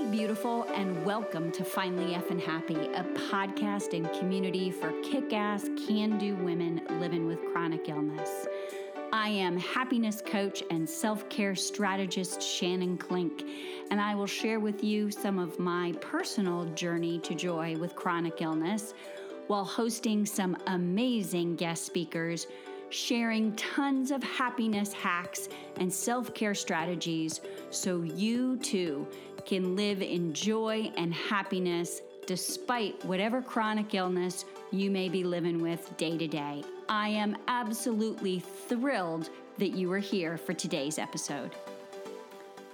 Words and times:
Hey, 0.00 0.10
beautiful, 0.10 0.62
and 0.74 1.04
welcome 1.04 1.52
to 1.52 1.62
Finally 1.62 2.14
Effin' 2.14 2.40
Happy, 2.40 2.74
a 2.74 3.04
podcast 3.30 3.92
and 3.92 4.10
community 4.18 4.70
for 4.70 4.92
kick 5.02 5.34
ass, 5.34 5.68
can 5.86 6.16
do 6.16 6.34
women 6.36 6.80
living 6.98 7.26
with 7.26 7.38
chronic 7.52 7.86
illness. 7.86 8.46
I 9.12 9.28
am 9.28 9.58
happiness 9.58 10.22
coach 10.24 10.62
and 10.70 10.88
self 10.88 11.28
care 11.28 11.54
strategist 11.54 12.40
Shannon 12.40 12.96
Klink, 12.96 13.44
and 13.90 14.00
I 14.00 14.14
will 14.14 14.26
share 14.26 14.58
with 14.58 14.82
you 14.82 15.10
some 15.10 15.38
of 15.38 15.58
my 15.58 15.92
personal 16.00 16.64
journey 16.70 17.18
to 17.18 17.34
joy 17.34 17.76
with 17.76 17.94
chronic 17.94 18.40
illness 18.40 18.94
while 19.48 19.64
hosting 19.64 20.24
some 20.24 20.56
amazing 20.66 21.56
guest 21.56 21.84
speakers 21.84 22.46
sharing 22.90 23.54
tons 23.54 24.10
of 24.10 24.22
happiness 24.22 24.92
hacks 24.92 25.48
and 25.76 25.92
self 25.92 26.34
care 26.34 26.54
strategies 26.54 27.40
so 27.70 28.02
you 28.02 28.56
too 28.58 29.06
can 29.50 29.74
live 29.74 30.00
in 30.00 30.32
joy 30.32 30.92
and 30.96 31.12
happiness 31.12 32.02
despite 32.24 33.04
whatever 33.04 33.42
chronic 33.42 33.92
illness 33.96 34.44
you 34.70 34.92
may 34.92 35.08
be 35.08 35.24
living 35.24 35.60
with 35.60 35.96
day 35.96 36.16
to 36.16 36.28
day. 36.28 36.62
I 36.88 37.08
am 37.08 37.36
absolutely 37.48 38.38
thrilled 38.38 39.30
that 39.58 39.70
you 39.70 39.90
are 39.90 39.98
here 39.98 40.36
for 40.36 40.54
today's 40.54 41.00
episode. 41.00 41.50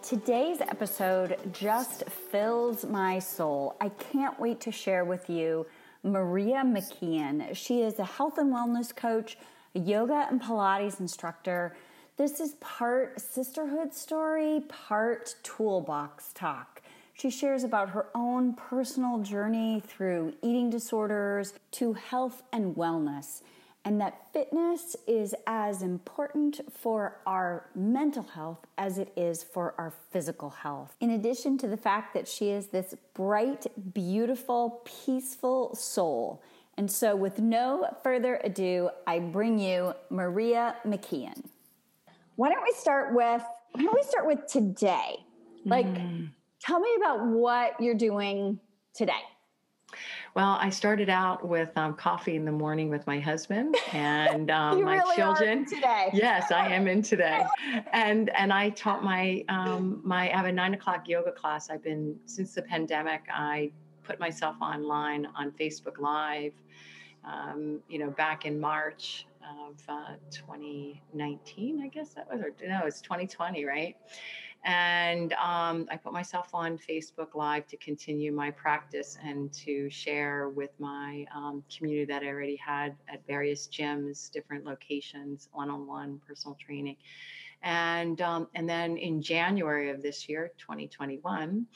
Today's 0.02 0.60
episode 0.60 1.38
just 1.50 2.04
fills 2.10 2.84
my 2.84 3.20
soul. 3.20 3.74
I 3.80 3.88
can't 3.88 4.38
wait 4.38 4.60
to 4.60 4.70
share 4.70 5.06
with 5.06 5.30
you 5.30 5.64
Maria 6.02 6.62
McKeon. 6.62 7.56
She 7.56 7.80
is 7.80 7.98
a 7.98 8.04
health 8.04 8.36
and 8.36 8.52
wellness 8.52 8.94
coach, 8.94 9.38
yoga 9.72 10.26
and 10.30 10.42
Pilates 10.42 11.00
instructor 11.00 11.74
this 12.16 12.40
is 12.40 12.54
part 12.60 13.20
sisterhood 13.20 13.92
story, 13.92 14.62
part 14.68 15.34
toolbox 15.42 16.32
talk. 16.32 16.80
She 17.12 17.30
shares 17.30 17.62
about 17.62 17.90
her 17.90 18.06
own 18.14 18.54
personal 18.54 19.18
journey 19.18 19.82
through 19.86 20.34
eating 20.42 20.70
disorders 20.70 21.52
to 21.72 21.92
health 21.92 22.42
and 22.52 22.74
wellness, 22.74 23.42
and 23.84 24.00
that 24.00 24.32
fitness 24.32 24.96
is 25.06 25.34
as 25.46 25.82
important 25.82 26.60
for 26.72 27.18
our 27.26 27.68
mental 27.74 28.22
health 28.22 28.66
as 28.78 28.96
it 28.96 29.12
is 29.14 29.42
for 29.42 29.74
our 29.76 29.92
physical 30.10 30.50
health. 30.50 30.96
In 31.00 31.10
addition 31.10 31.58
to 31.58 31.68
the 31.68 31.76
fact 31.76 32.14
that 32.14 32.26
she 32.26 32.48
is 32.48 32.68
this 32.68 32.94
bright, 33.12 33.66
beautiful, 33.92 34.82
peaceful 34.84 35.74
soul. 35.74 36.42
And 36.78 36.90
so, 36.90 37.14
with 37.14 37.38
no 37.38 37.88
further 38.02 38.40
ado, 38.42 38.90
I 39.06 39.18
bring 39.18 39.58
you 39.58 39.94
Maria 40.10 40.76
McKeon 40.86 41.44
why 42.36 42.50
don't 42.50 42.62
we 42.62 42.72
start 42.72 43.14
with 43.14 43.42
why 43.72 43.82
don't 43.82 43.94
we 43.94 44.02
start 44.02 44.26
with 44.26 44.46
today? 44.46 45.16
Like, 45.66 45.86
mm. 45.86 46.30
tell 46.60 46.80
me 46.80 46.88
about 46.96 47.26
what 47.26 47.78
you're 47.80 47.94
doing 47.94 48.58
today. 48.94 49.12
Well, 50.34 50.56
I 50.60 50.70
started 50.70 51.08
out 51.08 51.46
with 51.46 51.76
um, 51.76 51.94
coffee 51.94 52.36
in 52.36 52.44
the 52.44 52.52
morning 52.52 52.88
with 52.88 53.06
my 53.06 53.18
husband 53.18 53.76
and 53.92 54.50
um, 54.50 54.82
my 54.82 54.96
really 54.96 55.16
children. 55.16 55.66
today, 55.66 56.10
yes, 56.12 56.50
I 56.52 56.72
am 56.72 56.86
in 56.88 57.02
today, 57.02 57.44
and 57.92 58.30
and 58.30 58.52
I 58.52 58.70
taught 58.70 59.04
my 59.04 59.44
um, 59.48 60.00
my 60.04 60.30
I 60.30 60.36
have 60.36 60.46
a 60.46 60.52
nine 60.52 60.74
o'clock 60.74 61.08
yoga 61.08 61.32
class. 61.32 61.70
I've 61.70 61.82
been 61.82 62.16
since 62.26 62.54
the 62.54 62.62
pandemic. 62.62 63.22
I 63.32 63.70
put 64.04 64.20
myself 64.20 64.56
online 64.60 65.26
on 65.34 65.52
Facebook 65.52 65.98
Live. 65.98 66.52
Um, 67.24 67.80
you 67.88 67.98
know, 67.98 68.10
back 68.10 68.46
in 68.46 68.60
March, 68.60 69.26
of 69.68 69.80
uh, 69.88 70.14
2019, 70.30 71.82
I 71.82 71.88
guess 71.88 72.14
that 72.14 72.30
was, 72.30 72.40
or 72.40 72.52
no, 72.66 72.82
it's 72.86 73.00
2020, 73.00 73.64
right? 73.64 73.96
And 74.64 75.32
um, 75.34 75.86
I 75.90 75.96
put 75.96 76.12
myself 76.12 76.48
on 76.52 76.76
Facebook 76.76 77.34
Live 77.34 77.68
to 77.68 77.76
continue 77.76 78.32
my 78.32 78.50
practice 78.50 79.16
and 79.22 79.52
to 79.52 79.88
share 79.88 80.48
with 80.48 80.70
my 80.80 81.24
um, 81.32 81.62
community 81.74 82.04
that 82.06 82.22
I 82.24 82.26
already 82.26 82.56
had 82.56 82.96
at 83.08 83.24
various 83.28 83.68
gyms, 83.68 84.30
different 84.30 84.64
locations, 84.64 85.48
one-on-one 85.52 86.20
personal 86.26 86.56
training. 86.56 86.96
And 87.62 88.20
um, 88.20 88.48
and 88.54 88.68
then 88.68 88.96
in 88.96 89.22
January 89.22 89.90
of 89.90 90.02
this 90.02 90.28
year, 90.28 90.50
2021. 90.58 91.66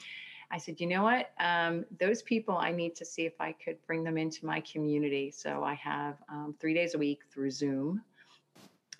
I 0.51 0.57
said, 0.57 0.81
you 0.81 0.87
know 0.87 1.03
what? 1.03 1.31
Um, 1.39 1.85
those 1.99 2.21
people, 2.21 2.57
I 2.57 2.71
need 2.71 2.95
to 2.97 3.05
see 3.05 3.25
if 3.25 3.39
I 3.39 3.53
could 3.53 3.77
bring 3.87 4.03
them 4.03 4.17
into 4.17 4.45
my 4.45 4.59
community. 4.61 5.31
So 5.31 5.63
I 5.63 5.75
have 5.75 6.17
um, 6.29 6.55
three 6.59 6.73
days 6.73 6.93
a 6.93 6.97
week 6.97 7.21
through 7.31 7.51
Zoom. 7.51 8.01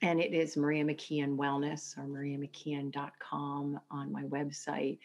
And 0.02 0.20
it 0.20 0.34
is 0.34 0.58
Maria 0.58 0.84
McKeon 0.84 1.36
Wellness 1.36 1.98
or 1.98 2.04
mariamckeon.com 2.04 3.80
on 3.92 4.12
my 4.12 4.24
website. 4.24 4.98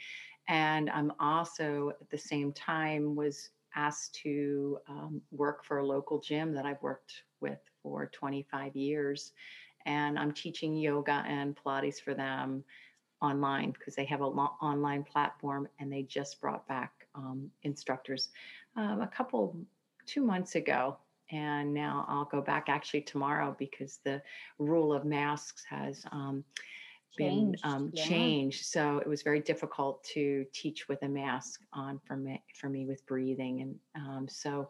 And 0.48 0.88
I'm 0.88 1.12
also 1.18 1.92
at 2.00 2.08
the 2.10 2.16
same 2.18 2.52
time 2.52 3.16
was 3.16 3.50
asked 3.74 4.14
to 4.22 4.78
um, 4.88 5.20
work 5.32 5.64
for 5.64 5.78
a 5.78 5.86
local 5.86 6.20
gym 6.20 6.54
that 6.54 6.64
I've 6.64 6.80
worked 6.80 7.24
with 7.40 7.58
for 7.82 8.06
25 8.06 8.74
years. 8.76 9.32
And 9.84 10.18
I'm 10.18 10.32
teaching 10.32 10.76
yoga 10.76 11.24
and 11.26 11.56
Pilates 11.56 12.00
for 12.00 12.14
them 12.14 12.64
online 13.22 13.71
because 13.72 13.94
they 13.94 14.04
have 14.04 14.21
a 14.21 14.27
lo- 14.27 14.56
online 14.60 15.03
platform 15.03 15.69
and 15.78 15.93
they 15.93 16.03
just 16.03 16.41
brought 16.41 16.66
back 16.69 16.93
um, 17.15 17.50
instructors 17.62 18.28
um, 18.77 19.00
a 19.00 19.06
couple 19.06 19.56
two 20.06 20.21
months 20.21 20.54
ago 20.54 20.97
and 21.32 21.75
now 21.75 22.05
i'll 22.09 22.26
go 22.26 22.41
back 22.41 22.66
actually 22.69 23.00
tomorrow 23.00 23.56
because 23.59 23.99
the 24.05 24.22
rule 24.59 24.93
of 24.93 25.05
masks 25.05 25.65
has 25.69 26.05
um, 26.12 26.44
been 27.16 27.53
changed, 27.53 27.65
um, 27.65 27.91
yeah. 27.93 28.05
changed. 28.05 28.65
So 28.66 28.99
it 28.99 29.06
was 29.06 29.22
very 29.22 29.41
difficult 29.41 30.05
to 30.15 30.44
teach 30.53 30.88
with 30.88 31.03
a 31.03 31.09
mask 31.09 31.60
on 31.72 32.00
for 32.06 32.16
me, 32.16 32.43
for 32.55 32.69
me 32.69 32.87
with 32.87 33.05
breathing. 33.06 33.62
And 33.62 34.06
um, 34.06 34.28
so 34.28 34.69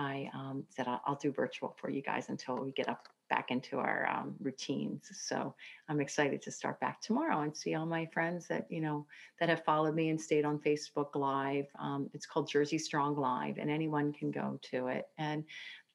I 0.00 0.30
um, 0.32 0.64
said, 0.70 0.88
I'll, 0.88 1.02
I'll, 1.04 1.14
do 1.16 1.30
virtual 1.30 1.76
for 1.78 1.90
you 1.90 2.00
guys 2.00 2.30
until 2.30 2.56
we 2.56 2.72
get 2.72 2.88
up 2.88 3.08
back 3.28 3.50
into 3.50 3.78
our 3.78 4.08
um, 4.08 4.34
routines. 4.40 5.10
So 5.12 5.54
I'm 5.90 6.00
excited 6.00 6.40
to 6.42 6.50
start 6.50 6.80
back 6.80 7.02
tomorrow 7.02 7.42
and 7.42 7.54
see 7.54 7.74
all 7.74 7.84
my 7.84 8.06
friends 8.06 8.48
that 8.48 8.66
you 8.70 8.80
know 8.80 9.06
that 9.38 9.50
have 9.50 9.62
followed 9.62 9.94
me 9.94 10.08
and 10.08 10.18
stayed 10.18 10.46
on 10.46 10.58
Facebook 10.58 11.14
Live. 11.14 11.66
Um, 11.78 12.08
it's 12.14 12.24
called 12.24 12.48
Jersey 12.48 12.78
Strong 12.78 13.16
Live, 13.16 13.58
and 13.58 13.70
anyone 13.70 14.10
can 14.14 14.30
go 14.30 14.58
to 14.70 14.86
it. 14.86 15.08
And 15.18 15.44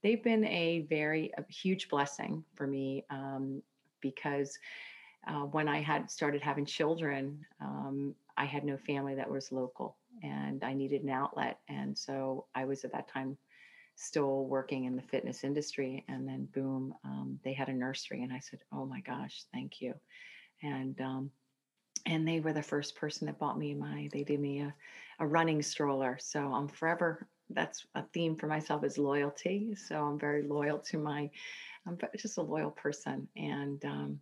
they've 0.03 0.23
been 0.23 0.45
a 0.45 0.85
very 0.87 1.31
a 1.39 1.51
huge 1.51 1.89
blessing 1.89 2.43
for 2.53 2.67
me 2.67 3.05
um, 3.09 3.63
because 4.01 4.59
uh, 5.27 5.45
when 5.45 5.67
I 5.67 5.81
had 5.81 6.11
started 6.11 6.43
having 6.43 6.65
children, 6.65 7.43
um, 7.59 8.13
I 8.37 8.45
had 8.45 8.63
no 8.63 8.77
family 8.77 9.15
that 9.15 9.29
was 9.29 9.51
local, 9.51 9.97
and 10.21 10.63
I 10.63 10.73
needed 10.73 11.01
an 11.01 11.09
outlet. 11.09 11.57
And 11.69 11.97
so 11.97 12.45
I 12.53 12.65
was 12.65 12.85
at 12.85 12.91
that 12.91 13.07
time 13.07 13.35
still 13.95 14.45
working 14.45 14.85
in 14.85 14.95
the 14.95 15.01
fitness 15.01 15.43
industry 15.43 16.03
and 16.09 16.27
then 16.27 16.47
boom 16.53 16.93
um, 17.05 17.39
they 17.43 17.53
had 17.53 17.69
a 17.69 17.73
nursery 17.73 18.23
and 18.23 18.33
i 18.33 18.39
said 18.39 18.59
oh 18.73 18.85
my 18.85 18.99
gosh 19.01 19.43
thank 19.53 19.81
you. 19.81 19.93
And 20.63 20.99
um, 21.01 21.29
and 22.05 22.27
they 22.27 22.39
were 22.39 22.53
the 22.53 22.61
first 22.61 22.95
person 22.95 23.25
that 23.27 23.39
bought 23.39 23.57
me 23.57 23.73
my 23.73 24.09
they 24.11 24.23
did 24.23 24.39
me 24.39 24.61
a, 24.61 24.73
a 25.19 25.27
running 25.27 25.61
stroller. 25.61 26.17
So 26.19 26.53
i'm 26.53 26.67
forever 26.67 27.27
that's 27.51 27.85
a 27.93 28.03
theme 28.13 28.35
for 28.35 28.47
myself 28.47 28.83
is 28.83 28.97
loyalty. 28.97 29.75
So 29.75 30.03
i'm 30.03 30.19
very 30.19 30.43
loyal 30.43 30.79
to 30.79 30.97
my 30.97 31.29
i'm 31.87 31.97
just 32.17 32.37
a 32.37 32.41
loyal 32.41 32.71
person. 32.71 33.27
And 33.35 33.83
um, 33.85 34.19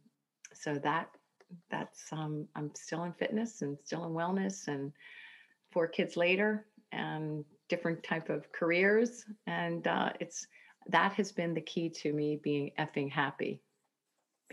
so 0.53 0.75
that 0.75 1.09
that's 1.69 2.12
um, 2.12 2.47
i'm 2.56 2.72
still 2.75 3.03
in 3.03 3.13
fitness 3.13 3.62
and 3.62 3.78
still 3.83 4.06
in 4.06 4.12
wellness 4.12 4.67
and 4.67 4.91
four 5.72 5.88
kids 5.88 6.17
later 6.17 6.66
and 6.91 7.45
different 7.69 8.03
type 8.03 8.29
of 8.29 8.51
careers 8.51 9.25
and 9.47 9.88
uh, 9.88 10.09
it's 10.19 10.47
that 10.88 11.13
has 11.13 11.31
been 11.31 11.53
the 11.53 11.62
key 11.62 11.90
to 11.90 12.12
me 12.12 12.40
being 12.44 12.72
effing 12.78 13.09
happy 13.09 13.62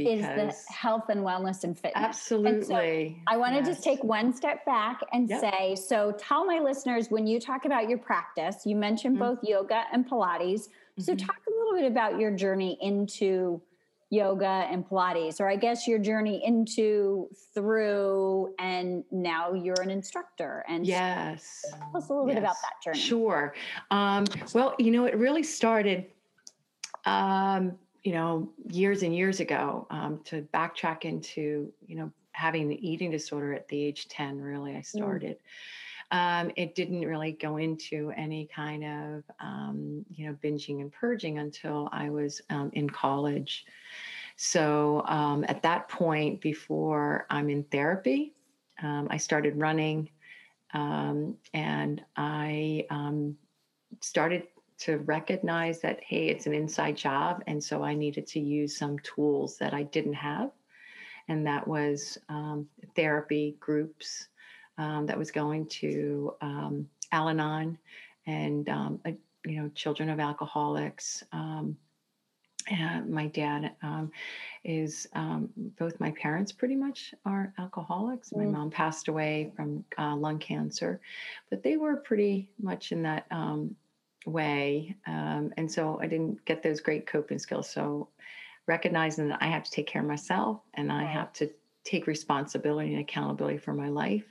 is 0.06 0.22
the 0.22 0.54
health 0.72 1.08
and 1.08 1.20
wellness 1.20 1.64
and 1.64 1.78
fitness. 1.78 2.04
Absolutely. 2.04 2.64
So 2.64 3.32
I 3.32 3.36
want 3.36 3.54
yes. 3.54 3.66
to 3.66 3.72
just 3.72 3.84
take 3.84 4.02
one 4.02 4.32
step 4.32 4.64
back 4.64 5.00
and 5.12 5.28
yep. 5.28 5.40
say 5.40 5.74
so 5.74 6.12
tell 6.18 6.44
my 6.44 6.58
listeners 6.58 7.10
when 7.10 7.26
you 7.26 7.40
talk 7.40 7.64
about 7.64 7.88
your 7.88 7.98
practice, 7.98 8.62
you 8.64 8.76
mentioned 8.76 9.16
mm-hmm. 9.18 9.34
both 9.34 9.38
yoga 9.42 9.84
and 9.92 10.08
Pilates. 10.08 10.62
Mm-hmm. 10.62 11.02
So 11.02 11.14
talk 11.14 11.36
a 11.46 11.50
little 11.50 11.74
bit 11.74 11.90
about 11.90 12.18
your 12.18 12.30
journey 12.30 12.78
into 12.80 13.60
yoga 14.10 14.66
and 14.68 14.84
Pilates, 14.84 15.40
or 15.40 15.48
I 15.48 15.54
guess 15.54 15.86
your 15.86 16.00
journey 16.00 16.42
into, 16.44 17.28
through, 17.54 18.52
and 18.58 19.04
now 19.12 19.52
you're 19.52 19.80
an 19.80 19.88
instructor. 19.88 20.64
And 20.68 20.84
yes, 20.84 21.64
tell 21.70 21.96
us 21.96 22.08
a 22.08 22.12
little 22.12 22.26
yes. 22.26 22.34
bit 22.34 22.42
about 22.42 22.56
that 22.62 22.82
journey. 22.84 22.98
Sure. 22.98 23.54
Um, 23.92 24.24
well, 24.52 24.74
you 24.78 24.90
know, 24.90 25.06
it 25.06 25.16
really 25.16 25.44
started, 25.44 26.06
um, 27.04 27.78
you 28.02 28.12
know, 28.12 28.50
years 28.68 29.04
and 29.04 29.14
years 29.14 29.38
ago. 29.38 29.86
Um, 29.90 30.20
to 30.24 30.42
backtrack 30.52 31.04
into, 31.04 31.72
you 31.86 31.96
know, 31.96 32.10
having 32.32 32.68
the 32.68 32.88
eating 32.88 33.12
disorder 33.12 33.54
at 33.54 33.68
the 33.68 33.80
age 33.80 34.08
ten. 34.08 34.40
Really, 34.40 34.72
I 34.74 34.80
mm. 34.80 34.86
started. 34.86 35.36
Mm. 35.36 35.40
Um, 36.12 36.50
it 36.56 36.74
didn't 36.74 37.06
really 37.06 37.32
go 37.32 37.58
into 37.58 38.12
any 38.16 38.48
kind 38.54 38.84
of 38.84 39.24
um, 39.40 40.04
you 40.10 40.26
know 40.26 40.36
binging 40.42 40.80
and 40.80 40.92
purging 40.92 41.38
until 41.38 41.88
I 41.92 42.10
was 42.10 42.40
um, 42.50 42.70
in 42.74 42.88
college. 42.90 43.64
So 44.36 45.02
um, 45.06 45.44
at 45.48 45.62
that 45.62 45.88
point, 45.88 46.40
before 46.40 47.26
I'm 47.30 47.50
in 47.50 47.64
therapy, 47.64 48.34
um, 48.82 49.08
I 49.10 49.18
started 49.18 49.56
running 49.56 50.10
Um, 50.72 51.36
and 51.52 52.04
I 52.16 52.86
started 54.00 54.44
to 54.78 54.98
recognize 54.98 55.80
that, 55.80 55.98
hey, 56.02 56.28
it's 56.28 56.46
an 56.46 56.54
inside 56.54 56.96
job. 56.96 57.42
And 57.46 57.62
so 57.62 57.82
I 57.82 57.94
needed 57.94 58.26
to 58.28 58.40
use 58.40 58.78
some 58.78 58.98
tools 59.00 59.58
that 59.58 59.74
I 59.74 59.82
didn't 59.82 60.14
have. 60.14 60.50
And 61.28 61.46
that 61.46 61.66
was 61.66 62.18
therapy 62.96 63.56
groups 63.60 64.29
um, 64.80 65.06
that 65.06 65.18
was 65.18 65.30
going 65.30 65.66
to 65.66 66.34
um, 66.40 66.88
Al 67.12 67.28
Anon 67.28 67.78
and, 68.26 68.68
um, 68.70 69.00
you 69.44 69.60
know, 69.60 69.68
children 69.74 70.08
of 70.08 70.18
alcoholics. 70.18 71.22
Um, 71.32 71.76
my 73.06 73.26
dad 73.26 73.72
um, 73.82 74.10
is 74.64 75.06
um, 75.14 75.50
both 75.78 76.00
my 76.00 76.12
parents 76.12 76.52
pretty 76.52 76.76
much 76.76 77.14
are 77.26 77.52
alcoholics. 77.58 78.32
My 78.34 78.44
mm. 78.44 78.52
mom 78.52 78.70
passed 78.70 79.08
away 79.08 79.52
from 79.54 79.84
uh, 79.98 80.16
lung 80.16 80.38
cancer, 80.38 81.00
but 81.50 81.62
they 81.62 81.76
were 81.76 81.96
pretty 81.96 82.50
much 82.60 82.92
in 82.92 83.02
that 83.02 83.26
um, 83.30 83.74
way. 84.24 84.96
Um, 85.06 85.52
and 85.56 85.70
so 85.70 85.98
I 86.00 86.06
didn't 86.06 86.44
get 86.44 86.62
those 86.62 86.80
great 86.80 87.06
coping 87.06 87.38
skills. 87.38 87.68
So 87.68 88.08
recognizing 88.66 89.28
that 89.28 89.42
I 89.42 89.46
have 89.46 89.64
to 89.64 89.70
take 89.70 89.88
care 89.88 90.02
of 90.02 90.08
myself 90.08 90.60
and 90.74 90.92
I 90.92 91.04
have 91.04 91.32
to 91.34 91.50
take 91.84 92.06
responsibility 92.06 92.92
and 92.92 93.00
accountability 93.00 93.58
for 93.58 93.74
my 93.74 93.88
life. 93.88 94.24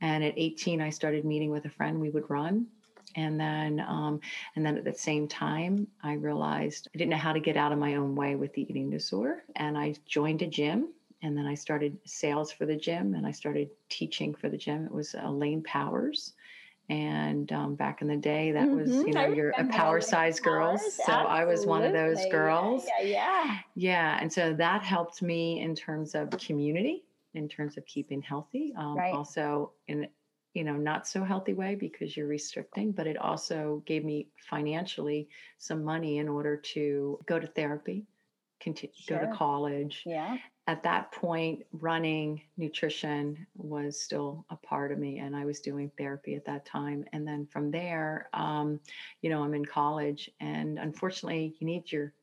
And 0.00 0.22
at 0.22 0.34
18, 0.36 0.80
I 0.80 0.90
started 0.90 1.24
meeting 1.24 1.50
with 1.50 1.64
a 1.64 1.70
friend. 1.70 2.00
We 2.00 2.10
would 2.10 2.28
run. 2.28 2.66
And 3.14 3.40
then 3.40 3.80
um, 3.80 4.20
and 4.54 4.64
then 4.64 4.76
at 4.76 4.84
the 4.84 4.92
same 4.92 5.26
time 5.26 5.86
i 6.02 6.12
realized 6.14 6.88
i 6.94 6.98
didn't 6.98 7.10
know 7.10 7.16
how 7.16 7.32
to 7.32 7.40
get 7.40 7.56
out 7.56 7.72
of 7.72 7.78
my 7.78 7.94
own 7.94 8.14
way 8.14 8.36
with 8.36 8.52
the 8.52 8.62
eating 8.62 8.90
disorder. 8.90 9.42
And 9.56 9.78
i 9.78 9.94
joined 10.06 10.42
a 10.42 10.46
gym 10.46 10.88
and 11.22 11.36
then 11.36 11.46
i 11.46 11.54
started 11.54 11.96
sales 12.04 12.52
for 12.52 12.66
the 12.66 12.76
gym 12.76 13.14
and 13.14 13.26
i 13.26 13.30
started 13.30 13.70
teaching 13.88 14.34
for 14.34 14.48
the 14.48 14.58
gym. 14.58 14.84
It 14.84 14.92
was 14.92 15.14
elaine 15.14 15.62
powers. 15.62 16.34
And 16.88 17.50
um, 17.50 17.74
back 17.74 18.00
in 18.00 18.06
the 18.06 18.16
day 18.16 18.52
that 18.52 18.68
was 18.68 18.90
mm-hmm. 18.90 19.08
you 19.08 19.14
know 19.14 19.26
you're 19.26 19.50
a 19.58 19.64
power 19.64 20.00
size 20.00 20.38
girls. 20.38 20.80
So 20.96 21.04
Absolutely. 21.04 21.32
i 21.32 21.44
was 21.44 21.66
one 21.66 21.84
of 21.84 21.92
those 21.92 22.24
girls 22.30 22.84
yeah, 23.00 23.06
yeah 23.06 23.44
yeah. 23.46 23.58
Yeah 23.74 24.18
and 24.20 24.30
so 24.32 24.52
that 24.52 24.82
helped 24.82 25.22
me 25.22 25.60
in 25.60 25.74
terms 25.74 26.14
of 26.14 26.30
community 26.30 27.05
in 27.36 27.48
terms 27.48 27.76
of 27.76 27.86
keeping 27.86 28.22
healthy 28.22 28.72
um, 28.76 28.96
right. 28.96 29.14
also 29.14 29.72
in 29.88 30.08
you 30.54 30.64
know 30.64 30.76
not 30.76 31.06
so 31.06 31.22
healthy 31.22 31.52
way 31.52 31.74
because 31.74 32.16
you're 32.16 32.26
restricting 32.26 32.90
but 32.90 33.06
it 33.06 33.18
also 33.18 33.82
gave 33.86 34.04
me 34.04 34.26
financially 34.38 35.28
some 35.58 35.84
money 35.84 36.18
in 36.18 36.28
order 36.28 36.56
to 36.56 37.18
go 37.26 37.38
to 37.38 37.46
therapy 37.46 38.06
continue 38.58 38.94
sure. 38.98 39.18
go 39.18 39.26
to 39.26 39.32
college 39.36 40.02
yeah 40.06 40.38
at 40.66 40.82
that 40.82 41.12
point 41.12 41.64
running 41.72 42.40
nutrition 42.56 43.46
was 43.54 44.00
still 44.00 44.46
a 44.48 44.56
part 44.56 44.90
of 44.90 44.98
me 44.98 45.18
and 45.18 45.36
i 45.36 45.44
was 45.44 45.60
doing 45.60 45.90
therapy 45.98 46.34
at 46.34 46.46
that 46.46 46.64
time 46.64 47.04
and 47.12 47.28
then 47.28 47.46
from 47.46 47.70
there 47.70 48.28
um, 48.32 48.80
you 49.20 49.28
know 49.28 49.42
i'm 49.42 49.54
in 49.54 49.64
college 49.64 50.30
and 50.40 50.78
unfortunately 50.78 51.54
you 51.58 51.66
need 51.66 51.92
your 51.92 52.14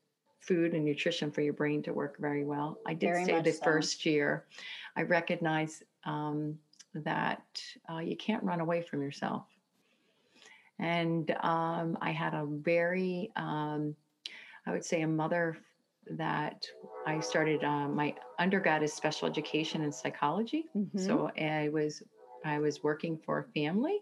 food 0.46 0.74
and 0.74 0.84
nutrition 0.84 1.32
for 1.32 1.42
your 1.42 1.54
brain 1.54 1.82
to 1.84 1.94
work 1.94 2.18
very 2.20 2.44
well 2.44 2.78
i 2.86 2.94
did 2.94 3.08
very 3.08 3.26
say 3.26 3.42
the 3.42 3.52
so. 3.52 3.64
first 3.64 4.06
year 4.06 4.46
i 4.96 5.02
recognize 5.02 5.84
um, 6.06 6.58
that 6.96 7.62
uh, 7.92 8.00
you 8.00 8.16
can't 8.16 8.44
run 8.44 8.60
away 8.60 8.82
from 8.82 9.02
yourself. 9.02 9.46
And 10.80 11.32
um, 11.42 11.98
I 12.02 12.12
had 12.12 12.34
a 12.34 12.46
very, 12.46 13.32
um, 13.36 13.96
I 14.66 14.72
would 14.72 14.86
say, 14.86 15.02
a 15.02 15.08
mother 15.08 15.58
that 16.12 16.66
I 17.06 17.20
started 17.22 17.64
uh, 17.64 17.88
my 17.88 18.14
undergrad 18.38 18.84
is 18.84 18.94
special 18.94 19.28
education 19.28 19.84
and 19.84 19.94
psychology. 19.94 20.66
Mm-hmm. 20.76 21.00
So 21.00 21.32
I 21.40 21.70
was 21.70 22.04
I 22.44 22.60
was 22.60 22.84
working 22.84 23.18
for 23.18 23.40
a 23.40 23.44
family, 23.54 24.00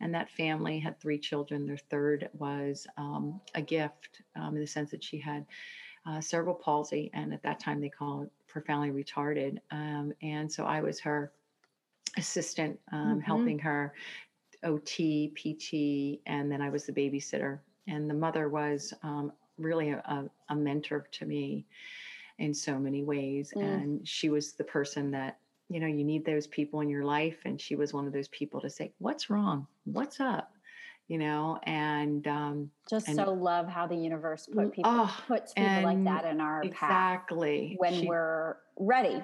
and 0.00 0.14
that 0.14 0.30
family 0.30 0.78
had 0.78 1.00
three 1.00 1.18
children. 1.18 1.66
Their 1.66 1.76
third 1.76 2.28
was 2.34 2.86
um, 2.96 3.40
a 3.54 3.62
gift 3.62 4.22
um, 4.34 4.54
in 4.54 4.60
the 4.60 4.66
sense 4.66 4.90
that 4.90 5.02
she 5.02 5.18
had 5.18 5.46
uh, 6.06 6.20
cerebral 6.20 6.54
palsy, 6.54 7.10
and 7.14 7.32
at 7.32 7.42
that 7.42 7.60
time 7.60 7.80
they 7.80 7.88
called 7.88 8.24
it 8.24 8.32
profoundly 8.46 8.90
retarded. 8.90 9.58
Um, 9.70 10.12
and 10.22 10.50
so 10.50 10.64
I 10.64 10.80
was 10.80 11.00
her 11.00 11.32
assistant 12.16 12.78
um, 12.92 12.98
mm-hmm. 12.98 13.20
helping 13.20 13.58
her 13.58 13.92
ot 14.64 15.34
pt 15.34 16.20
and 16.26 16.50
then 16.50 16.62
i 16.62 16.70
was 16.70 16.86
the 16.86 16.92
babysitter 16.92 17.58
and 17.88 18.08
the 18.08 18.14
mother 18.14 18.48
was 18.48 18.92
um, 19.02 19.32
really 19.58 19.90
a, 19.90 20.24
a, 20.48 20.54
mentor 20.56 21.06
to 21.12 21.24
me 21.24 21.66
in 22.38 22.52
so 22.52 22.78
many 22.78 23.02
ways 23.02 23.52
mm. 23.54 23.62
and 23.62 24.06
she 24.06 24.28
was 24.28 24.52
the 24.52 24.64
person 24.64 25.10
that 25.10 25.38
you 25.68 25.80
know 25.80 25.86
you 25.86 26.04
need 26.04 26.24
those 26.24 26.46
people 26.46 26.80
in 26.80 26.88
your 26.88 27.04
life 27.04 27.38
and 27.44 27.60
she 27.60 27.76
was 27.76 27.92
one 27.92 28.06
of 28.06 28.12
those 28.12 28.28
people 28.28 28.60
to 28.60 28.70
say 28.70 28.92
what's 28.98 29.30
wrong 29.30 29.66
what's 29.84 30.20
up 30.20 30.52
you 31.08 31.18
know 31.18 31.58
and 31.64 32.26
um 32.26 32.70
just 32.88 33.08
and, 33.08 33.16
so 33.16 33.32
love 33.32 33.68
how 33.68 33.86
the 33.86 33.96
universe 33.96 34.48
put 34.52 34.72
people 34.72 34.90
oh, 34.94 35.16
puts 35.26 35.52
people 35.52 35.82
like 35.82 36.02
that 36.04 36.24
in 36.24 36.40
our 36.40 36.62
exactly 36.62 37.70
path 37.70 37.78
when 37.78 38.00
she, 38.00 38.06
we're 38.06 38.56
ready 38.78 39.22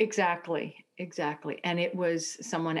Exactly, 0.00 0.84
exactly. 0.98 1.60
And 1.64 1.80
it 1.80 1.92
was 1.92 2.38
someone, 2.46 2.80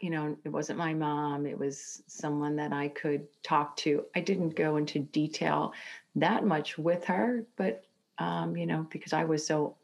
you 0.00 0.08
know, 0.08 0.36
it 0.44 0.48
wasn't 0.48 0.78
my 0.78 0.94
mom, 0.94 1.46
it 1.46 1.58
was 1.58 2.02
someone 2.06 2.56
that 2.56 2.72
I 2.72 2.88
could 2.88 3.26
talk 3.42 3.76
to. 3.78 4.04
I 4.16 4.20
didn't 4.20 4.56
go 4.56 4.76
into 4.76 5.00
detail 5.00 5.72
that 6.16 6.46
much 6.46 6.78
with 6.78 7.04
her, 7.04 7.44
but, 7.56 7.84
um, 8.18 8.56
you 8.56 8.66
know, 8.66 8.86
because 8.90 9.12
I 9.12 9.24
was 9.24 9.46
so 9.46 9.76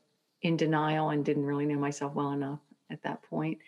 in 0.44 0.56
denial 0.56 1.10
and 1.10 1.24
didn't 1.24 1.44
really 1.44 1.66
know 1.66 1.78
myself 1.78 2.14
well 2.14 2.30
enough 2.30 2.60
at 2.90 3.02
that 3.02 3.22
point. 3.22 3.58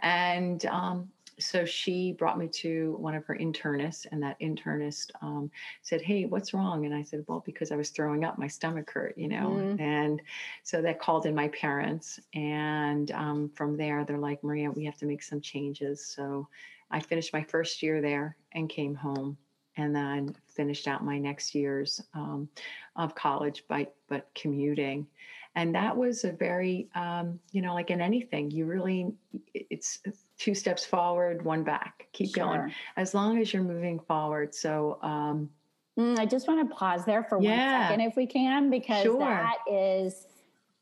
And 0.00 0.66
um, 0.66 1.08
so 1.38 1.64
she 1.64 2.12
brought 2.12 2.38
me 2.38 2.48
to 2.48 2.96
one 2.98 3.14
of 3.14 3.24
her 3.24 3.36
internists, 3.36 4.06
and 4.10 4.22
that 4.22 4.38
internist 4.40 5.10
um, 5.22 5.50
said, 5.82 6.02
"Hey, 6.02 6.26
what's 6.26 6.52
wrong?" 6.52 6.84
And 6.84 6.94
I 6.94 7.02
said, 7.02 7.24
"Well, 7.26 7.42
because 7.46 7.72
I 7.72 7.76
was 7.76 7.90
throwing 7.90 8.24
up, 8.24 8.38
my 8.38 8.48
stomach 8.48 8.90
hurt, 8.90 9.16
you 9.16 9.28
know." 9.28 9.50
Mm. 9.50 9.80
And 9.80 10.22
so 10.64 10.82
they 10.82 10.92
called 10.94 11.26
in 11.26 11.34
my 11.34 11.48
parents, 11.48 12.20
and 12.34 13.10
um, 13.12 13.50
from 13.54 13.76
there, 13.76 14.04
they're 14.04 14.18
like, 14.18 14.42
"Maria, 14.42 14.70
we 14.70 14.84
have 14.84 14.98
to 14.98 15.06
make 15.06 15.22
some 15.22 15.40
changes." 15.40 16.04
So 16.04 16.48
I 16.90 17.00
finished 17.00 17.32
my 17.32 17.42
first 17.42 17.82
year 17.82 18.00
there 18.00 18.36
and 18.52 18.68
came 18.68 18.94
home, 18.94 19.38
and 19.76 19.94
then 19.94 20.34
finished 20.46 20.88
out 20.88 21.04
my 21.04 21.18
next 21.18 21.54
years 21.54 22.02
um, 22.14 22.48
of 22.96 23.14
college 23.14 23.64
by 23.68 23.86
but 24.08 24.28
commuting 24.34 25.06
and 25.56 25.74
that 25.74 25.96
was 25.96 26.24
a 26.24 26.32
very 26.32 26.88
um, 26.94 27.40
you 27.50 27.60
know 27.62 27.74
like 27.74 27.90
in 27.90 28.00
anything 28.00 28.50
you 28.50 28.66
really 28.66 29.12
it's 29.54 30.00
two 30.38 30.54
steps 30.54 30.84
forward, 30.84 31.44
one 31.44 31.64
back. 31.64 32.06
Keep 32.12 32.34
sure. 32.34 32.44
going 32.44 32.74
as 32.96 33.14
long 33.14 33.38
as 33.38 33.52
you're 33.52 33.62
moving 33.62 33.98
forward. 33.98 34.54
So, 34.54 34.98
um, 35.02 35.50
mm, 35.98 36.18
I 36.18 36.26
just 36.26 36.46
want 36.46 36.68
to 36.68 36.74
pause 36.74 37.04
there 37.04 37.24
for 37.24 37.40
yeah. 37.40 37.78
one 37.78 37.88
second, 37.88 38.00
if 38.02 38.16
we 38.16 38.26
can, 38.26 38.70
because 38.70 39.02
sure. 39.02 39.18
that 39.18 39.56
is 39.70 40.26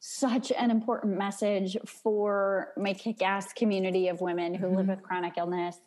such 0.01 0.53
an 0.53 0.71
important 0.71 1.17
message 1.17 1.77
for 1.87 2.73
my 2.77 2.93
kick 2.93 3.23
ass 3.23 3.53
community 3.53 4.09
of 4.09 4.21
women 4.21 4.55
who 4.55 4.67
mm-hmm. 4.67 4.77
live 4.77 4.89
with 4.89 5.03
chronic 5.03 5.35
illness. 5.39 5.81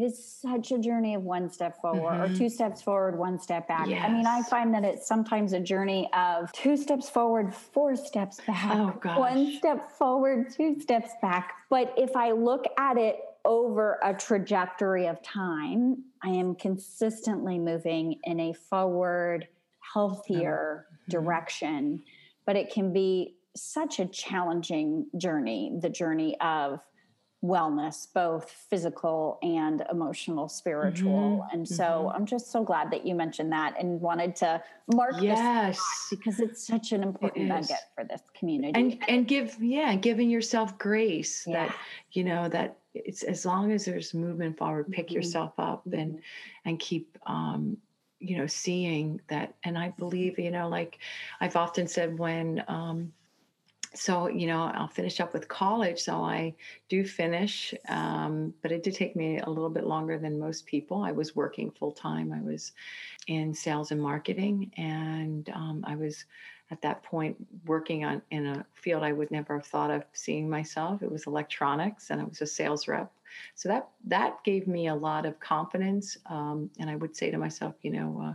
It 0.00 0.04
is 0.04 0.24
such 0.24 0.72
a 0.72 0.78
journey 0.78 1.14
of 1.14 1.24
one 1.24 1.50
step 1.50 1.78
forward 1.78 2.12
mm-hmm. 2.12 2.32
or 2.32 2.34
two 2.34 2.48
steps 2.48 2.80
forward, 2.80 3.18
one 3.18 3.38
step 3.38 3.68
back. 3.68 3.86
Yes. 3.86 4.02
I 4.08 4.10
mean, 4.10 4.26
I 4.26 4.42
find 4.42 4.72
that 4.72 4.82
it's 4.82 5.06
sometimes 5.06 5.52
a 5.52 5.60
journey 5.60 6.08
of 6.14 6.50
two 6.52 6.78
steps 6.78 7.10
forward, 7.10 7.54
four 7.54 7.96
steps 7.96 8.40
back, 8.46 8.76
oh, 8.76 8.98
gosh. 8.98 9.18
one 9.18 9.52
step 9.58 9.90
forward, 9.90 10.54
two 10.54 10.80
steps 10.80 11.10
back. 11.20 11.52
But 11.68 11.92
if 11.98 12.16
I 12.16 12.32
look 12.32 12.64
at 12.78 12.96
it 12.96 13.16
over 13.44 13.98
a 14.02 14.14
trajectory 14.14 15.06
of 15.06 15.20
time, 15.22 16.02
I 16.22 16.30
am 16.30 16.54
consistently 16.54 17.58
moving 17.58 18.20
in 18.24 18.40
a 18.40 18.54
forward, 18.54 19.48
healthier 19.80 20.86
mm-hmm. 20.86 21.10
direction. 21.10 22.02
But 22.46 22.56
it 22.56 22.72
can 22.72 22.94
be 22.94 23.36
such 23.54 23.98
a 23.98 24.06
challenging 24.06 25.06
journey 25.18 25.76
the 25.82 25.90
journey 25.90 26.40
of 26.40 26.80
wellness, 27.42 28.06
both 28.12 28.50
physical 28.50 29.38
and 29.42 29.82
emotional, 29.90 30.48
spiritual. 30.48 31.40
Mm-hmm. 31.42 31.54
And 31.54 31.68
so 31.68 31.84
mm-hmm. 31.84 32.16
I'm 32.16 32.26
just 32.26 32.52
so 32.52 32.62
glad 32.62 32.90
that 32.90 33.06
you 33.06 33.14
mentioned 33.14 33.50
that 33.52 33.74
and 33.78 34.00
wanted 34.00 34.36
to 34.36 34.62
mark 34.94 35.14
yes. 35.20 35.78
this 35.78 36.18
because 36.18 36.40
it's 36.40 36.66
such 36.66 36.92
an 36.92 37.02
important 37.02 37.46
nugget 37.46 37.78
for 37.94 38.04
this 38.04 38.22
community. 38.34 38.78
And 38.78 38.98
and 39.08 39.26
give 39.26 39.56
yeah, 39.62 39.94
giving 39.94 40.28
yourself 40.28 40.76
grace 40.78 41.44
yeah. 41.46 41.66
that 41.66 41.76
you 42.12 42.24
know 42.24 42.48
that 42.48 42.76
it's 42.92 43.22
as 43.22 43.46
long 43.46 43.72
as 43.72 43.84
there's 43.84 44.12
movement 44.12 44.58
forward, 44.58 44.90
pick 44.90 45.06
mm-hmm. 45.06 45.16
yourself 45.16 45.52
up 45.58 45.86
and 45.86 46.14
mm-hmm. 46.14 46.68
and 46.68 46.78
keep 46.78 47.16
um 47.26 47.78
you 48.18 48.36
know 48.36 48.46
seeing 48.46 49.18
that 49.28 49.54
and 49.64 49.78
i 49.78 49.88
believe 49.98 50.38
you 50.38 50.50
know 50.50 50.68
like 50.68 50.98
i've 51.40 51.56
often 51.56 51.88
said 51.88 52.18
when 52.18 52.62
um 52.68 53.10
so 53.92 54.28
you 54.28 54.46
know 54.46 54.70
i'll 54.74 54.88
finish 54.88 55.20
up 55.20 55.32
with 55.32 55.48
college 55.48 55.98
so 56.00 56.22
i 56.22 56.54
do 56.88 57.04
finish 57.04 57.74
um, 57.88 58.54
but 58.62 58.70
it 58.70 58.82
did 58.82 58.94
take 58.94 59.16
me 59.16 59.38
a 59.38 59.50
little 59.50 59.70
bit 59.70 59.84
longer 59.84 60.18
than 60.18 60.38
most 60.38 60.66
people 60.66 61.02
i 61.02 61.10
was 61.12 61.34
working 61.34 61.70
full 61.70 61.92
time 61.92 62.32
i 62.32 62.40
was 62.40 62.72
in 63.26 63.52
sales 63.52 63.90
and 63.90 64.00
marketing 64.00 64.70
and 64.76 65.48
um, 65.50 65.84
i 65.86 65.96
was 65.96 66.24
at 66.70 66.80
that 66.82 67.02
point 67.02 67.36
working 67.66 68.04
on 68.04 68.22
in 68.30 68.46
a 68.46 68.64
field 68.74 69.02
i 69.02 69.12
would 69.12 69.30
never 69.30 69.56
have 69.58 69.66
thought 69.66 69.90
of 69.90 70.04
seeing 70.12 70.48
myself 70.48 71.02
it 71.02 71.10
was 71.10 71.26
electronics 71.26 72.10
and 72.10 72.20
i 72.20 72.24
was 72.24 72.40
a 72.40 72.46
sales 72.46 72.86
rep 72.86 73.12
So 73.54 73.68
that 73.68 73.88
that 74.06 74.42
gave 74.44 74.66
me 74.66 74.88
a 74.88 74.94
lot 74.94 75.26
of 75.26 75.38
confidence. 75.40 76.16
Um, 76.26 76.70
and 76.78 76.90
I 76.90 76.96
would 76.96 77.16
say 77.16 77.30
to 77.30 77.38
myself, 77.38 77.74
you 77.82 77.92
know, 77.92 78.20
uh, 78.24 78.34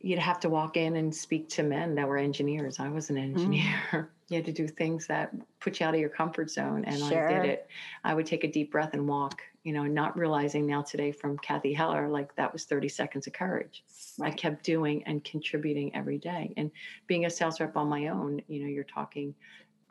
you'd 0.00 0.18
have 0.18 0.38
to 0.40 0.48
walk 0.48 0.76
in 0.76 0.96
and 0.96 1.14
speak 1.14 1.48
to 1.48 1.62
men 1.62 1.94
that 1.96 2.06
were 2.06 2.18
engineers. 2.18 2.78
I 2.78 2.88
was 2.88 3.10
an 3.10 3.16
mm. 3.16 3.22
engineer. 3.22 3.74
Mm. 3.90 4.08
you 4.28 4.36
had 4.36 4.46
to 4.46 4.52
do 4.52 4.68
things 4.68 5.06
that 5.06 5.34
put 5.60 5.80
you 5.80 5.86
out 5.86 5.94
of 5.94 6.00
your 6.00 6.10
comfort 6.10 6.50
zone, 6.50 6.84
and 6.84 6.98
sure. 6.98 7.28
I 7.28 7.32
did 7.32 7.50
it. 7.50 7.68
I 8.04 8.14
would 8.14 8.26
take 8.26 8.44
a 8.44 8.50
deep 8.50 8.70
breath 8.70 8.94
and 8.94 9.08
walk. 9.08 9.40
You 9.64 9.72
know, 9.72 9.84
not 9.84 10.16
realizing 10.16 10.66
now 10.66 10.82
today 10.82 11.12
from 11.12 11.36
Cathy 11.38 11.74
Heller, 11.74 12.08
like 12.08 12.34
that 12.36 12.52
was 12.52 12.64
30 12.64 12.88
seconds 12.88 13.26
of 13.26 13.32
courage. 13.32 13.84
Right. 14.18 14.32
I 14.32 14.36
kept 14.36 14.64
doing 14.64 15.02
and 15.04 15.22
contributing 15.24 15.94
every 15.94 16.16
day. 16.16 16.54
And 16.56 16.70
being 17.06 17.26
a 17.26 17.30
sales 17.30 17.60
rep 17.60 17.76
on 17.76 17.88
my 17.88 18.08
own, 18.08 18.40
you 18.48 18.62
know, 18.62 18.68
you're 18.68 18.84
talking, 18.84 19.34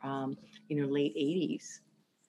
um, 0.02 0.36
you 0.68 0.80
know, 0.80 0.88
late 0.88 1.14
80s, 1.14 1.80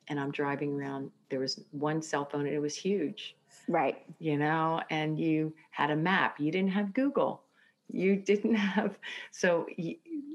and 0.10 0.20
I'm 0.20 0.32
driving 0.32 0.74
around. 0.74 1.12
There 1.30 1.40
was 1.40 1.62
one 1.72 2.02
cell 2.02 2.26
phone, 2.26 2.46
and 2.46 2.56
it 2.56 2.60
was 2.60 2.76
huge. 2.76 3.36
Right. 3.68 4.04
You 4.20 4.38
know, 4.38 4.82
and 4.90 5.20
you 5.20 5.54
had 5.72 5.92
a 5.92 5.96
map. 5.96 6.40
You 6.40 6.52
didn't 6.52 6.72
have 6.72 6.94
Google 6.94 7.44
you 7.92 8.16
didn't 8.16 8.56
have 8.76 8.98
so 9.32 9.68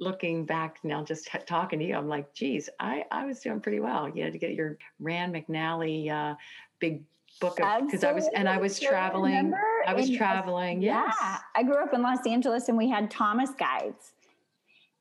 looking 0.01 0.45
back 0.45 0.79
now 0.83 1.03
just 1.03 1.29
talking 1.47 1.79
to 1.79 1.85
you 1.85 1.95
i'm 1.95 2.09
like 2.09 2.33
geez 2.35 2.69
i 2.81 3.05
i 3.11 3.25
was 3.25 3.41
doing 3.41 3.61
pretty 3.61 3.81
well 3.81 4.09
you 4.09 4.23
had 4.23 4.33
to 4.33 4.39
get 4.39 4.55
your 4.55 4.77
rand 5.01 5.35
mcnally 5.35 6.11
uh, 6.11 6.35
big 6.81 7.03
book 7.41 7.57
because 7.57 8.05
i 8.05 8.13
was 8.13 8.29
and 8.35 8.49
i 8.49 8.57
was 8.57 8.79
traveling 8.79 9.53
i 9.87 9.95
was 9.95 10.11
traveling 10.11 10.81
yeah 10.83 11.11
i 11.55 11.63
grew 11.63 11.83
up 11.83 11.93
in 11.93 12.03
los 12.03 12.27
angeles 12.27 12.69
and 12.69 12.77
we 12.77 12.89
had 12.89 13.11
thomas 13.11 13.51
guides 13.59 14.14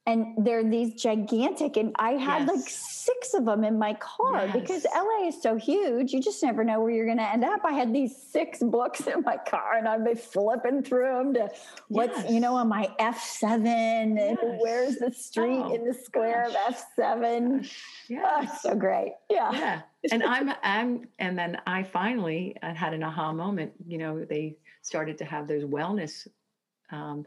and 0.06 0.46
they're 0.46 0.70
these 0.70 0.94
gigantic 0.96 1.78
and 1.78 1.96
i 1.98 2.12
had 2.12 2.42
yes. 2.42 2.50
like 2.50 2.70
six 2.70 3.34
of 3.34 3.46
them 3.46 3.64
in 3.64 3.78
my 3.78 3.94
car 3.96 4.46
yes. 4.46 4.54
because 4.54 4.86
la 4.94 5.28
is 5.28 5.42
so 5.42 5.56
huge 5.56 6.12
you 6.12 6.22
just 6.22 6.44
never 6.44 6.64
know 6.64 6.82
where 6.82 6.92
you're 6.92 7.06
going 7.06 7.18
to 7.18 7.32
end 7.32 7.44
up 7.44 7.62
i 7.64 7.72
had 7.72 7.94
these 7.94 8.16
six 8.16 8.60
books 8.60 9.08
in 9.08 9.22
my 9.22 9.38
car 9.48 9.76
and 9.78 9.88
i'd 9.88 10.04
be 10.04 10.14
flipping 10.14 10.84
through 10.84 11.06
them 11.06 11.34
to 11.34 11.50
what's 11.88 12.18
yes. 12.18 12.32
you 12.32 12.40
know 12.40 12.56
on 12.56 12.68
my 12.68 12.90
f7 13.00 13.66
and 13.66 14.38
where's 14.60 14.98
the 14.98 15.12
street 15.12 15.62
oh, 15.64 15.74
in 15.74 15.86
the 15.86 15.94
square 15.94 16.48
gosh. 16.52 16.76
of 16.98 17.22
f7 17.22 17.72
yeah 18.10 18.42
oh, 18.42 18.58
so 18.62 18.76
great 18.76 19.14
yeah 19.30 19.52
yeah 19.54 19.82
and 20.12 20.24
i'm 20.24 20.52
i'm 20.64 21.08
and 21.20 21.38
then 21.38 21.58
i 21.66 21.82
finally 21.82 22.56
had 22.62 22.94
an 22.94 23.04
aha 23.04 23.32
moment 23.32 23.72
you 23.88 23.98
know 23.98 24.26
they 24.26 24.56
started 24.82 25.18
to 25.18 25.26
have 25.26 25.48
those 25.48 25.64
wellness 25.64 26.28
um, 26.92 27.26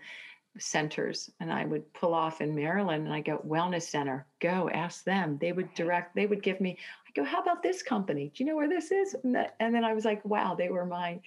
centers 0.59 1.31
and 1.41 1.53
I 1.53 1.65
would 1.65 1.93
pull 1.93 2.15
off 2.15 2.41
in 2.41 2.55
Maryland 2.55 3.07
and 3.07 3.15
I 3.15 3.21
go, 3.21 3.39
wellness 3.47 3.83
center, 3.83 4.27
go 4.41 4.71
ask 4.73 5.05
them. 5.05 5.39
They 5.41 5.53
would 5.53 5.73
direct, 5.75 6.15
they 6.15 6.27
would 6.27 6.43
give 6.43 6.61
me, 6.61 6.79
I 7.07 7.11
go, 7.15 7.25
how 7.25 7.41
about 7.41 7.63
this 7.63 7.83
company? 7.83 8.33
Do 8.35 8.43
you 8.43 8.51
know 8.51 8.57
where 8.57 8.69
this 8.69 8.91
is? 8.91 9.15
And, 9.23 9.35
that, 9.35 9.57
and 9.61 9.75
then 9.75 9.85
I 9.85 9.95
was 9.95 10.05
like, 10.05 10.25
wow, 10.25 10.55
they 10.55 10.69
were 10.69 10.87
my, 10.87 11.21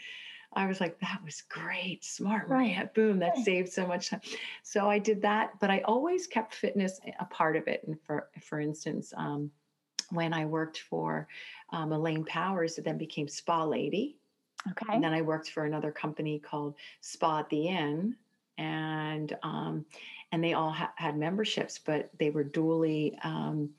I 0.53 0.65
was 0.65 0.81
like, 0.81 0.99
that 0.99 1.21
was 1.23 1.43
great. 1.43 2.03
Smart 2.03 2.49
right. 2.49 2.91
Boom. 2.93 3.19
That 3.19 3.37
saved 3.37 3.71
so 3.71 3.85
much 3.85 4.09
time. 4.09 4.21
So 4.63 4.89
I 4.89 4.97
did 4.97 5.21
that, 5.21 5.59
but 5.59 5.69
I 5.69 5.81
always 5.81 6.25
kept 6.25 6.55
fitness 6.55 6.99
a 7.19 7.25
part 7.25 7.55
of 7.55 7.67
it. 7.67 7.83
And 7.85 8.01
for, 8.01 8.29
for 8.41 8.59
instance, 8.59 9.13
um, 9.15 9.51
when 10.09 10.33
I 10.33 10.45
worked 10.45 10.79
for 10.79 11.27
um, 11.71 11.91
Elaine 11.91 12.25
Powers, 12.25 12.79
it 12.79 12.83
then 12.83 12.97
became 12.97 13.27
Spa 13.27 13.63
Lady. 13.63 14.17
Okay. 14.71 14.93
And 14.95 15.03
then 15.03 15.13
I 15.13 15.21
worked 15.21 15.51
for 15.51 15.65
another 15.65 15.91
company 15.91 16.39
called 16.39 16.75
Spa 17.01 17.39
at 17.39 17.49
the 17.49 17.67
Inn 17.67 18.15
and 18.59 19.35
um, 19.41 19.85
and 20.31 20.43
they 20.43 20.53
all 20.53 20.69
ha- 20.69 20.93
had 20.95 21.17
memberships, 21.17 21.79
but 21.79 22.11
they 22.19 22.29
were 22.29 22.43
duly 22.43 23.17
um, 23.23 23.69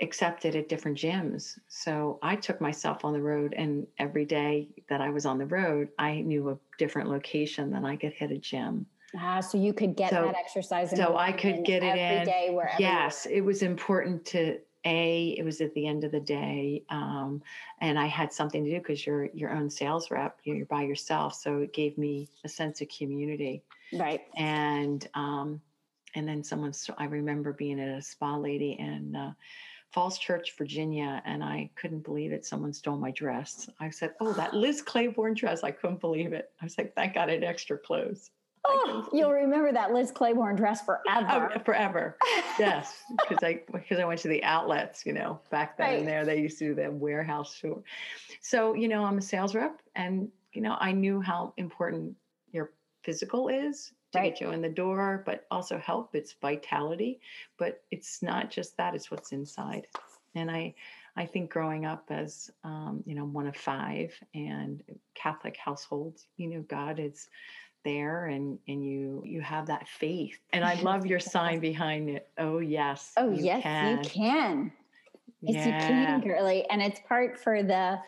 accepted 0.00 0.56
at 0.56 0.68
different 0.68 0.98
gyms. 0.98 1.58
So 1.68 2.18
I 2.22 2.34
took 2.34 2.60
myself 2.60 3.04
on 3.04 3.12
the 3.12 3.20
road, 3.20 3.54
and 3.56 3.86
every 3.98 4.24
day 4.24 4.68
that 4.88 5.00
I 5.00 5.10
was 5.10 5.26
on 5.26 5.38
the 5.38 5.46
road, 5.46 5.88
I 5.98 6.22
knew 6.22 6.50
a 6.50 6.58
different 6.78 7.08
location 7.08 7.70
that 7.72 7.84
I 7.84 7.96
could 7.96 8.14
hit 8.14 8.32
a 8.32 8.38
gym. 8.38 8.86
Ah, 9.16 9.40
so 9.40 9.56
you 9.56 9.72
could 9.72 9.96
get 9.96 10.10
so, 10.10 10.24
that 10.24 10.36
exercise. 10.36 10.92
In 10.92 10.98
so 10.98 11.16
I 11.16 11.32
could 11.32 11.64
get 11.64 11.82
it 11.82 11.96
in. 11.96 12.24
Day 12.24 12.48
wherever 12.50 12.80
yes, 12.80 13.26
it 13.30 13.42
was 13.42 13.62
important 13.62 14.24
to 14.26 14.58
a 14.84 15.34
it 15.36 15.44
was 15.44 15.60
at 15.60 15.74
the 15.74 15.86
end 15.86 16.04
of 16.04 16.12
the 16.12 16.20
day 16.20 16.82
um, 16.90 17.42
and 17.80 17.98
i 17.98 18.06
had 18.06 18.32
something 18.32 18.64
to 18.64 18.70
do 18.70 18.78
because 18.78 19.04
you're 19.04 19.26
your 19.34 19.50
own 19.52 19.68
sales 19.68 20.10
rep 20.10 20.38
you're 20.44 20.66
by 20.66 20.82
yourself 20.82 21.34
so 21.34 21.58
it 21.58 21.72
gave 21.72 21.96
me 21.98 22.28
a 22.44 22.48
sense 22.48 22.80
of 22.80 22.88
community. 22.88 23.62
Right. 23.92 24.22
And 24.36 25.06
um, 25.14 25.60
and 26.14 26.26
then 26.26 26.42
someone 26.42 26.72
i 26.98 27.04
remember 27.04 27.52
being 27.52 27.80
at 27.80 27.98
a 27.98 28.02
spa 28.02 28.36
lady 28.36 28.76
in 28.78 29.14
uh, 29.16 29.32
falls 29.90 30.18
church 30.18 30.54
virginia 30.56 31.22
and 31.24 31.42
i 31.42 31.70
couldn't 31.74 32.04
believe 32.04 32.32
it 32.32 32.44
someone 32.44 32.72
stole 32.72 32.96
my 32.96 33.10
dress. 33.10 33.68
I 33.80 33.90
said 33.90 34.14
oh 34.20 34.32
that 34.34 34.54
liz 34.54 34.82
claiborne 34.82 35.34
dress 35.34 35.62
i 35.62 35.70
couldn't 35.70 36.00
believe 36.00 36.32
it. 36.32 36.50
I 36.60 36.64
was 36.64 36.76
like 36.78 36.94
thank 36.94 37.14
god 37.14 37.28
i 37.30 37.32
had 37.32 37.44
extra 37.44 37.78
clothes 37.78 38.30
Oh, 38.64 39.08
you'll 39.12 39.32
remember 39.32 39.72
that 39.72 39.92
Liz 39.92 40.10
Claiborne 40.10 40.56
dress 40.56 40.84
forever. 40.84 41.50
Oh, 41.54 41.58
forever. 41.64 42.16
Yes, 42.58 43.04
because 43.16 43.38
I 43.44 43.60
because 43.72 44.00
I 44.00 44.04
went 44.04 44.20
to 44.22 44.28
the 44.28 44.42
outlets, 44.42 45.06
you 45.06 45.12
know, 45.12 45.38
back 45.48 45.76
then 45.76 45.86
right. 45.86 45.98
and 46.00 46.08
there 46.08 46.24
they 46.24 46.40
used 46.40 46.58
to 46.58 46.68
do 46.68 46.74
the 46.74 46.90
warehouse 46.90 47.54
store. 47.54 47.82
So, 48.40 48.74
you 48.74 48.88
know, 48.88 49.04
I'm 49.04 49.18
a 49.18 49.22
sales 49.22 49.54
rep 49.54 49.80
and 49.94 50.28
you 50.52 50.60
know, 50.60 50.76
I 50.80 50.90
knew 50.90 51.20
how 51.20 51.54
important 51.56 52.16
your 52.50 52.72
physical 53.04 53.48
is 53.48 53.92
to 54.12 54.18
right. 54.18 54.32
get 54.32 54.40
you 54.40 54.50
in 54.50 54.60
the 54.60 54.68
door, 54.68 55.22
but 55.24 55.46
also 55.52 55.78
help 55.78 56.16
its 56.16 56.34
vitality. 56.40 57.20
But 57.58 57.82
it's 57.92 58.22
not 58.22 58.50
just 58.50 58.76
that, 58.76 58.94
it's 58.94 59.10
what's 59.10 59.30
inside. 59.30 59.86
And 60.34 60.50
I 60.50 60.74
I 61.16 61.26
think 61.26 61.50
growing 61.50 61.84
up 61.84 62.04
as 62.10 62.50
um, 62.64 63.02
you 63.04 63.14
know, 63.14 63.24
one 63.24 63.46
of 63.46 63.56
five 63.56 64.14
and 64.34 64.82
Catholic 65.14 65.56
households, 65.56 66.26
you 66.36 66.48
know, 66.48 66.62
God 66.62 67.00
is 67.00 67.28
there 67.84 68.26
and 68.26 68.58
and 68.68 68.84
you 68.84 69.22
you 69.24 69.40
have 69.40 69.66
that 69.66 69.86
faith 69.88 70.38
and 70.52 70.64
i 70.64 70.74
love 70.82 71.06
your 71.06 71.20
sign 71.20 71.60
behind 71.60 72.08
it 72.08 72.28
oh 72.38 72.58
yes 72.58 73.12
oh 73.16 73.30
you 73.30 73.44
yes 73.44 73.62
can. 73.62 73.98
you 73.98 74.10
can 74.10 74.72
yes 75.40 75.66
you 75.66 75.72
can 75.72 76.20
girly 76.20 76.64
and 76.70 76.82
it's 76.82 77.00
part 77.08 77.38
for 77.38 77.62
the 77.62 77.98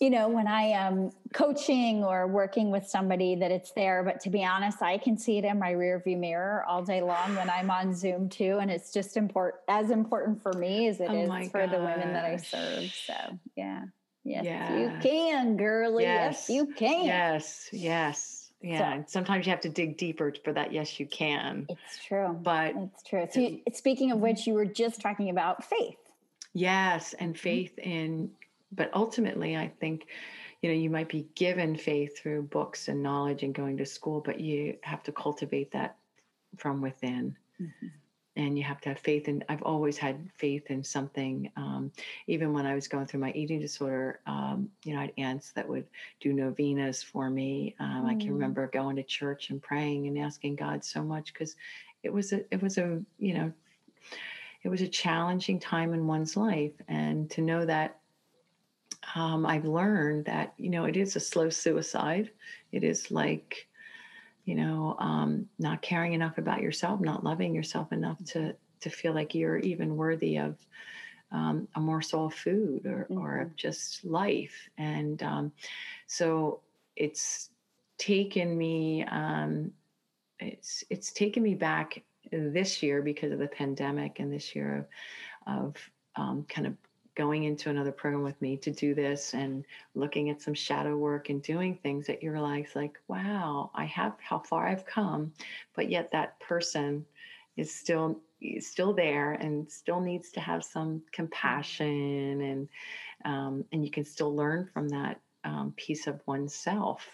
you 0.00 0.10
know 0.10 0.28
when 0.28 0.46
i 0.46 0.62
am 0.62 1.10
coaching 1.32 2.04
or 2.04 2.26
working 2.26 2.70
with 2.70 2.86
somebody 2.86 3.34
that 3.34 3.50
it's 3.50 3.72
there 3.72 4.02
but 4.02 4.20
to 4.20 4.30
be 4.30 4.44
honest 4.44 4.80
i 4.80 4.96
can 4.96 5.18
see 5.18 5.38
it 5.38 5.44
in 5.44 5.58
my 5.58 5.70
rear 5.70 6.00
view 6.04 6.16
mirror 6.16 6.64
all 6.66 6.82
day 6.82 7.02
long 7.02 7.34
when 7.34 7.50
i'm 7.50 7.70
on 7.70 7.94
zoom 7.94 8.28
too 8.28 8.58
and 8.60 8.70
it's 8.70 8.92
just 8.92 9.16
important 9.16 9.60
as 9.68 9.90
important 9.90 10.42
for 10.42 10.52
me 10.52 10.88
as 10.88 11.00
it 11.00 11.08
oh 11.10 11.14
is 11.14 11.50
for 11.50 11.66
gosh. 11.66 11.70
the 11.70 11.78
women 11.78 12.12
that 12.12 12.24
i 12.24 12.36
serve 12.36 12.90
so 13.06 13.38
yeah 13.56 13.82
yes 14.24 14.44
yeah. 14.44 14.78
you 14.78 14.92
can 15.00 15.56
girly 15.56 16.04
yes. 16.04 16.48
yes 16.48 16.56
you 16.56 16.66
can 16.66 17.04
yes 17.04 17.68
yes 17.72 18.37
yeah 18.60 18.98
so, 18.98 19.04
sometimes 19.06 19.46
you 19.46 19.50
have 19.50 19.60
to 19.60 19.68
dig 19.68 19.96
deeper 19.96 20.32
for 20.44 20.52
that 20.52 20.72
yes 20.72 20.98
you 20.98 21.06
can 21.06 21.66
it's 21.68 22.04
true 22.04 22.36
but 22.42 22.74
it's 22.76 23.02
true 23.02 23.26
so 23.30 23.40
you, 23.40 23.60
speaking 23.72 24.10
of 24.10 24.16
mm-hmm. 24.16 24.24
which 24.24 24.46
you 24.46 24.54
were 24.54 24.66
just 24.66 25.00
talking 25.00 25.30
about 25.30 25.64
faith 25.64 25.98
yes 26.54 27.14
and 27.18 27.34
mm-hmm. 27.34 27.40
faith 27.40 27.76
mm-hmm. 27.78 27.90
in 27.90 28.30
but 28.72 28.90
ultimately 28.94 29.56
i 29.56 29.70
think 29.80 30.06
you 30.62 30.70
know 30.70 30.76
you 30.76 30.90
might 30.90 31.08
be 31.08 31.28
given 31.34 31.76
faith 31.76 32.18
through 32.18 32.42
books 32.42 32.88
and 32.88 33.02
knowledge 33.02 33.42
and 33.42 33.54
going 33.54 33.76
to 33.76 33.86
school 33.86 34.20
but 34.20 34.40
you 34.40 34.76
have 34.82 35.02
to 35.02 35.12
cultivate 35.12 35.70
that 35.70 35.96
from 36.56 36.80
within 36.80 37.36
mm-hmm 37.60 37.86
and 38.38 38.56
you 38.56 38.62
have 38.64 38.80
to 38.80 38.88
have 38.88 38.98
faith 38.98 39.28
and 39.28 39.44
i've 39.48 39.62
always 39.62 39.98
had 39.98 40.30
faith 40.36 40.70
in 40.70 40.82
something 40.82 41.50
um, 41.56 41.92
even 42.26 42.52
when 42.52 42.64
i 42.64 42.74
was 42.74 42.88
going 42.88 43.04
through 43.04 43.20
my 43.20 43.32
eating 43.32 43.60
disorder 43.60 44.20
um, 44.26 44.70
you 44.84 44.94
know 44.94 45.00
i 45.00 45.02
had 45.02 45.12
aunts 45.18 45.50
that 45.50 45.68
would 45.68 45.86
do 46.20 46.32
novenas 46.32 47.02
for 47.02 47.28
me 47.28 47.74
um, 47.80 48.04
mm. 48.04 48.06
i 48.06 48.14
can 48.14 48.28
mm. 48.28 48.32
remember 48.32 48.66
going 48.68 48.96
to 48.96 49.02
church 49.02 49.50
and 49.50 49.60
praying 49.60 50.06
and 50.06 50.18
asking 50.18 50.56
god 50.56 50.82
so 50.82 51.02
much 51.02 51.32
because 51.34 51.56
it 52.02 52.12
was 52.12 52.32
a 52.32 52.40
it 52.52 52.62
was 52.62 52.78
a 52.78 53.02
you 53.18 53.34
know 53.34 53.52
it 54.62 54.68
was 54.68 54.80
a 54.80 54.88
challenging 54.88 55.60
time 55.60 55.92
in 55.92 56.06
one's 56.06 56.36
life 56.36 56.72
and 56.88 57.30
to 57.30 57.42
know 57.42 57.66
that 57.66 57.98
um, 59.14 59.44
i've 59.44 59.64
learned 59.64 60.24
that 60.24 60.54
you 60.56 60.70
know 60.70 60.84
it 60.84 60.96
is 60.96 61.16
a 61.16 61.20
slow 61.20 61.50
suicide 61.50 62.30
it 62.72 62.84
is 62.84 63.10
like 63.10 63.67
you 64.48 64.54
know 64.54 64.96
um, 64.98 65.46
not 65.58 65.82
caring 65.82 66.14
enough 66.14 66.38
about 66.38 66.62
yourself 66.62 67.00
not 67.00 67.22
loving 67.22 67.54
yourself 67.54 67.92
enough 67.92 68.16
to 68.24 68.54
to 68.80 68.88
feel 68.88 69.12
like 69.12 69.34
you're 69.34 69.58
even 69.58 69.96
worthy 69.96 70.38
of 70.38 70.56
um, 71.30 71.68
a 71.74 71.80
morsel 71.80 72.26
of 72.26 72.34
food 72.34 72.86
or, 72.86 73.06
mm-hmm. 73.10 73.18
or 73.18 73.40
of 73.40 73.54
just 73.56 74.06
life 74.06 74.70
and 74.78 75.22
um, 75.22 75.52
so 76.06 76.60
it's 76.96 77.50
taken 77.98 78.56
me 78.56 79.04
um, 79.04 79.70
it's 80.40 80.82
it's 80.88 81.12
taken 81.12 81.42
me 81.42 81.54
back 81.54 82.02
this 82.32 82.82
year 82.82 83.02
because 83.02 83.32
of 83.32 83.38
the 83.38 83.48
pandemic 83.48 84.18
and 84.18 84.32
this 84.32 84.56
year 84.56 84.88
of, 85.46 85.66
of 85.66 85.76
um, 86.16 86.46
kind 86.48 86.66
of 86.66 86.74
going 87.18 87.44
into 87.44 87.68
another 87.68 87.92
program 87.92 88.22
with 88.22 88.40
me 88.40 88.56
to 88.56 88.70
do 88.70 88.94
this 88.94 89.34
and 89.34 89.64
looking 89.94 90.30
at 90.30 90.40
some 90.40 90.54
shadow 90.54 90.96
work 90.96 91.28
and 91.28 91.42
doing 91.42 91.76
things 91.82 92.06
that 92.06 92.22
you 92.22 92.30
realize 92.32 92.68
like 92.74 92.98
wow 93.08 93.70
i 93.74 93.84
have 93.84 94.14
how 94.20 94.38
far 94.38 94.68
i've 94.68 94.86
come 94.86 95.32
but 95.74 95.90
yet 95.90 96.10
that 96.12 96.38
person 96.38 97.04
is 97.58 97.74
still 97.74 98.20
is 98.40 98.70
still 98.70 98.94
there 98.94 99.32
and 99.32 99.70
still 99.70 100.00
needs 100.00 100.30
to 100.30 100.40
have 100.40 100.64
some 100.64 101.02
compassion 101.12 102.40
and 102.40 102.68
um, 103.24 103.64
and 103.72 103.84
you 103.84 103.90
can 103.90 104.04
still 104.04 104.34
learn 104.34 104.70
from 104.72 104.88
that 104.88 105.20
um, 105.44 105.74
piece 105.76 106.06
of 106.06 106.20
oneself. 106.26 107.04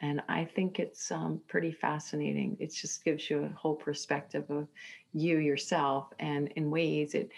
And 0.00 0.22
i 0.28 0.44
think 0.44 0.80
it's 0.80 1.12
um, 1.12 1.40
pretty 1.46 1.70
fascinating. 1.72 2.56
It 2.58 2.72
just 2.74 3.04
gives 3.04 3.30
you 3.30 3.44
a 3.44 3.48
whole 3.50 3.76
perspective 3.76 4.50
of 4.50 4.66
you 5.12 5.38
yourself 5.38 6.06
and 6.18 6.48
in 6.56 6.70
ways 6.70 7.14
it 7.14 7.30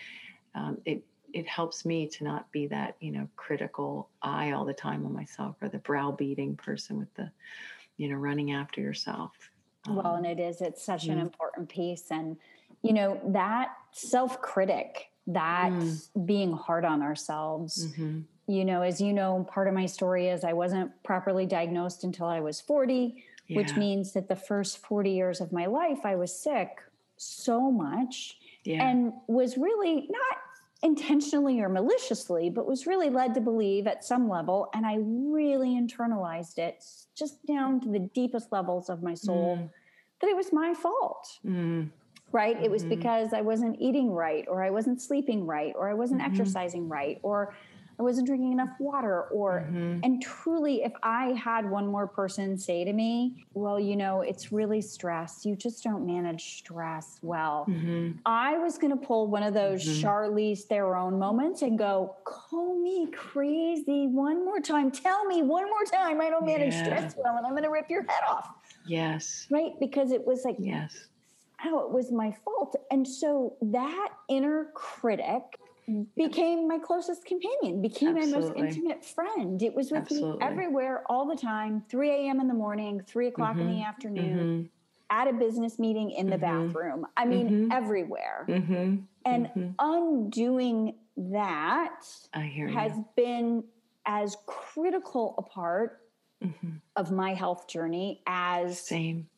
um, 0.54 0.78
it 0.85 1.04
it 1.34 1.48
helps 1.48 1.84
me 1.84 2.06
to 2.06 2.24
not 2.24 2.50
be 2.52 2.68
that 2.68 2.96
you 3.00 3.10
know 3.10 3.28
critical 3.36 4.08
eye 4.22 4.52
all 4.52 4.64
the 4.64 4.72
time 4.72 5.04
on 5.04 5.12
myself 5.12 5.56
or 5.60 5.68
the 5.68 5.78
browbeating 5.78 6.56
person 6.56 6.96
with 6.96 7.12
the 7.14 7.30
you 7.96 8.08
know 8.08 8.14
running 8.14 8.52
after 8.52 8.80
yourself 8.80 9.32
well 9.88 10.06
um, 10.06 10.24
and 10.24 10.26
it 10.26 10.40
is 10.42 10.62
it's 10.62 10.82
such 10.82 11.06
an 11.06 11.18
important 11.18 11.68
piece 11.68 12.06
and 12.10 12.36
you 12.82 12.92
know 12.92 13.20
that 13.26 13.74
self-critic 13.92 15.10
that 15.26 15.70
mm. 15.72 16.26
being 16.26 16.52
hard 16.52 16.84
on 16.84 17.02
ourselves 17.02 17.88
mm-hmm. 17.88 18.20
you 18.46 18.64
know 18.64 18.82
as 18.82 19.00
you 19.00 19.12
know 19.12 19.46
part 19.50 19.66
of 19.68 19.74
my 19.74 19.86
story 19.86 20.28
is 20.28 20.44
i 20.44 20.52
wasn't 20.52 20.90
properly 21.02 21.46
diagnosed 21.46 22.04
until 22.04 22.26
i 22.26 22.40
was 22.40 22.60
40 22.60 23.24
yeah. 23.48 23.56
which 23.56 23.74
means 23.76 24.12
that 24.12 24.28
the 24.28 24.36
first 24.36 24.78
40 24.78 25.10
years 25.10 25.40
of 25.40 25.52
my 25.52 25.66
life 25.66 26.00
i 26.04 26.14
was 26.14 26.34
sick 26.34 26.68
so 27.16 27.70
much 27.70 28.38
yeah. 28.64 28.88
and 28.88 29.12
was 29.28 29.56
really 29.56 30.08
not 30.10 30.38
intentionally 30.84 31.60
or 31.60 31.68
maliciously, 31.68 32.50
but 32.50 32.66
was 32.66 32.86
really 32.86 33.08
led 33.08 33.34
to 33.34 33.40
believe 33.40 33.86
at 33.86 34.04
some 34.04 34.28
level. 34.28 34.68
And 34.74 34.84
I 34.86 34.98
really 35.00 35.70
internalized 35.70 36.58
it 36.58 36.84
just 37.16 37.44
down 37.46 37.80
to 37.80 37.88
the 37.88 37.98
deepest 37.98 38.52
levels 38.52 38.90
of 38.90 39.02
my 39.02 39.14
soul 39.14 39.56
mm. 39.56 39.70
that 40.20 40.28
it 40.28 40.36
was 40.36 40.52
my 40.52 40.74
fault. 40.74 41.26
Mm. 41.44 41.88
Right? 42.32 42.56
Mm-hmm. 42.56 42.64
It 42.64 42.70
was 42.70 42.82
mm-hmm. 42.82 42.90
because 42.90 43.32
I 43.32 43.40
wasn't 43.40 43.76
eating 43.80 44.10
right, 44.10 44.44
or 44.48 44.62
I 44.62 44.70
wasn't 44.70 45.00
sleeping 45.00 45.46
right, 45.46 45.72
or 45.76 45.88
I 45.88 45.94
wasn't 45.94 46.20
mm-hmm. 46.20 46.32
exercising 46.32 46.88
right, 46.88 47.18
or 47.22 47.54
I 47.98 48.02
wasn't 48.02 48.26
drinking 48.26 48.52
enough 48.52 48.70
water 48.80 49.22
or 49.30 49.66
mm-hmm. 49.66 50.00
and 50.02 50.22
truly 50.22 50.82
if 50.82 50.92
I 51.02 51.28
had 51.32 51.68
one 51.68 51.86
more 51.86 52.06
person 52.06 52.58
say 52.58 52.84
to 52.84 52.92
me, 52.92 53.44
well, 53.54 53.78
you 53.78 53.96
know, 53.96 54.22
it's 54.22 54.52
really 54.52 54.80
stress. 54.80 55.44
You 55.44 55.54
just 55.54 55.84
don't 55.84 56.06
manage 56.06 56.58
stress 56.58 57.18
well. 57.22 57.66
Mm-hmm. 57.68 58.18
I 58.26 58.58
was 58.58 58.78
going 58.78 58.98
to 58.98 59.06
pull 59.06 59.28
one 59.28 59.42
of 59.42 59.54
those 59.54 59.84
mm-hmm. 59.84 60.06
Charlize 60.06 60.62
Theron 60.62 61.18
moments 61.18 61.62
and 61.62 61.78
go, 61.78 62.16
call 62.24 62.80
me 62.82 63.08
crazy 63.12 64.08
one 64.08 64.44
more 64.44 64.60
time. 64.60 64.90
Tell 64.90 65.24
me 65.26 65.42
one 65.42 65.68
more 65.70 65.84
time 65.84 66.20
I 66.20 66.30
don't 66.30 66.46
manage 66.46 66.74
yeah. 66.74 66.84
stress 66.84 67.14
well 67.16 67.36
and 67.36 67.46
I'm 67.46 67.52
going 67.52 67.64
to 67.64 67.70
rip 67.70 67.88
your 67.88 68.02
head 68.02 68.22
off. 68.28 68.50
Yes. 68.86 69.46
Right? 69.50 69.72
Because 69.78 70.10
it 70.10 70.26
was 70.26 70.44
like, 70.44 70.56
yes. 70.58 71.08
How 71.56 71.86
it 71.86 71.90
was 71.92 72.12
my 72.12 72.34
fault. 72.44 72.76
And 72.90 73.06
so 73.08 73.56
that 73.62 74.10
inner 74.28 74.68
critic 74.74 75.42
became 76.16 76.68
my 76.68 76.78
closest 76.78 77.24
companion, 77.24 77.82
became 77.82 78.16
Absolutely. 78.16 78.40
my 78.40 78.62
most 78.62 78.76
intimate 78.76 79.04
friend. 79.04 79.62
It 79.62 79.74
was 79.74 79.90
with 79.90 80.02
Absolutely. 80.02 80.38
me 80.38 80.46
everywhere 80.46 81.02
all 81.06 81.26
the 81.26 81.36
time, 81.36 81.82
3 81.88 82.10
a.m. 82.10 82.40
in 82.40 82.48
the 82.48 82.54
morning, 82.54 83.02
3 83.06 83.28
o'clock 83.28 83.52
mm-hmm. 83.52 83.60
in 83.60 83.66
the 83.66 83.72
mm-hmm. 83.74 83.82
afternoon, 83.82 84.38
mm-hmm. 84.38 84.66
at 85.10 85.28
a 85.28 85.32
business 85.32 85.78
meeting 85.78 86.10
in 86.10 86.26
the 86.26 86.36
mm-hmm. 86.36 86.66
bathroom. 86.66 87.06
I 87.16 87.24
mean, 87.26 87.48
mm-hmm. 87.48 87.72
everywhere. 87.72 88.46
Mm-hmm. 88.48 88.96
And 89.26 89.74
undoing 89.78 90.96
that 91.16 92.04
has 92.34 92.92
you. 92.96 93.04
been 93.16 93.64
as 94.06 94.36
critical 94.46 95.34
a 95.38 95.42
part 95.42 96.00
of 96.96 97.10
my 97.10 97.32
health 97.32 97.66
journey 97.68 98.20
as 98.26 98.78
Same 98.78 99.28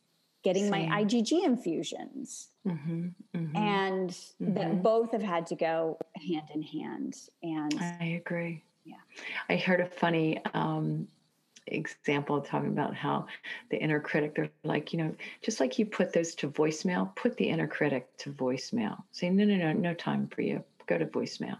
getting 0.46 0.70
Same. 0.70 0.88
my 0.88 1.02
IgG 1.02 1.44
infusions. 1.44 2.50
Mm-hmm, 2.68 3.08
mm-hmm, 3.34 3.56
and 3.56 4.10
mm-hmm. 4.10 4.54
that 4.54 4.80
both 4.80 5.10
have 5.10 5.22
had 5.22 5.44
to 5.46 5.56
go 5.56 5.98
hand 6.14 6.48
in 6.54 6.62
hand. 6.62 7.16
And 7.42 7.74
I 8.00 8.22
agree. 8.24 8.62
Yeah. 8.84 8.94
I 9.48 9.56
heard 9.56 9.80
a 9.80 9.86
funny 9.86 10.40
um, 10.54 11.08
example 11.66 12.40
talking 12.40 12.68
about 12.68 12.94
how 12.94 13.26
the 13.70 13.76
inner 13.76 13.98
critic, 13.98 14.37
they're 14.37 14.48
like, 14.62 14.92
you 14.92 15.00
know, 15.00 15.12
just 15.42 15.59
like 15.59 15.80
you 15.80 15.85
put 15.87 16.12
those 16.12 16.37
to 16.37 16.48
voicemail, 16.48 17.12
put 17.16 17.37
the 17.37 17.48
inner 17.48 17.66
critic 17.66 18.06
to 18.18 18.30
voicemail. 18.30 19.02
Say, 19.11 19.30
no, 19.30 19.44
no, 19.44 19.56
no, 19.56 19.72
no 19.72 19.94
time 19.94 20.28
for 20.28 20.42
you. 20.42 20.62
Go 20.87 20.96
to 20.96 21.06
voicemail 21.06 21.59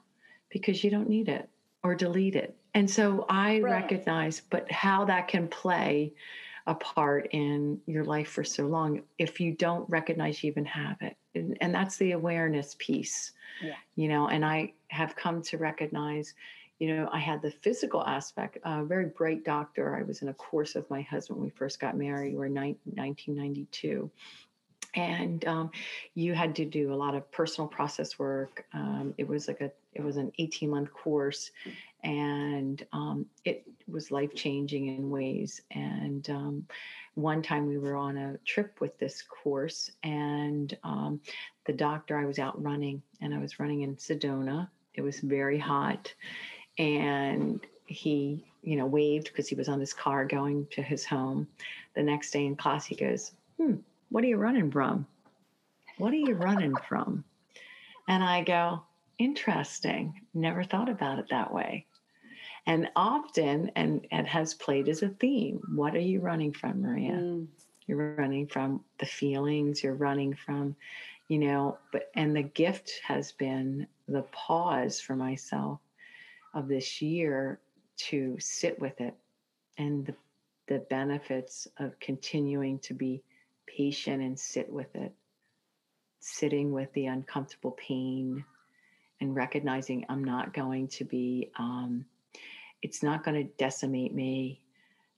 because 0.49 0.85
you 0.85 0.91
don't 0.91 1.09
need 1.09 1.29
it 1.29 1.49
or 1.83 1.97
delete 1.97 2.37
it. 2.37 2.55
And 2.75 2.89
so 2.89 3.27
I 3.29 3.59
recognize, 3.59 4.43
but 4.49 4.71
how 4.71 5.07
that 5.07 5.27
can 5.27 5.49
play 5.49 6.13
a 6.67 6.75
part 6.75 7.29
in 7.33 7.81
your 7.87 8.05
life 8.05 8.29
for 8.29 8.43
so 8.45 8.67
long 8.67 9.03
if 9.19 9.41
you 9.41 9.53
don't 9.53 9.89
recognize 9.89 10.43
you 10.43 10.51
even 10.51 10.65
have 10.65 10.97
it. 11.01 11.17
And, 11.35 11.57
and 11.61 11.75
that's 11.75 11.97
the 11.97 12.13
awareness 12.13 12.77
piece 12.79 13.33
yeah. 13.63 13.75
you 13.95 14.09
know 14.09 14.29
and 14.29 14.45
i 14.45 14.73
have 14.89 15.17
come 15.17 15.43
to 15.43 15.59
recognize 15.59 16.35
you 16.79 16.95
know 16.95 17.09
i 17.13 17.19
had 17.19 17.43
the 17.43 17.51
physical 17.51 18.05
aspect 18.05 18.59
a 18.65 18.85
very 18.85 19.07
bright 19.07 19.45
doctor. 19.45 19.97
I 19.97 20.03
was 20.03 20.23
in 20.23 20.29
a 20.29 20.35
course 20.35 20.75
with 20.75 20.89
my 20.91 21.03
husband 21.03 21.39
when 21.39 21.47
we 21.47 21.51
first 21.51 21.81
got 21.81 21.97
married. 21.97 22.37
We 22.37 22.45
are 22.45 22.49
ni- 22.49 22.77
1992 22.85 24.11
and 24.97 25.45
um, 25.47 25.71
you 26.15 26.35
had 26.35 26.57
to 26.57 26.65
do 26.65 26.93
a 26.93 26.97
lot 26.97 27.15
of 27.15 27.31
personal 27.31 27.69
process 27.69 28.19
work 28.19 28.67
um, 28.73 29.15
it 29.19 29.29
was 29.29 29.47
like 29.47 29.61
a 29.61 29.71
it 29.95 30.03
was 30.03 30.17
an 30.17 30.33
18 30.39 30.69
month 30.69 30.93
course 30.93 31.51
and 32.07 32.87
um, 32.93 33.27
it 33.45 33.67
was 33.89 34.13
life 34.13 34.33
changing 34.35 34.87
in 34.87 35.11
ways. 35.11 35.61
And 35.73 36.29
um, 36.31 36.67
one 37.15 37.43
time 37.43 37.67
we 37.67 37.79
were 37.79 37.97
on 37.97 38.17
a 38.17 38.39
trip 38.45 38.81
with 38.81 38.97
this 38.99 39.23
course, 39.23 39.91
and 40.05 40.77
um, 40.85 41.21
the 41.67 41.73
doctor, 41.73 42.17
I 42.17 42.25
was 42.25 42.39
out 42.39 42.63
running, 42.63 43.03
and 43.21 43.35
I 43.35 43.39
was 43.39 43.59
running 43.59 43.83
in 43.83 43.97
Sedona. 43.97 44.69
It 44.95 45.03
was 45.03 45.19
very 45.21 45.59
hot, 45.59 46.15
and 46.79 47.61
he, 47.87 48.45
you 48.63 48.77
know, 48.77 48.87
waved 48.87 49.27
because 49.27 49.49
he 49.49 49.57
was 49.57 49.69
on 49.69 49.81
his 49.81 49.93
car 49.93 50.25
going 50.25 50.67
to 50.73 50.83
his 50.83 51.05
home. 51.05 51.49
The 51.95 52.03
next 52.03 52.31
day 52.31 52.47
in 52.47 52.55
class, 52.55 52.87
he 52.87 52.95
goes, 52.95 53.33
"Hmm, 53.57 53.77
what 54.11 54.25
are 54.25 54.29
you 54.29 54.37
running 54.37 54.71
from? 54.71 55.07
What 55.99 56.13
are 56.13 56.17
you 56.17 56.35
running 56.35 56.77
from?" 56.89 57.25
And 58.09 58.23
I 58.23 58.45
go, 58.45 58.83
interesting. 59.19 60.21
Never 60.35 60.63
thought 60.63 60.89
about 60.89 61.19
it 61.19 61.27
that 61.31 61.53
way. 61.53 61.87
And 62.67 62.89
often, 62.97 63.71
and 63.77 64.07
it 64.11 64.27
has 64.27 64.55
played 64.55 64.89
as 64.89 65.03
a 65.03 65.09
theme. 65.09 65.61
What 65.75 65.95
are 65.95 66.01
you 66.01 66.21
running 66.21 66.53
from, 66.53 66.83
Maria? 66.83 67.13
Mm. 67.13 67.47
You're 67.87 68.17
running 68.17 68.49
from 68.49 68.83
the 68.99 69.07
feelings, 69.07 69.83
you're 69.85 69.95
running 69.95 70.35
from, 70.35 70.75
you 71.29 71.39
know, 71.39 71.79
but, 71.93 72.11
and 72.15 72.35
the 72.35 72.43
gift 72.43 73.01
has 73.05 73.31
been 73.31 73.87
the 74.09 74.23
pause 74.33 75.01
for 75.01 75.15
myself 75.15 75.79
of 76.55 76.67
this 76.67 77.01
year 77.01 77.61
to 77.99 78.37
sit 78.41 78.81
with 78.81 79.01
it 79.01 79.15
and 79.79 80.07
the, 80.07 80.15
the 80.67 80.79
benefits 80.91 81.69
of 81.79 81.99
continuing 82.01 82.81
to 82.81 82.93
be 82.93 83.23
patient 83.77 84.23
and 84.23 84.39
sit 84.39 84.73
with 84.73 84.95
it, 84.95 85.13
sitting 86.21 86.73
with 86.73 86.93
the 86.93 87.07
uncomfortable 87.07 87.73
pain 87.73 88.45
and 89.21 89.35
recognizing 89.35 90.05
I'm 90.09 90.25
not 90.25 90.53
going 90.53 90.89
to 90.89 91.05
be, 91.05 91.51
um, 91.59 92.05
it's 92.83 93.03
not 93.03 93.25
going 93.25 93.37
to 93.37 93.53
decimate 93.59 94.15
me. 94.15 94.61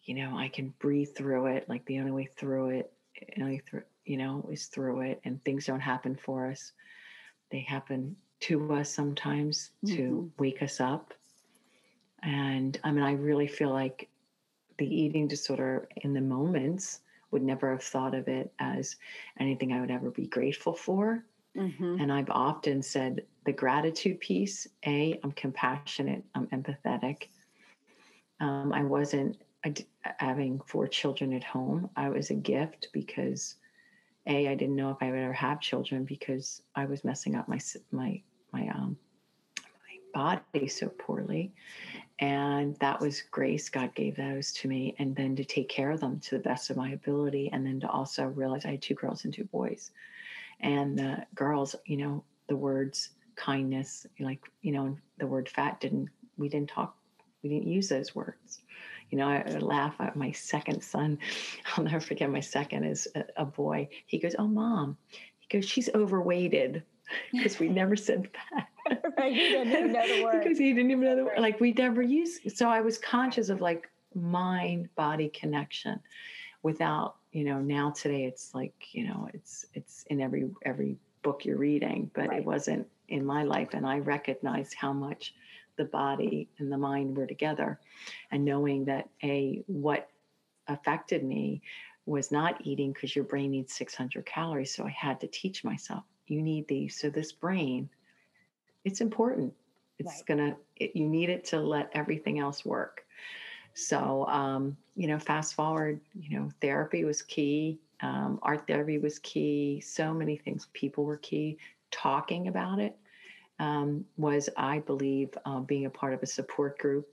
You 0.05 0.15
know, 0.15 0.37
I 0.37 0.49
can 0.49 0.73
breathe 0.79 1.15
through 1.17 1.47
it. 1.47 1.69
Like 1.69 1.85
the 1.87 1.99
only 1.99 2.13
way 2.13 2.29
through 2.37 2.71
it, 2.71 2.93
only 3.41 3.59
through, 3.59 3.83
you 4.05 4.17
know, 4.17 4.49
is 4.51 4.67
through 4.67 5.03
it. 5.03 5.21
And 5.25 5.43
things 5.45 5.67
don't 5.67 5.81
happen 5.81 6.17
for 6.17 6.51
us. 6.51 6.73
They 7.51 7.61
happen 7.61 8.17
to 8.41 8.73
us 8.73 8.91
sometimes 8.91 9.71
mm-hmm. 9.85 9.97
to 9.97 10.33
wake 10.39 10.63
us 10.63 10.81
up. 10.81 11.15
And 12.23 12.79
I 12.85 12.93
mean, 12.93 13.05
I 13.05 13.13
really 13.13 13.47
feel 13.49 13.71
like 13.71 14.09
the 14.79 14.87
eating 14.87 15.29
disorder 15.29 15.89
in 15.97 16.15
the 16.15 16.21
moments 16.21 17.01
would 17.31 17.43
never 17.43 17.71
have 17.71 17.83
thought 17.83 18.15
of 18.15 18.29
it 18.29 18.53
as 18.59 18.97
anything 19.39 19.73
I 19.73 19.81
would 19.81 19.91
ever 19.91 20.11
be 20.11 20.27
grateful 20.27 20.75
for. 20.75 21.25
Mm-hmm. 21.57 22.01
And 22.01 22.13
I've 22.13 22.31
often 22.31 22.83
said 22.83 23.25
the 23.45 23.53
gratitude 23.53 24.21
piece 24.21 24.69
A, 24.87 25.19
I'm 25.23 25.33
compassionate, 25.33 26.25
I'm 26.35 26.47
empathetic. 26.49 27.29
Um, 28.41 28.73
I 28.73 28.85
wasn't 28.85 29.39
having 30.19 30.61
four 30.67 30.87
children 30.87 31.33
at 31.33 31.43
home. 31.43 31.91
I 31.97 32.09
was 32.09 32.31
a 32.31 32.35
gift 32.35 32.89
because 32.93 33.57
A, 34.27 34.49
I 34.49 34.55
didn't 34.55 34.77
know 34.77 34.91
if 34.91 34.99
I 35.01 35.11
would 35.11 35.19
ever 35.19 35.33
have 35.33 35.61
children 35.61 36.05
because 36.05 36.63
I 36.77 36.85
was 36.85 37.05
messing 37.05 37.35
up 37.35 37.49
my, 37.49 37.59
my, 37.91 38.23
my, 38.53 38.69
um, 38.69 38.97
my 39.01 39.08
body 40.13 40.69
so 40.69 40.89
poorly. 40.89 41.53
And 42.21 42.77
that 42.81 43.01
was 43.01 43.23
grace. 43.23 43.69
God 43.69 43.95
gave 43.95 44.17
those 44.17 44.53
to 44.55 44.69
me. 44.69 44.97
And 44.99 45.15
then 45.15 45.37
to 45.37 45.45
take 45.45 45.69
care 45.69 45.91
of 45.91 46.01
them 46.01 46.19
to 46.21 46.37
the 46.37 46.43
best 46.43 46.71
of 46.71 46.77
my 46.77 46.91
ability. 46.91 47.51
And 47.53 47.65
then 47.65 47.79
to 47.81 47.89
also 47.89 48.25
realize 48.25 48.65
I 48.65 48.73
had 48.73 48.83
two 48.83 48.95
girls 48.95 49.25
and 49.25 49.33
two 49.33 49.45
boys 49.45 49.93
and 50.61 50.99
the 50.99 51.25
girls 51.35 51.77
you 51.87 51.97
know 51.97 52.25
the 52.49 52.57
words 52.57 53.11
kindness 53.37 54.07
like 54.21 54.41
you 54.63 54.73
know 54.73 54.97
the 55.19 55.27
word 55.27 55.49
fat 55.49 55.81
didn't 55.81 56.09
we 56.37 56.49
didn't 56.49 56.69
talk 56.69 56.97
we 57.43 57.49
didn't 57.49 57.69
use 57.69 57.89
those 57.89 58.15
words 58.15 58.63
you 59.11 59.19
know 59.19 59.29
i, 59.29 59.45
I 59.47 59.59
laugh 59.59 59.95
at 60.01 60.17
my 60.17 60.33
second 60.33 60.83
son 60.83 61.19
i'll 61.77 61.85
never 61.85 62.01
forget 62.01 62.31
my 62.31 62.41
second 62.41 62.85
is 62.85 63.07
a, 63.15 63.25
a 63.37 63.45
boy 63.45 63.89
he 64.07 64.19
goes 64.19 64.35
oh 64.39 64.49
mom 64.49 64.97
he 65.39 65.59
goes 65.59 65.69
she's 65.69 65.89
overweighted 65.95 66.83
because 67.33 67.59
we 67.59 67.69
never 67.69 67.97
said 67.97 68.29
fat 68.33 68.69
right, 69.19 69.33
he 69.33 69.49
didn't 69.49 69.73
even 69.73 69.93
know 69.93 70.09
the 70.09 70.17
word. 70.23 70.43
because 70.43 70.59
he 70.59 70.73
didn't 70.73 70.91
even 70.91 71.05
know 71.05 71.17
the 71.17 71.25
word. 71.25 71.39
Like 71.39 71.61
we 71.61 71.73
never 71.73 72.01
used. 72.03 72.57
So 72.57 72.69
I 72.69 72.81
was 72.81 72.97
conscious 72.99 73.49
of 73.51 73.61
like 73.61 73.91
mind 74.15 74.89
body 74.95 75.29
connection, 75.29 76.01
without 76.63 77.17
you 77.33 77.45
know. 77.45 77.61
Now 77.61 77.91
today 77.91 78.25
it's 78.25 78.55
like 78.55 78.73
you 78.93 79.07
know 79.07 79.29
it's 79.35 79.67
it's 79.75 80.05
in 80.09 80.21
every 80.21 80.49
every 80.65 80.97
book 81.23 81.45
you're 81.45 81.59
reading, 81.59 82.11
but 82.15 82.29
Right. 82.29 82.39
it 82.39 82.45
wasn't 82.47 82.87
in 83.09 83.25
my 83.27 83.43
life, 83.43 83.71
and 83.75 83.87
I 83.87 83.99
recognized 83.99 84.75
how 84.75 84.93
much 84.93 85.35
the 85.77 85.85
body 85.85 86.49
and 86.59 86.73
the 86.73 86.79
mind 86.79 87.17
were 87.17 87.27
together, 87.27 87.79
and 88.31 88.45
knowing 88.45 88.87
that 88.87 89.09
a 89.23 89.63
what 89.67 90.09
affected 90.67 91.25
me 91.25 91.61
was 92.07 92.33
not 92.33 92.67
eating 92.67 92.93
because 92.93 93.15
your 93.15 93.25
brain 93.25 93.51
needs 93.51 93.75
600 93.75 94.25
calories. 94.25 94.75
So 94.75 94.85
I 94.87 94.91
had 94.91 95.21
to 95.21 95.27
teach 95.27 95.63
myself, 95.65 96.05
you 96.31 96.43
need 96.43 96.69
these. 96.69 96.99
So 96.99 97.11
this 97.11 97.33
brain, 97.33 97.89
it's 98.85 99.01
important. 99.01 99.55
It's 99.99 100.17
Right. 100.17 100.27
gonna, 100.27 100.57
it, 100.77 100.95
you 100.95 101.09
need 101.09 101.29
it 101.29 101.45
to 101.47 101.61
let 101.61 101.91
everything 101.93 102.39
else 102.39 102.65
work. 102.65 103.05
So, 103.75 104.27
um, 104.27 104.77
you 104.97 105.07
know, 105.07 105.19
fast 105.19 105.55
forward, 105.55 106.01
you 106.19 106.39
know, 106.39 106.51
therapy 106.61 107.05
was 107.05 107.23
key. 107.23 107.79
Um, 108.01 108.39
art 108.43 108.67
therapy 108.67 108.99
was 108.99 109.19
key. 109.21 109.81
So 109.81 110.13
many 110.13 110.37
things, 110.37 110.69
people 110.73 111.05
were 111.05 111.17
key. 111.19 111.59
Talking 111.91 112.49
about 112.49 112.79
it 112.79 112.97
um, 113.59 114.05
was, 114.17 114.49
I 114.57 114.81
believe, 114.81 115.31
uh, 115.45 115.61
being 115.61 115.87
a 115.87 115.91
part 115.91 116.15
of 116.15 116.23
a 116.23 116.27
support 116.27 116.79
group, 116.79 117.09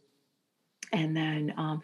and 0.91 1.15
then 1.15 1.53
um, 1.57 1.81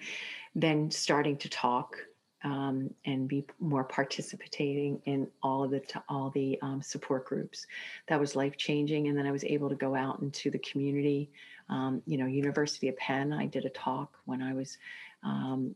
then 0.56 0.91
starting 0.91 1.38
to 1.38 1.50
talk 1.50 1.98
um, 2.43 2.89
and 3.06 3.27
be 3.27 3.45
more 3.60 3.84
participating 3.84 5.01
in 5.06 5.27
all 5.43 5.63
of 5.63 5.71
the 5.71 5.82
all 6.10 6.30
the 6.32 6.58
um, 6.62 6.82
support 6.82 7.25
groups. 7.25 7.67
That 8.08 8.19
was 8.19 8.36
life 8.36 8.58
changing, 8.58 9.08
and 9.08 9.17
then 9.17 9.27
I 9.27 9.32
was 9.32 9.43
able 9.43 9.69
to 9.69 9.75
go 9.75 9.95
out 9.95 10.21
into 10.21 10.49
the 10.49 10.60
community. 10.60 11.30
Um, 11.69 12.01
you 12.06 12.17
know, 12.17 12.25
University 12.25 12.89
of 12.89 12.97
Penn. 12.97 13.32
I 13.32 13.45
did 13.45 13.65
a 13.65 13.69
talk 13.69 14.17
when 14.25 14.41
I 14.41 14.54
was 14.54 14.77
um, 15.23 15.75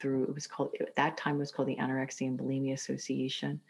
through. 0.00 0.24
It 0.24 0.34
was 0.34 0.46
called 0.46 0.74
at 0.80 0.94
that 0.96 1.16
time. 1.16 1.36
It 1.36 1.40
was 1.40 1.52
called 1.52 1.68
the 1.68 1.76
Anorexia 1.76 2.28
and 2.28 2.38
Bulimia 2.38 2.74
Association, 2.74 3.60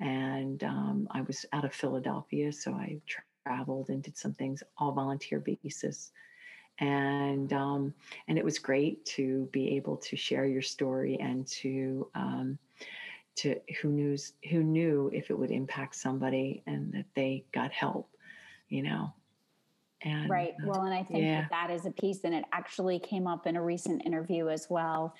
and 0.00 0.62
um, 0.64 1.08
I 1.10 1.22
was 1.22 1.44
out 1.52 1.64
of 1.64 1.74
Philadelphia, 1.74 2.52
so 2.52 2.72
I 2.72 2.98
traveled 3.44 3.88
and 3.88 4.02
did 4.02 4.16
some 4.16 4.34
things 4.34 4.62
all 4.76 4.92
volunteer 4.92 5.40
basis 5.40 6.12
and 6.80 7.52
um, 7.52 7.94
and 8.28 8.38
it 8.38 8.44
was 8.44 8.58
great 8.58 9.04
to 9.06 9.46
be 9.52 9.76
able 9.76 9.96
to 9.98 10.16
share 10.16 10.46
your 10.46 10.62
story 10.62 11.18
and 11.20 11.46
to 11.48 12.10
um, 12.14 12.58
to 13.36 13.60
who 13.82 13.90
knows 13.90 14.34
who 14.50 14.62
knew 14.62 15.10
if 15.14 15.30
it 15.30 15.38
would 15.38 15.50
impact 15.52 15.96
somebody 15.96 16.62
and 16.66 16.92
that 16.92 17.06
they 17.14 17.44
got 17.52 17.72
help, 17.72 18.10
you 18.68 18.82
know. 18.82 19.14
And 20.02 20.24
Right. 20.24 20.54
uh, 20.64 20.68
Well, 20.68 20.82
and 20.82 20.92
I 20.94 21.04
think 21.04 21.30
yeah. 21.30 21.36
that 21.36 21.48
that 21.50 21.70
is 21.70 21.86
a 21.86 21.90
piece, 21.90 22.24
and 22.24 22.34
it 22.34 22.44
actually 22.52 22.98
came 22.98 23.26
up 23.26 23.46
in 23.46 23.56
a 23.56 23.62
recent 23.62 24.04
interview 24.04 24.48
as 24.48 24.66
well. 24.68 25.14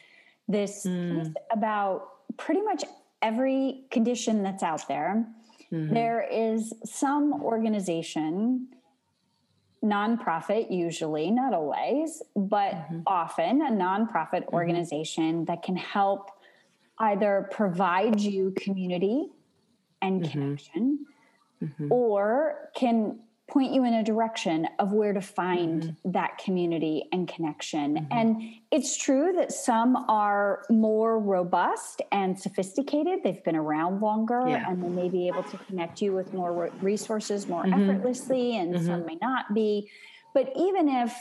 This 0.48 0.88
Mm. 0.88 0.98
piece 1.08 1.44
about 1.52 2.36
pretty 2.36 2.62
much 2.62 2.84
every 3.22 3.86
condition 3.90 4.42
that's 4.42 4.62
out 4.62 4.88
there. 4.88 5.26
mhm, 5.70 5.88
There 5.90 6.22
is 6.22 6.74
some 6.84 7.42
organization, 7.42 8.68
nonprofit 9.84 10.70
usually, 10.70 11.30
not 11.30 11.54
always, 11.54 12.22
but 12.34 12.74
Mhm. 12.74 13.02
often 13.06 13.62
a 13.62 13.70
nonprofit 13.70 14.44
Mm-hmm. 14.44 14.54
organization 14.54 15.44
that 15.46 15.62
can 15.62 15.76
help 15.76 16.30
either 16.98 17.48
provide 17.52 18.20
you 18.20 18.52
community 18.52 19.30
and 20.02 20.22
Mhm. 20.22 20.30
connection 20.30 21.06
mhm, 21.62 21.90
or 21.90 22.70
can 22.74 23.20
point 23.48 23.72
you 23.72 23.84
in 23.84 23.94
a 23.94 24.02
direction 24.04 24.68
of 24.78 24.92
where 24.92 25.12
to 25.12 25.20
find 25.20 25.82
Mm-hmm. 25.82 26.10
that 26.12 26.38
community 26.38 27.04
and 27.12 27.26
connection. 27.26 28.06
And 28.10 28.42
it's 28.70 28.96
true 28.96 29.32
that 29.36 29.52
some 29.52 29.96
are 30.08 30.64
more 30.70 31.18
robust 31.18 32.02
and 32.12 32.38
sophisticated. 32.38 33.20
They've 33.24 33.42
been 33.44 33.56
around 33.56 34.00
longer 34.00 34.44
Yeah. 34.46 34.64
and 34.68 34.82
they 34.82 34.88
may 34.88 35.08
be 35.08 35.28
able 35.28 35.42
to 35.44 35.58
connect 35.58 36.00
you 36.02 36.12
with 36.12 36.32
more 36.34 36.70
resources 36.82 37.48
more 37.48 37.64
Mhm. 37.64 37.90
effortlessly, 37.90 38.56
and 38.56 38.80
some 38.84 39.04
may 39.06 39.16
not 39.20 39.54
be. 39.54 39.88
But 40.34 40.52
even 40.56 40.88
if 40.88 41.14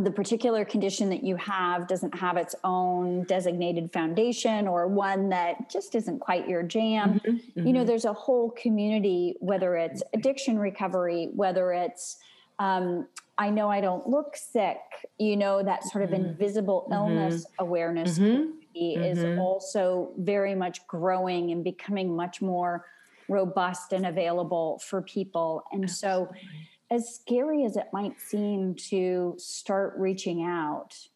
the 0.00 0.10
particular 0.10 0.64
condition 0.64 1.10
that 1.10 1.22
you 1.22 1.36
have 1.36 1.86
doesn't 1.86 2.14
have 2.14 2.36
its 2.36 2.54
own 2.64 3.24
designated 3.24 3.92
foundation 3.92 4.66
or 4.66 4.88
one 4.88 5.28
that 5.28 5.70
just 5.70 5.94
isn't 5.94 6.18
quite 6.20 6.48
your 6.48 6.62
jam, 6.62 7.20
mhm, 7.20 7.40
you 7.54 7.72
know 7.72 7.82
mhm. 7.82 7.86
there's 7.86 8.06
a 8.06 8.12
whole 8.12 8.50
community 8.52 9.34
whether 9.40 9.76
it's 9.76 10.02
addiction 10.14 10.58
recovery 10.58 11.28
whether 11.34 11.72
it's 11.72 12.16
um, 12.58 13.06
i 13.38 13.50
know 13.50 13.70
i 13.70 13.80
don't 13.80 14.06
look 14.08 14.34
sick 14.36 14.78
you 15.18 15.36
know 15.36 15.62
that 15.62 15.84
sort 15.84 16.02
of 16.04 16.10
Mhm. 16.10 16.14
invisible 16.32 16.86
Mhm. 16.90 16.94
illness 16.94 17.46
awareness 17.58 18.18
Mhm. 18.18 18.52
community 18.74 19.08
is 19.10 19.24
also 19.38 20.12
very 20.18 20.54
much 20.54 20.86
growing 20.86 21.50
and 21.52 21.62
becoming 21.62 22.16
much 22.16 22.40
more 22.42 22.86
robust 23.28 23.92
and 23.92 24.06
available 24.06 24.78
for 24.80 25.02
people 25.02 25.62
and 25.72 25.88
so 25.90 26.22
Absolutely. 26.22 26.68
As 26.92 27.14
scary 27.14 27.64
as 27.64 27.76
it 27.76 27.86
might 27.92 28.20
seem 28.20 28.74
to 28.74 29.34
start 29.38 29.94
reaching 29.96 30.44
out 30.44 31.08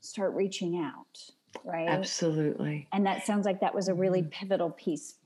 start 0.00 0.32
reaching 0.34 0.78
out 0.78 1.18
right 1.64 1.88
Absolutely. 1.88 2.88
and 2.92 3.04
that 3.04 3.26
sounds 3.26 3.44
like 3.44 3.60
that 3.60 3.74
was 3.74 3.88
a 3.88 3.94
really 3.94 4.22
Mhm. 4.22 4.30
pivotal 4.30 4.70
piece 4.70 5.16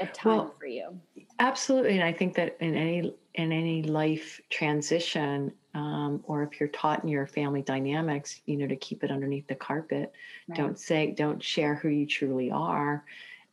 of 0.00 0.12
time 0.12 0.24
Well, 0.28 0.54
for 0.58 0.66
you. 0.66 1.00
Absolutely, 1.40 1.94
and 1.94 2.02
I 2.02 2.12
think 2.12 2.34
that 2.34 2.56
in 2.60 2.74
any 2.76 3.14
in 3.34 3.52
any 3.52 3.82
life 3.84 4.40
transition, 4.50 5.52
um, 5.74 6.22
or 6.26 6.42
if 6.42 6.58
you're 6.58 6.68
taught 6.70 7.02
in 7.04 7.08
your 7.08 7.26
family 7.28 7.62
dynamics, 7.62 8.40
you 8.46 8.56
know, 8.56 8.66
to 8.66 8.74
keep 8.76 9.04
it 9.04 9.10
underneath 9.12 9.46
the 9.46 9.54
carpet, 9.54 10.12
Right. 10.48 10.56
don't 10.56 10.78
say, 10.78 11.12
don't 11.12 11.40
share 11.42 11.76
who 11.76 11.88
you 11.88 12.06
truly 12.06 12.50
are. 12.50 13.04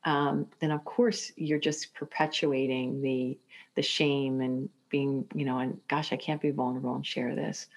Um, 0.04 0.48
then 0.60 0.72
of 0.72 0.84
course 0.86 1.32
you're 1.36 1.60
just 1.60 1.94
perpetuating 1.94 3.02
the 3.02 3.38
the 3.76 3.84
shame 3.84 4.42
and 4.42 4.70
being, 4.96 5.26
you 5.36 5.46
know, 5.46 5.60
and 5.60 5.80
gosh, 5.88 6.14
I 6.14 6.18
can't 6.18 6.42
be 6.42 6.52
vulnerable 6.52 6.96
and 6.96 7.06
share 7.06 7.36
this. 7.36 7.68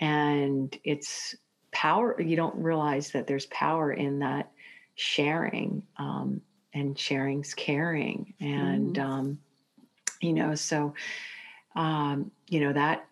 And 0.00 0.76
it's 0.84 1.34
power. 1.70 2.20
You 2.20 2.36
don't 2.36 2.56
realize 2.56 3.10
that 3.12 3.26
there's 3.26 3.46
power 3.46 3.92
in 3.92 4.18
that 4.20 4.50
sharing. 4.94 5.82
Um, 5.96 6.42
and 6.74 6.98
sharing's 6.98 7.54
caring 7.54 8.32
and 8.40 8.98
um, 8.98 9.38
you 10.20 10.32
know 10.32 10.54
so 10.54 10.94
um, 11.76 12.30
you 12.48 12.60
know 12.60 12.72
that 12.72 13.06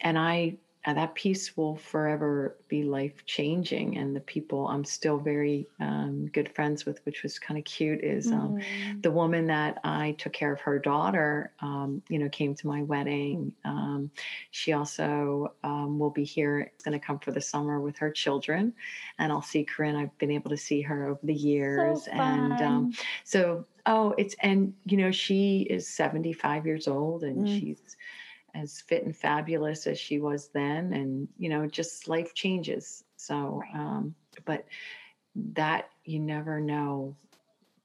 and 0.00 0.18
i 0.18 0.54
uh, 0.86 0.94
that 0.94 1.14
piece 1.14 1.56
will 1.56 1.76
forever 1.76 2.58
be 2.68 2.84
life 2.84 3.24
changing 3.26 3.96
and 3.98 4.16
the 4.16 4.20
people 4.20 4.68
i'm 4.68 4.84
still 4.84 5.18
very 5.18 5.68
um, 5.80 6.26
good 6.26 6.54
friends 6.54 6.86
with 6.86 7.00
which 7.04 7.22
was 7.22 7.38
kind 7.38 7.58
of 7.58 7.64
cute 7.64 8.02
is 8.02 8.32
um, 8.32 8.54
Mhm. 8.54 9.02
the 9.02 9.10
woman 9.10 9.46
that 9.46 9.78
I 9.84 10.12
took 10.18 10.32
care 10.32 10.52
of 10.52 10.60
her 10.60 10.78
daughter, 10.78 11.54
um, 11.60 12.02
you 12.08 12.18
know, 12.18 12.28
came 12.28 12.54
to 12.56 12.66
my 12.66 12.82
wedding. 12.82 13.54
Um, 13.64 14.10
she 14.50 14.72
also 14.72 15.54
um, 15.64 15.98
will 15.98 16.10
be 16.10 16.24
here. 16.24 16.60
It's 16.60 16.84
going 16.84 16.98
to 16.98 17.04
come 17.04 17.18
for 17.18 17.32
the 17.32 17.40
summer 17.40 17.80
with 17.80 17.98
her 17.98 18.10
children, 18.10 18.74
and 19.18 19.32
I'll 19.32 19.42
see 19.42 19.64
Corinne. 19.64 19.96
I've 19.96 20.16
been 20.18 20.30
able 20.30 20.50
to 20.50 20.56
see 20.56 20.82
her 20.82 21.06
over 21.08 21.20
the 21.22 21.34
years, 21.34 22.06
So 22.06 22.12
and 22.12 22.60
um, 22.62 22.88
so 23.24 23.66
oh, 23.86 24.14
it's 24.18 24.34
and 24.42 24.74
you 24.84 24.96
know 24.96 25.10
she 25.12 25.62
is 25.70 25.88
seventy 25.88 26.32
five 26.32 26.66
years 26.66 26.88
old, 26.88 27.22
and 27.24 27.48
Mm. 27.48 27.48
she's 27.48 27.95
as 28.56 28.80
fit 28.80 29.04
and 29.04 29.14
fabulous 29.16 29.86
as 29.86 29.98
she 29.98 30.18
was 30.18 30.48
then, 30.48 30.92
and 30.92 31.28
you 31.38 31.48
know, 31.48 31.66
just 31.66 32.08
life 32.08 32.34
changes. 32.34 33.04
So, 33.16 33.62
Right. 33.62 33.74
um, 33.74 34.14
but 34.44 34.64
that 35.54 35.90
you 36.04 36.18
never 36.18 36.60
know 36.60 37.14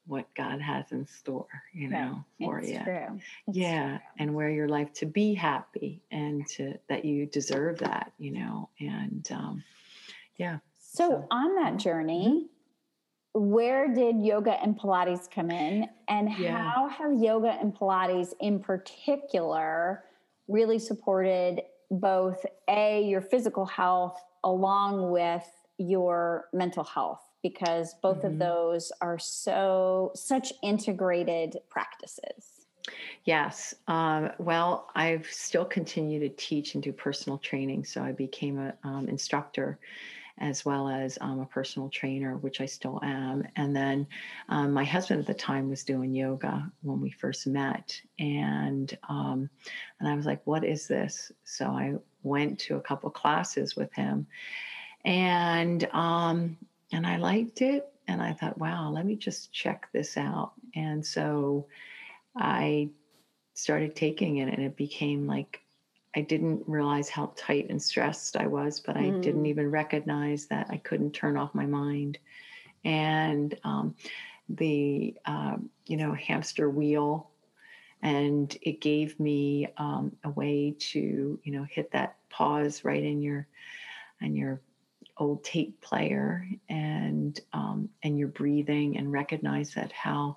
what 0.08 0.34
God 0.36 0.60
has 0.62 0.92
in 0.92 1.06
store, 1.06 1.48
you 1.74 1.88
know, 1.88 2.24
for 2.40 2.62
you. 2.62 2.82
Yeah, 3.48 3.98
true. 3.98 4.00
and 4.20 4.34
where 4.34 4.50
your 4.50 4.68
life 4.68 4.92
to 4.94 5.06
be 5.06 5.34
happy 5.34 6.02
and 6.12 6.46
to 6.48 6.78
that 6.88 7.06
you 7.06 7.26
deserve 7.28 7.78
that, 7.80 8.12
you 8.18 8.32
know, 8.32 8.70
and 8.80 9.28
um, 9.32 9.64
yeah. 10.38 10.60
So, 10.80 11.08
So- 11.10 11.28
on 11.32 11.56
that 11.56 11.78
journey, 11.78 12.50
where 13.34 13.88
did 13.94 14.20
yoga 14.22 14.62
and 14.62 14.78
Pilates 14.78 15.30
come 15.32 15.52
in, 15.52 15.88
and 16.10 16.30
Yeah. 16.38 16.58
how 16.72 16.88
have 16.90 17.14
yoga 17.14 17.52
and 17.52 17.74
Pilates, 17.74 18.34
in 18.42 18.60
particular, 18.60 20.04
really 20.48 20.80
supported 20.80 21.62
both 21.90 22.46
a 22.70 23.04
your 23.04 23.22
physical 23.22 23.66
health 23.66 24.22
along 24.44 25.12
with 25.12 25.48
your 25.78 26.50
mental 26.54 26.84
health? 26.84 27.22
Because 27.44 27.96
both 28.02 28.24
of 28.24 28.34
Mhm. 28.34 28.40
those 28.40 28.92
are 29.02 29.18
so 29.18 30.12
such 30.16 30.54
integrated 30.62 31.58
practices. 31.70 32.68
Yes. 33.26 33.76
Um, 33.88 34.32
well, 34.40 34.90
I've 34.96 35.28
still 35.32 35.66
continued 35.66 36.22
to 36.22 36.30
teach 36.30 36.74
and 36.74 36.84
do 36.84 36.92
personal 36.92 37.38
training. 37.38 37.86
So 37.86 38.04
I 38.04 38.12
became 38.12 38.58
an 38.58 38.74
um, 38.84 39.08
instructor 39.08 39.80
as 40.38 40.66
well 40.66 40.88
as 40.88 41.18
um, 41.22 41.40
a 41.40 41.46
personal 41.46 41.90
trainer, 41.90 42.38
which 42.38 42.62
I 42.62 42.66
still 42.66 43.00
am. 43.04 43.44
And 43.56 43.76
then 43.76 44.08
um, 44.50 44.72
my 44.74 44.84
husband 44.84 45.20
at 45.20 45.28
the 45.28 45.34
time 45.34 45.70
was 45.70 45.84
doing 45.84 46.14
yoga 46.14 46.72
when 46.82 47.02
we 47.02 47.12
first 47.12 47.48
met, 47.48 48.00
and 48.20 48.98
um, 49.10 49.50
and 50.00 50.10
I 50.10 50.16
was 50.16 50.26
like, 50.26 50.42
"What 50.46 50.64
is 50.64 50.88
this?" 50.88 51.32
So 51.44 51.68
I 51.68 51.96
went 52.24 52.60
to 52.60 52.78
a 52.78 52.82
couple 52.82 53.10
classes 53.10 53.76
with 53.76 53.94
him, 53.94 54.28
and 55.06 55.88
um, 55.94 56.58
and 56.92 57.06
I 57.06 57.18
liked 57.18 57.62
it, 57.62 57.92
and 58.08 58.22
I 58.22 58.34
thought, 58.34 58.58
"Wow, 58.58 58.90
let 58.90 59.06
me 59.06 59.16
just 59.16 59.52
check 59.52 59.88
this 59.94 60.18
out." 60.18 60.54
And 60.76 61.06
so 61.06 61.68
I 62.36 62.90
started 63.54 63.96
taking 63.96 64.38
it, 64.38 64.54
and 64.54 64.64
it 64.64 64.76
became 64.76 65.28
like 65.28 65.62
I 66.16 66.22
didn't 66.22 66.64
realize 66.68 67.10
how 67.10 67.32
tight 67.36 67.70
and 67.70 67.82
stressed 67.82 68.36
I 68.36 68.48
was, 68.48 68.80
but 68.80 68.98
I 68.98 69.04
mm. 69.04 69.22
didn't 69.22 69.46
even 69.46 69.72
recognize 69.72 70.46
that 70.48 70.68
I 70.70 70.78
couldn't 70.78 71.12
turn 71.12 71.38
off 71.38 71.56
my 71.56 71.66
mind. 71.66 72.18
And 72.84 73.58
um, 73.64 73.96
the, 74.50 75.16
um, 75.26 75.70
you 75.86 75.98
know, 75.98 76.14
hamster 76.14 76.70
wheel, 76.70 77.30
and 78.02 78.56
it 78.62 78.82
gave 78.82 79.20
me 79.20 79.68
um, 79.78 80.12
a 80.24 80.30
way 80.32 80.76
to, 80.80 81.40
you 81.44 81.52
know, 81.52 81.64
hit 81.64 81.92
that 81.92 82.18
pause 82.30 82.84
right 82.84 83.04
in 83.04 83.22
your, 83.22 83.48
in 84.20 84.36
your 84.36 84.62
old 85.18 85.44
tape 85.44 85.80
player, 85.82 86.48
and 86.68 87.40
um, 87.54 87.90
and 88.02 88.18
your 88.18 88.30
breathing, 88.30 88.98
and 88.98 89.12
recognize 89.12 89.76
that 89.76 89.92
how, 89.92 90.36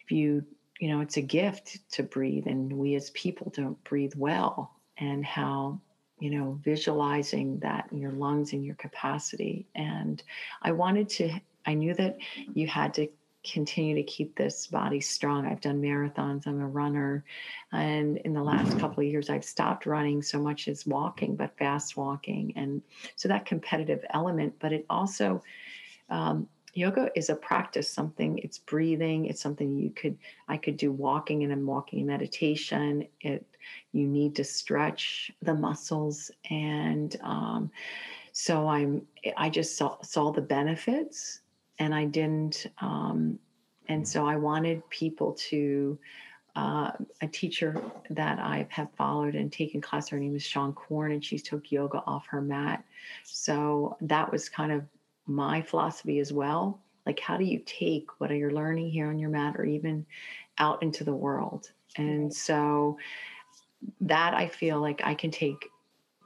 if 0.00 0.12
you 0.12 0.44
you 0.78 0.88
know 0.88 1.00
it's 1.00 1.16
a 1.16 1.22
gift 1.22 1.78
to 1.92 2.02
breathe 2.02 2.46
and 2.46 2.72
we 2.72 2.94
as 2.94 3.10
people 3.10 3.52
don't 3.54 3.82
breathe 3.84 4.12
well 4.16 4.74
and 4.98 5.24
how 5.24 5.80
you 6.18 6.30
know 6.30 6.58
visualizing 6.62 7.58
that 7.60 7.88
in 7.90 7.98
your 7.98 8.12
lungs 8.12 8.52
and 8.52 8.64
your 8.64 8.76
capacity. 8.76 9.66
And 9.74 10.22
i 10.62 10.72
wanted 10.72 11.08
to 11.10 11.30
i 11.66 11.74
knew 11.74 11.94
that 11.94 12.18
you 12.54 12.66
had 12.66 12.94
to 12.94 13.08
continue 13.50 13.94
to 13.94 14.02
keep 14.04 14.34
this 14.36 14.66
body 14.68 15.00
strong. 15.00 15.44
I've 15.46 15.60
done 15.60 15.82
marathons 15.82 16.46
i'm 16.46 16.60
a 16.60 16.66
runner 16.66 17.24
and 17.72 18.16
in 18.18 18.32
the 18.32 18.42
last 18.42 18.78
couple 18.78 19.02
of 19.02 19.10
years 19.10 19.28
i've 19.28 19.44
stopped 19.44 19.86
running 19.86 20.22
so 20.22 20.38
much 20.40 20.66
as 20.68 20.86
walking 20.86 21.36
but 21.36 21.56
fast 21.58 21.96
walking. 21.96 22.52
And 22.56 22.80
so 23.16 23.28
that 23.28 23.44
competitive 23.44 24.04
element 24.10 24.54
but 24.60 24.72
it 24.72 24.86
also 24.88 25.42
um, 26.10 26.48
yoga 26.74 27.10
is 27.14 27.28
a 27.28 27.36
practice 27.36 27.88
something 27.88 28.38
it's 28.38 28.58
breathing 28.58 29.26
it's 29.26 29.40
something 29.40 29.76
you 29.76 29.90
could 29.90 30.18
i 30.48 30.56
could 30.56 30.76
do 30.76 30.90
walking 30.90 31.44
and 31.44 31.52
i'm 31.52 31.66
walking 31.66 32.04
meditation. 32.06 33.06
It 33.20 33.46
you 33.92 34.06
need 34.06 34.34
to 34.36 34.44
stretch 34.44 35.30
the 35.42 35.54
muscles 35.54 36.30
and 36.50 37.16
um, 37.22 37.70
so 38.32 38.68
i'm 38.68 39.02
i 39.36 39.48
just 39.48 39.76
saw, 39.76 40.00
saw 40.02 40.30
the 40.30 40.40
benefits 40.40 41.40
and 41.78 41.94
i 41.94 42.04
didn't 42.04 42.66
um, 42.80 43.38
and 43.88 44.06
so 44.06 44.26
i 44.26 44.36
wanted 44.36 44.88
people 44.90 45.32
to 45.32 45.98
uh, 46.56 46.92
a 47.20 47.26
teacher 47.26 47.82
that 48.10 48.38
I 48.38 48.66
have 48.70 48.88
followed 48.96 49.34
and 49.34 49.52
taken 49.52 49.80
class. 49.80 50.08
Her 50.08 50.18
name 50.18 50.36
is 50.36 50.44
Seane 50.44 50.72
Corn, 50.72 51.12
and 51.12 51.24
she 51.24 51.38
took 51.38 51.72
yoga 51.72 52.02
off 52.06 52.26
her 52.28 52.40
mat. 52.40 52.84
So 53.24 53.96
that 54.02 54.30
was 54.30 54.48
kind 54.48 54.70
of 54.70 54.84
my 55.26 55.62
philosophy 55.62 56.20
as 56.20 56.32
well. 56.32 56.80
Like, 57.06 57.20
how 57.20 57.36
do 57.36 57.44
you 57.44 57.60
take 57.66 58.08
what 58.18 58.30
you're 58.30 58.52
learning 58.52 58.90
here 58.90 59.08
on 59.08 59.18
your 59.18 59.30
mat 59.30 59.56
or 59.58 59.64
even 59.64 60.06
out 60.58 60.82
into 60.82 61.04
the 61.04 61.14
world? 61.14 61.70
And 61.96 62.32
so 62.32 62.98
that 64.02 64.34
I 64.34 64.48
feel 64.48 64.80
like 64.80 65.02
I 65.04 65.14
can 65.14 65.30
take 65.30 65.68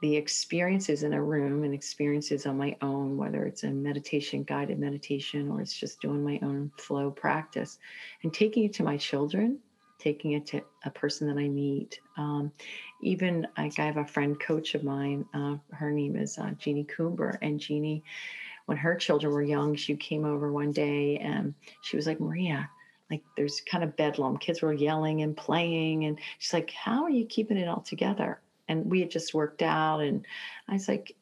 the 0.01 0.15
experiences 0.15 1.03
in 1.03 1.13
a 1.13 1.21
room 1.21 1.63
and 1.63 1.73
experiences 1.73 2.45
on 2.45 2.57
my 2.57 2.75
own, 2.81 3.17
whether 3.17 3.45
it's 3.45 3.63
a 3.63 3.69
meditation, 3.69 4.43
guided 4.43 4.79
meditation, 4.79 5.49
or 5.49 5.61
it's 5.61 5.77
just 5.77 5.99
doing 5.99 6.23
my 6.23 6.39
own 6.41 6.71
flow 6.77 7.11
practice, 7.11 7.79
and 8.23 8.33
taking 8.33 8.63
it 8.63 8.73
to 8.73 8.83
my 8.83 8.95
children, 8.95 9.59
taking 9.97 10.31
it 10.31 10.45
to 10.45 10.61
a 10.85 10.89
person 10.89 11.27
that 11.27 11.41
I 11.41 11.49
meet. 11.49 11.99
Um, 12.15 12.51
even 13.01 13.45
like 13.57 13.77
I 13.77 13.85
have 13.85 13.97
a 13.97 14.05
friend 14.05 14.39
coach 14.39 14.73
of 14.73 14.85
mine, 14.85 15.25
uh, 15.33 15.57
her 15.73 15.91
name 15.91 16.15
is 16.15 16.37
uh, 16.37 16.51
Jeannie 16.57 16.85
Coomber, 16.85 17.37
and 17.41 17.59
Jeannie 17.59 18.03
when 18.69 18.77
her 18.77 18.93
children 18.93 19.33
were 19.33 19.41
young, 19.41 19.75
she 19.75 19.95
came 19.95 20.25
over 20.25 20.51
one 20.51 20.71
day 20.71 21.17
and 21.17 21.55
she 21.81 21.95
was 21.95 22.05
like, 22.05 22.19
Maria, 22.19 22.69
like 23.09 23.23
there's 23.35 23.61
kind 23.61 23.83
of 23.83 23.95
bedlam. 23.95 24.37
Kids 24.37 24.61
were 24.61 24.73
yelling 24.73 25.21
and 25.21 25.35
playing. 25.35 26.05
And 26.05 26.19
she's 26.37 26.53
like, 26.53 26.71
How 26.71 27.03
are 27.03 27.09
you 27.09 27.25
keeping 27.25 27.57
it 27.57 27.67
all 27.67 27.81
together? 27.81 28.41
And 28.67 28.89
we 28.89 28.99
had 28.99 29.11
just 29.11 29.33
worked 29.33 29.61
out. 29.61 29.99
And 29.99 30.25
I 30.67 30.73
was 30.73 30.87
like, 30.87 31.15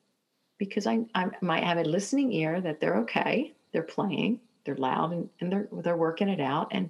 Because 0.57 0.87
I, 0.87 1.05
I 1.15 1.27
might 1.41 1.63
have 1.63 1.77
a 1.77 1.83
listening 1.83 2.31
ear 2.33 2.61
that 2.61 2.79
they're 2.79 2.97
okay. 2.97 3.53
They're 3.71 3.83
playing, 3.83 4.39
they're 4.63 4.75
loud, 4.75 5.11
and, 5.13 5.29
and 5.39 5.51
they're, 5.51 5.67
they're 5.83 5.97
working 5.97 6.29
it 6.29 6.39
out. 6.39 6.69
And, 6.71 6.89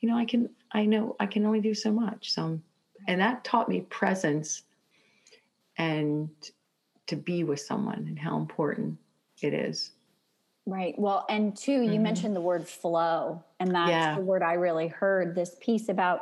you 0.00 0.08
know, 0.08 0.16
I 0.16 0.24
can, 0.24 0.48
I 0.72 0.84
know 0.84 1.16
I 1.18 1.26
can 1.26 1.44
only 1.44 1.60
do 1.60 1.74
so 1.74 1.90
much. 1.90 2.32
So, 2.32 2.60
and 3.06 3.20
that 3.20 3.44
taught 3.44 3.68
me 3.68 3.80
presence 3.82 4.62
and 5.76 6.28
to 7.06 7.16
be 7.16 7.44
with 7.44 7.60
someone 7.60 8.04
and 8.06 8.18
how 8.18 8.36
important 8.36 8.98
it 9.40 9.54
is. 9.54 9.92
Right. 10.68 10.94
Well, 10.98 11.24
and 11.30 11.56
2 11.56 11.72
you 11.72 11.78
mm-hmm. 11.78 12.02
mentioned 12.02 12.36
the 12.36 12.42
word 12.42 12.68
flow, 12.68 13.42
and 13.58 13.74
that's 13.74 13.90
yeah. 13.90 14.16
the 14.16 14.20
word 14.20 14.42
I 14.42 14.52
really 14.52 14.88
heard 14.88 15.34
this 15.34 15.56
piece 15.60 15.88
about. 15.88 16.20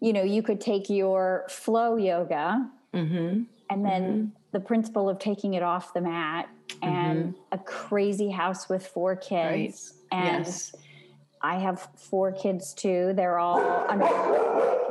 You 0.00 0.12
know, 0.12 0.22
you 0.22 0.42
could 0.42 0.60
take 0.60 0.88
your 0.88 1.44
flow 1.48 1.96
yoga 1.96 2.70
mm-hmm. 2.94 3.42
and 3.70 3.84
then 3.84 4.02
mm-hmm. 4.02 4.26
the 4.52 4.60
principle 4.60 5.08
of 5.08 5.18
taking 5.18 5.54
it 5.54 5.62
off 5.64 5.92
the 5.92 6.02
mat 6.02 6.48
and 6.82 7.24
mm-hmm. 7.24 7.40
a 7.50 7.58
crazy 7.58 8.30
house 8.30 8.68
with 8.68 8.86
four 8.86 9.16
kids. 9.16 9.94
Right. 10.12 10.26
And 10.26 10.44
yes. 10.44 10.72
I 11.42 11.58
have 11.58 11.88
four 11.96 12.30
kids 12.30 12.74
too. 12.74 13.12
They're 13.16 13.38
all 13.38 13.58
under 13.88 14.04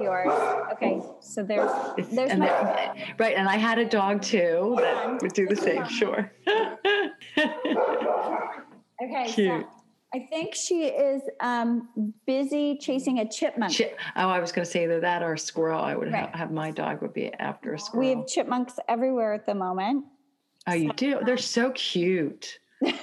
yours. 0.01 0.33
Okay, 0.73 1.01
so 1.21 1.41
there's 1.43 1.71
there's 2.11 2.31
and 2.31 2.39
my 2.41 2.47
that, 2.47 2.97
right, 3.17 3.35
and 3.37 3.47
I 3.47 3.55
had 3.55 3.79
a 3.79 3.85
dog 3.85 4.21
too 4.21 4.75
that 4.81 5.21
would 5.21 5.33
do 5.33 5.47
the 5.47 5.55
same. 5.55 5.87
Sure. 5.87 6.29
Okay, 9.05 9.31
Cute. 9.31 9.61
So 9.61 9.67
I 10.13 10.27
think 10.29 10.55
she 10.55 10.85
is 10.85 11.21
um, 11.41 12.13
busy 12.25 12.77
chasing 12.77 13.19
a 13.19 13.29
chipmunk. 13.29 13.73
Chip, 13.73 13.99
oh, 14.15 14.29
I 14.29 14.39
was 14.39 14.51
going 14.51 14.65
to 14.65 14.71
say 14.71 14.83
either 14.85 15.01
that 15.01 15.21
or 15.21 15.33
a 15.33 15.39
squirrel. 15.39 15.81
I 15.81 15.95
would 15.95 16.11
right. 16.11 16.29
have, 16.29 16.35
have, 16.35 16.51
my 16.51 16.71
dog 16.71 17.01
would 17.01 17.13
be 17.13 17.33
after 17.33 17.73
a 17.73 17.79
squirrel. 17.79 18.07
We 18.07 18.15
have 18.15 18.27
chipmunks 18.27 18.75
everywhere 18.87 19.33
at 19.33 19.45
the 19.45 19.55
moment. 19.55 20.05
Oh, 20.67 20.73
you 20.73 20.93
do? 20.93 21.19
They're 21.25 21.37
so 21.37 21.71
cute. 21.71 22.59
yeah. 22.81 22.93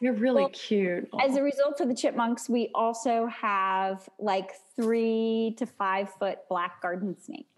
You're 0.00 0.14
really 0.14 0.42
well, 0.42 0.50
cute. 0.50 1.08
As 1.20 1.36
a 1.36 1.42
result 1.42 1.80
of 1.80 1.88
the 1.88 1.94
chipmunks, 1.94 2.48
we 2.48 2.70
also 2.74 3.26
have 3.26 4.08
like 4.18 4.52
three 4.76 5.54
to 5.58 5.66
five 5.66 6.12
foot 6.14 6.38
black 6.48 6.82
garden 6.82 7.16
snakes. 7.20 7.48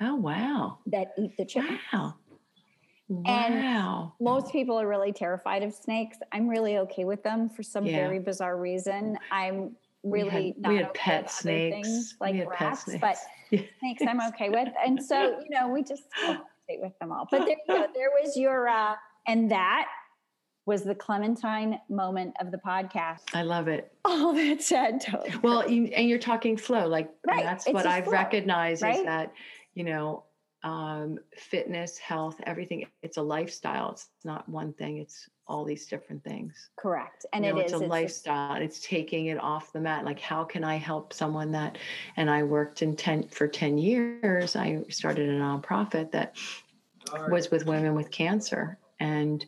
Oh 0.00 0.14
wow! 0.14 0.78
That 0.86 1.12
eat 1.18 1.36
the 1.36 1.44
chipmunks. 1.44 1.82
Wow. 1.92 2.14
And 3.26 4.10
most 4.20 4.50
people 4.50 4.80
are 4.80 4.88
really 4.88 5.12
terrified 5.12 5.62
of 5.62 5.72
snakes. 5.72 6.18
I'm 6.32 6.48
really 6.48 6.78
okay 6.78 7.04
with 7.04 7.22
them 7.22 7.48
for 7.48 7.62
some 7.62 7.86
yeah. 7.86 7.96
very 7.96 8.18
bizarre 8.18 8.56
reason. 8.56 9.16
I'm 9.30 9.76
really 10.02 10.24
we 10.24 10.30
had, 10.30 10.58
not 10.58 10.68
we 10.70 10.76
had 10.76 10.86
okay 10.86 11.00
pet 11.00 11.30
snakes 11.30 11.86
things 11.86 12.14
like 12.20 12.48
rats, 12.48 12.84
snakes. 12.84 13.00
but 13.50 13.60
snakes 13.78 14.02
I'm 14.08 14.20
okay 14.28 14.48
with. 14.48 14.68
And 14.84 15.02
so, 15.02 15.38
you 15.40 15.50
know, 15.50 15.68
we 15.68 15.82
just 15.82 16.02
stay 16.64 16.78
with 16.80 16.98
them 17.00 17.12
all. 17.12 17.28
But 17.30 17.40
there 17.40 17.50
you 17.50 17.56
go. 17.68 17.86
There 17.94 18.10
was 18.22 18.36
your 18.36 18.68
uh 18.68 18.94
and 19.26 19.50
that 19.50 19.86
was 20.66 20.82
the 20.82 20.94
Clementine 20.94 21.78
moment 21.88 22.34
of 22.40 22.50
the 22.50 22.58
podcast. 22.58 23.20
I 23.32 23.42
love 23.42 23.68
it. 23.68 23.92
All 24.04 24.32
that 24.34 24.60
said, 24.60 25.00
totally. 25.00 25.32
Well, 25.40 25.70
you, 25.70 25.84
and 25.84 26.08
you're 26.08 26.18
talking 26.18 26.56
flow, 26.56 26.88
like 26.88 27.08
right. 27.24 27.44
that's 27.44 27.66
it's 27.66 27.74
what 27.74 27.86
I've 27.86 28.04
flow, 28.04 28.14
recognized 28.14 28.82
right? 28.82 28.96
is 28.96 29.04
that 29.04 29.32
you 29.74 29.84
know 29.84 30.24
um, 30.66 31.20
fitness, 31.36 31.96
health, 31.96 32.40
everything. 32.44 32.84
It's 33.00 33.18
a 33.18 33.22
lifestyle. 33.22 33.92
It's 33.92 34.08
not 34.24 34.48
one 34.48 34.72
thing. 34.72 34.98
It's 34.98 35.30
all 35.46 35.64
these 35.64 35.86
different 35.86 36.24
things. 36.24 36.70
Correct. 36.76 37.24
And 37.32 37.44
you 37.44 37.52
know, 37.52 37.58
it 37.58 37.62
it's 37.62 37.72
is, 37.72 37.80
a 37.80 37.84
it's 37.84 37.90
lifestyle. 37.90 38.60
Just... 38.60 38.64
It's 38.64 38.80
taking 38.80 39.26
it 39.26 39.38
off 39.38 39.72
the 39.72 39.80
mat. 39.80 40.04
Like, 40.04 40.18
how 40.18 40.42
can 40.42 40.64
I 40.64 40.74
help 40.74 41.12
someone 41.12 41.52
that? 41.52 41.78
And 42.16 42.28
I 42.28 42.42
worked 42.42 42.82
in 42.82 42.96
ten 42.96 43.28
for 43.28 43.46
ten 43.46 43.78
years. 43.78 44.56
I 44.56 44.82
started 44.88 45.28
a 45.28 45.38
nonprofit 45.38 46.10
that 46.10 46.36
was 47.30 47.52
with 47.52 47.64
women 47.64 47.94
with 47.94 48.10
cancer 48.10 48.76
and 48.98 49.46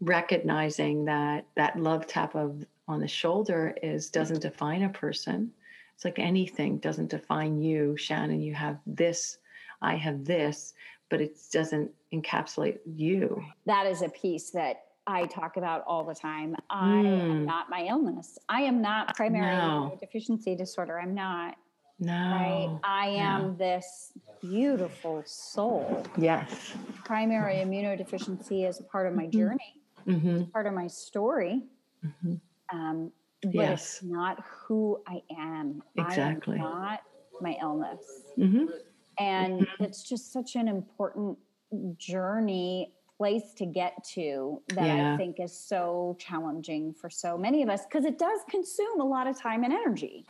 recognizing 0.00 1.04
that 1.04 1.46
that 1.56 1.78
love 1.78 2.06
tap 2.06 2.34
of 2.34 2.64
on 2.88 3.00
the 3.00 3.08
shoulder 3.08 3.76
is 3.82 4.08
doesn't 4.08 4.40
define 4.40 4.82
a 4.82 4.88
person 4.88 5.50
it's 5.94 6.04
like 6.04 6.18
anything 6.18 6.78
doesn't 6.78 7.10
define 7.10 7.60
you 7.60 7.96
shannon 7.96 8.40
you 8.40 8.54
have 8.54 8.78
this 8.86 9.38
i 9.84 9.94
have 9.94 10.24
this 10.24 10.74
but 11.10 11.20
it 11.20 11.36
doesn't 11.52 11.90
encapsulate 12.12 12.78
you 12.86 13.44
that 13.66 13.86
is 13.86 14.02
a 14.02 14.08
piece 14.08 14.50
that 14.50 14.84
I 15.06 15.26
talk 15.26 15.56
about 15.56 15.84
all 15.86 16.04
the 16.04 16.14
time. 16.14 16.56
I 16.70 16.86
mm. 16.86 17.20
am 17.20 17.30
hmm. 17.30 17.44
not 17.44 17.68
my 17.68 17.84
illness. 17.84 18.38
I 18.48 18.62
am 18.62 18.80
not 18.80 19.14
primary 19.14 19.54
no. 19.54 19.98
deficiency 20.00 20.56
disorder. 20.56 20.98
I'm 20.98 21.14
not. 21.14 21.56
No. 22.00 22.12
Right? 22.12 22.78
I 22.82 23.08
am 23.08 23.42
no. 23.42 23.54
this 23.58 24.12
beautiful 24.40 25.22
soul. 25.26 26.04
Yes. 26.16 26.72
Primary 27.04 27.56
immunodeficiency 27.56 28.68
is 28.68 28.80
part 28.90 29.06
of 29.06 29.14
my 29.14 29.24
mm-hmm. 29.24 29.38
journey. 29.38 29.74
Mm-hmm. 30.06 30.36
It's 30.36 30.50
part 30.50 30.66
of 30.66 30.74
my 30.74 30.86
story. 30.86 31.62
Mm-hmm. 32.04 32.34
Um, 32.76 33.12
but 33.42 33.54
Yes. 33.54 33.96
it's 33.96 34.02
not 34.02 34.42
who 34.46 35.00
I 35.06 35.22
am. 35.38 35.82
Exactly. 35.96 36.58
I 36.58 36.64
am 36.64 36.82
not 36.82 37.00
my 37.40 37.56
illness. 37.60 38.00
Mm-hmm. 38.38 38.66
And 39.18 39.66
it's 39.80 40.02
just 40.02 40.32
such 40.32 40.56
an 40.56 40.68
important 40.68 41.38
journey 41.98 42.92
place 43.16 43.54
to 43.54 43.66
get 43.66 44.02
to 44.04 44.60
that 44.68 44.86
Yeah. 44.86 45.14
I 45.14 45.16
think 45.16 45.38
is 45.38 45.56
so 45.56 46.16
challenging 46.18 46.92
for 46.92 47.08
so 47.08 47.38
many 47.38 47.62
of 47.62 47.68
us 47.68 47.84
because 47.84 48.04
it 48.04 48.18
does 48.18 48.40
consume 48.50 49.00
a 49.00 49.04
lot 49.04 49.26
of 49.26 49.38
time 49.38 49.62
and 49.64 49.72
energy. 49.72 50.26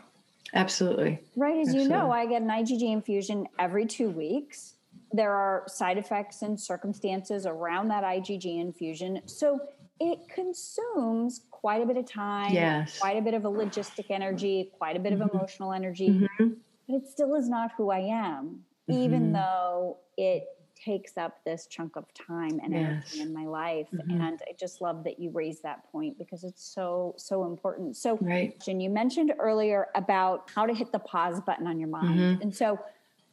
Absolutely. 0.53 1.19
Right 1.37 1.59
as 1.59 1.75
you 1.75 1.89
know, 1.89 2.11
I 2.11 2.27
get 2.27 2.43
an 2.43 2.49
IgG 2.49 2.83
infusion 2.93 3.49
every 3.59 3.87
two 3.87 4.11
weeks. 4.11 4.75
There 5.13 5.33
are 5.33 5.65
side 5.67 5.97
effects 5.99 6.43
and 6.43 6.59
circumstances 6.61 7.47
around 7.47 7.89
that 7.89 8.05
IgG 8.05 8.61
infusion. 8.61 9.23
So 9.27 9.61
it 10.01 10.19
consumes 10.29 11.43
quite 11.51 11.83
a 11.83 11.87
bit 11.87 11.97
of 11.97 12.05
time, 12.07 12.53
Yes. 12.53 12.99
quite 12.99 13.17
a 13.17 13.23
bit 13.23 13.33
of 13.35 13.45
a 13.47 13.51
logistic 13.51 14.07
energy, 14.11 14.71
quite 14.77 14.97
a 14.97 15.01
bit 15.01 15.13
of 15.13 15.21
Mhm. 15.21 15.33
emotional 15.35 15.73
energy, 15.73 16.29
Mhm. 16.39 16.57
but 16.87 16.97
it 16.97 17.07
still 17.09 17.35
is 17.35 17.49
not 17.49 17.73
who 17.77 17.91
I 17.91 18.01
am, 18.01 18.65
even 18.89 19.31
Mhm. 19.31 19.33
though 19.35 19.99
it 20.17 20.45
takes 20.75 21.17
up 21.17 21.43
this 21.45 21.67
chunk 21.67 21.97
of 21.97 22.05
time 22.13 22.61
and 22.63 22.75
energy 22.75 23.21
in 23.21 23.33
my 23.33 23.47
life. 23.47 23.89
Mhm. 23.93 24.11
And 24.11 24.43
I 24.47 24.53
just 24.59 24.83
love 24.83 25.05
that 25.05 25.19
you 25.19 25.31
raised 25.31 25.63
that 25.63 25.91
point 25.91 26.19
because 26.19 26.45
it's 26.45 26.63
so, 26.63 27.15
so 27.17 27.45
important. 27.47 27.97
So 27.97 28.19
Right. 28.21 28.59
Jen, 28.61 28.81
you 28.81 28.91
mentioned 28.91 29.33
earlier 29.39 29.89
about 29.95 30.51
how 30.55 30.67
to 30.67 30.75
hit 30.75 30.93
the 30.93 30.99
pause 30.99 31.41
button 31.41 31.67
on 31.67 31.79
your 31.79 31.89
mind. 31.89 32.19
Mhm. 32.19 32.43
And 32.43 32.55
so 32.55 32.79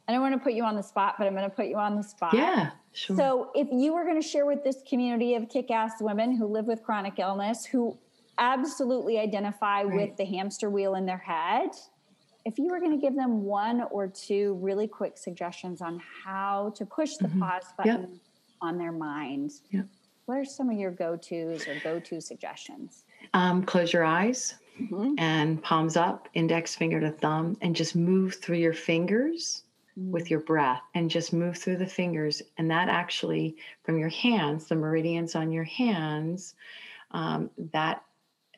I 0.08 0.14
don't 0.14 0.22
want 0.22 0.34
to 0.34 0.40
put 0.40 0.54
you 0.54 0.64
on 0.64 0.76
the 0.76 0.84
spot, 0.84 1.16
but 1.18 1.28
I'm 1.28 1.36
going 1.36 1.50
to 1.50 1.56
put 1.56 1.68
you 1.68 1.78
on 1.78 1.96
the 1.96 2.04
spot. 2.04 2.34
Yeah. 2.34 2.72
Sure. 2.94 3.16
So 3.18 3.52
if 3.56 3.68
you 3.72 3.94
were 3.94 4.04
going 4.04 4.22
to 4.22 4.28
share 4.28 4.46
with 4.46 4.64
this 4.64 4.82
community 4.84 5.36
of 5.36 5.50
kick 5.50 5.72
ass 5.72 6.02
women 6.02 6.32
who 6.36 6.46
live 6.46 6.68
with 6.68 6.84
chronic 6.84 7.20
illness, 7.20 7.66
who 7.66 7.98
absolutely 8.38 9.20
identify 9.20 9.84
with 9.84 10.16
the 10.18 10.26
hamster 10.26 10.70
wheel 10.70 10.96
in 10.96 11.06
their 11.06 11.18
head, 11.18 11.72
if 12.46 12.58
you 12.58 12.66
were 12.70 12.80
going 12.80 12.92
to 12.92 12.98
give 12.98 13.16
them 13.16 13.44
one 13.44 13.84
or 13.92 14.08
two 14.08 14.56
really 14.62 14.88
quick 14.88 15.18
suggestions 15.18 15.82
on 15.82 16.02
how 16.24 16.74
to 16.76 16.86
push 16.86 17.18
the 17.18 17.28
Mhm. 17.28 17.40
pause 17.40 17.64
Yep. 17.86 18.00
button 18.00 18.20
on 18.62 18.78
their 18.78 18.92
mind, 18.92 19.52
Yep. 19.72 19.88
what 20.26 20.38
are 20.38 20.46
some 20.46 20.70
of 20.70 20.78
your 20.78 20.92
go 20.92 21.16
tos 21.16 21.68
or 21.68 21.76
go 21.84 22.00
to 22.00 22.22
suggestions? 22.22 23.06
um, 23.34 23.64
close 23.64 23.94
your 23.94 24.04
eyes 24.04 24.56
Mhm. 24.80 25.14
and 25.20 25.62
palms 25.64 25.96
up, 25.96 26.28
index 26.34 26.76
finger 26.76 27.00
to 27.00 27.12
thumb, 27.12 27.56
and 27.62 27.76
just 27.76 27.96
move 27.96 28.36
through 28.36 28.58
your 28.58 28.74
fingers 28.74 29.64
with 29.96 30.32
your 30.32 30.40
breath 30.40 30.82
and 30.96 31.10
just 31.10 31.32
move 31.32 31.56
through 31.56 31.78
the 31.78 31.86
fingers. 31.86 32.42
And 32.58 32.70
that 32.72 32.90
actually, 32.90 33.56
from 33.84 34.00
your 34.00 34.10
hands, 34.10 34.68
the 34.68 34.76
meridians 34.76 35.36
on 35.36 35.52
your 35.52 35.64
hands, 35.66 36.56
um, 37.12 37.52
that 37.72 38.04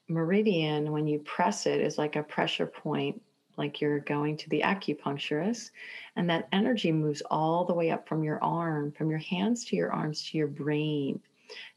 meridian, 0.08 0.92
when 0.92 1.06
you 1.08 1.20
press 1.20 1.66
it, 1.66 1.82
is 1.82 1.98
like 1.98 2.16
a 2.16 2.24
pressure 2.24 2.68
point, 2.68 3.22
like 3.58 3.82
you're 3.82 4.00
going 4.00 4.38
to 4.38 4.50
the 4.50 4.62
acupuncturist. 4.62 5.72
And 6.16 6.30
that 6.30 6.48
energy 6.52 6.92
moves 6.92 7.22
all 7.30 7.66
the 7.66 7.74
way 7.74 7.92
up 7.92 8.08
from 8.08 8.24
your 8.24 8.44
arm, 8.44 8.92
from 8.92 9.10
your 9.10 9.20
hands 9.20 9.66
to 9.66 9.76
your 9.76 9.92
arms 9.92 10.24
to 10.30 10.38
your 10.38 10.48
brain. 10.48 11.20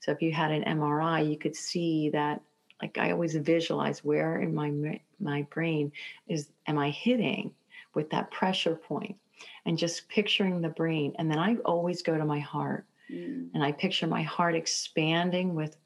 So 0.01 0.13
if 0.13 0.23
you 0.23 0.33
had 0.33 0.53
an 0.53 0.65
MRI, 0.65 1.29
you 1.29 1.37
could 1.37 1.57
see 1.57 2.11
that. 2.11 2.41
Like 2.83 2.99
I 2.99 3.11
always 3.11 3.35
visualize 3.37 4.05
where 4.05 4.41
in 4.43 4.55
my 4.55 5.01
my 5.19 5.43
brain 5.51 5.93
is 6.29 6.51
am 6.67 6.77
I 6.79 6.91
hitting 6.91 7.53
with 7.95 8.11
that 8.11 8.31
pressure 8.31 8.75
point, 8.77 9.17
and 9.65 9.79
just 9.79 10.07
picturing 10.11 10.61
the 10.61 10.69
brain. 10.69 11.15
And 11.19 11.31
then 11.31 11.39
I 11.39 11.57
always 11.65 12.03
go 12.03 12.19
to 12.19 12.25
my 12.25 12.39
heart, 12.39 12.85
Mm. 13.11 13.51
and 13.55 13.65
I 13.65 13.73
picture 13.73 14.07
my 14.07 14.23
heart 14.23 14.55
expanding 14.55 15.55
with 15.55 15.79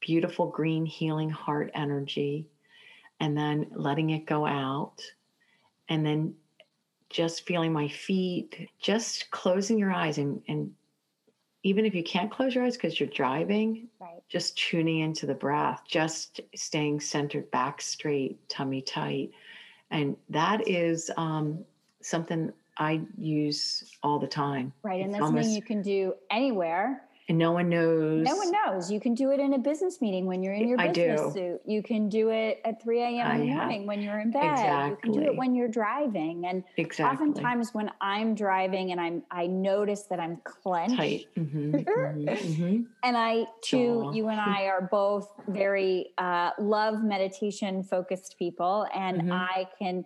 beautiful 0.00 0.46
green 0.46 0.86
healing 0.86 1.30
heart 1.30 1.70
energy, 1.74 2.46
and 3.18 3.36
then 3.36 3.66
letting 3.72 4.10
it 4.10 4.26
go 4.26 4.46
out, 4.46 5.02
and 5.88 6.04
then 6.04 6.34
just 7.10 7.46
feeling 7.46 7.72
my 7.72 7.88
feet, 7.88 8.68
just 8.80 9.30
closing 9.30 9.78
your 9.78 9.92
eyes 9.92 10.18
and 10.18 10.42
and 10.48 10.72
even 11.64 11.84
if 11.84 11.94
you 11.94 12.02
can't 12.02 12.30
close 12.30 12.54
your 12.54 12.64
eyes 12.64 12.76
because 12.76 13.00
you're 13.00 13.08
driving, 13.08 13.88
Right. 14.00 14.22
just 14.28 14.56
tuning 14.56 15.00
into 15.00 15.26
the 15.26 15.34
breath, 15.34 15.82
just 15.88 16.40
staying 16.54 17.00
centered, 17.00 17.50
back 17.50 17.80
straight, 17.82 18.48
tummy 18.48 18.80
tight. 18.80 19.30
And 19.90 20.16
that 20.28 20.68
is 20.68 21.10
um, 21.16 21.64
something 22.00 22.52
I 22.78 23.00
use 23.16 23.96
all 24.02 24.18
the 24.18 24.26
time. 24.28 24.72
Right. 24.82 25.00
And 25.00 25.10
It's 25.10 25.18
that's 25.18 25.30
something 25.30 25.50
you 25.50 25.62
can 25.62 25.82
do 25.82 26.14
anywhere. 26.30 27.02
And 27.28 27.36
no 27.36 27.52
one 27.52 27.68
knows. 27.68 28.24
No 28.24 28.36
one 28.36 28.50
knows. 28.50 28.90
You 28.90 29.00
can 29.00 29.14
do 29.14 29.30
it 29.32 29.38
in 29.38 29.52
a 29.52 29.58
business 29.58 30.00
meeting 30.00 30.24
when 30.24 30.42
you're 30.42 30.54
in 30.54 30.66
your 30.66 30.78
business 30.78 31.34
suit. 31.34 31.60
You 31.66 31.82
can 31.82 32.08
do 32.08 32.30
it 32.30 32.60
at 32.64 32.82
3 32.82 33.02
a.m. 33.02 33.30
in 33.32 33.48
the 33.48 33.54
morning 33.54 33.86
when 33.86 34.00
you're 34.00 34.18
in 34.18 34.30
bed. 34.30 34.44
Exactly. 34.44 34.88
You 34.90 34.96
can 34.96 35.22
do 35.24 35.30
it 35.30 35.36
when 35.36 35.54
you're 35.54 35.68
driving. 35.68 36.46
And 36.46 36.64
Exactly. 36.78 37.04
oftentimes 37.28 37.74
when 37.74 37.90
I'm 38.00 38.34
driving 38.34 38.92
and 38.92 39.00
I'm 39.00 39.22
I 39.30 39.46
notice 39.46 40.04
that 40.04 40.18
I'm 40.20 40.38
clenched. 40.44 40.96
Tight. 40.96 41.26
hmm 41.36 41.76
hmm 41.76 42.82
And 43.02 43.16
I 43.16 43.44
too, 43.62 44.04
Jaw. 44.04 44.12
you 44.12 44.28
and 44.28 44.40
I 44.56 44.64
are 44.68 44.88
both 44.90 45.28
very 45.48 46.12
uh, 46.16 46.52
love 46.58 47.04
meditation 47.04 47.82
focused 47.82 48.36
people, 48.38 48.86
and 48.94 49.20
Mhm. 49.20 49.32
I 49.32 49.68
can 49.78 50.04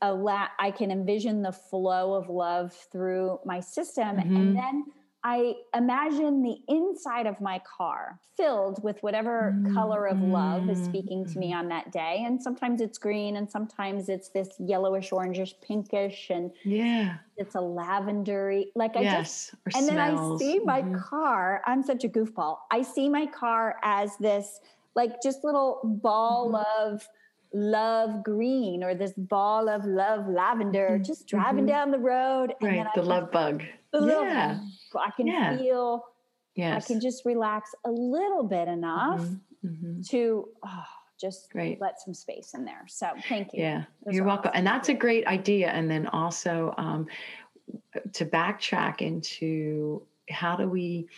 allow 0.00 0.48
I 0.58 0.70
can 0.70 0.90
envision 0.90 1.42
the 1.42 1.52
flow 1.52 2.14
of 2.14 2.30
love 2.30 2.72
through 2.90 3.40
my 3.44 3.60
system, 3.60 4.18
and 4.18 4.56
then 4.56 4.84
I 5.24 5.54
imagine 5.74 6.42
the 6.42 6.56
inside 6.68 7.26
of 7.26 7.40
my 7.40 7.60
car 7.60 8.18
filled 8.36 8.82
with 8.82 9.00
whatever 9.02 9.56
color 9.72 10.06
of 10.06 10.20
love 10.20 10.68
is 10.68 10.80
Mm, 10.80 10.84
speaking 10.84 11.24
to 11.26 11.30
mm-hmm. 11.30 11.40
me 11.40 11.52
on 11.54 11.68
that 11.68 11.92
day. 11.92 12.24
And 12.26 12.42
sometimes 12.42 12.80
it's 12.80 12.98
green, 12.98 13.36
and 13.36 13.48
sometimes 13.48 14.08
it's 14.08 14.30
this 14.30 14.48
yellowish, 14.58 15.10
orangish, 15.10 15.52
pinkish, 15.60 16.30
and 16.30 16.50
Yeah. 16.64 17.18
it's 17.36 17.54
a 17.54 17.58
lavendery. 17.58 18.72
Like 18.74 18.96
I 18.96 19.04
just 19.04 19.52
yes. 19.52 19.54
Or 19.54 19.70
and 19.76 19.86
smells. 19.86 19.88
then 19.88 20.00
I 20.00 20.36
see 20.38 20.58
my 20.64 20.82
Mhm. 20.82 20.98
car. 21.00 21.62
I'm 21.66 21.82
such 21.84 22.02
a 22.04 22.08
goofball. 22.08 22.58
I 22.72 22.82
see 22.82 23.08
my 23.08 23.26
car 23.26 23.76
as 23.84 24.16
this, 24.16 24.60
like, 24.96 25.22
just 25.22 25.44
little 25.44 25.80
ball 25.84 26.50
Mm-hmm. 26.52 26.92
of 26.94 27.08
love 27.54 28.24
green 28.24 28.82
or 28.82 28.94
this 28.94 29.12
ball 29.12 29.68
of 29.68 29.84
love 29.84 30.26
lavender, 30.26 30.98
Mhm. 30.98 31.04
just 31.04 31.28
driving 31.28 31.64
Mhm. 31.64 31.68
down 31.68 31.90
the 31.92 31.98
road. 31.98 32.54
And 32.60 32.78
Right. 32.78 32.94
The 32.94 33.02
love 33.02 33.30
bug. 33.30 33.62
Yeah. 33.94 34.60
I 34.98 35.10
can 35.16 35.26
Yeah. 35.26 35.56
feel, 35.58 36.04
Yes. 36.54 36.84
I 36.84 36.86
can 36.86 37.00
just 37.00 37.24
relax 37.24 37.74
a 37.84 37.90
little 37.90 38.42
bit 38.44 38.68
enough 38.68 39.20
Mhm. 39.20 39.40
Mhm. 39.64 40.08
to 40.10 40.48
oh, 40.62 40.84
just 41.20 41.50
Great. 41.50 41.80
let 41.80 42.00
some 42.00 42.12
space 42.14 42.52
in 42.54 42.64
there. 42.64 42.84
So 42.88 43.08
thank 43.28 43.52
you. 43.54 43.60
Yeah, 43.62 43.84
Those 44.04 44.14
you're 44.14 44.24
welcome. 44.24 44.48
awesome. 44.50 44.58
And 44.58 44.66
that's 44.66 44.88
a 44.88 44.94
great 44.94 45.26
idea. 45.26 45.68
And 45.70 45.90
then 45.90 46.06
also 46.08 46.74
um, 46.78 47.06
to 48.12 48.26
backtrack 48.26 49.00
into 49.00 50.02
how 50.30 50.56
do 50.56 50.68
we, 50.68 51.08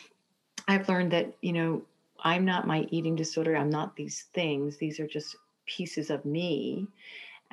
I've 0.69 0.89
learned 0.89 1.11
that, 1.13 1.35
you 1.41 1.53
know, 1.53 1.83
I'm 2.21 2.45
not 2.45 2.67
my 2.67 2.87
eating 2.91 3.17
disorder. 3.17 3.57
I'm 3.57 3.71
not 3.71 3.97
these 3.97 4.25
things. 4.35 4.77
These 4.77 5.01
are 5.01 5.07
just 5.07 5.37
pieces 5.67 6.11
of 6.11 6.25
me. 6.25 6.87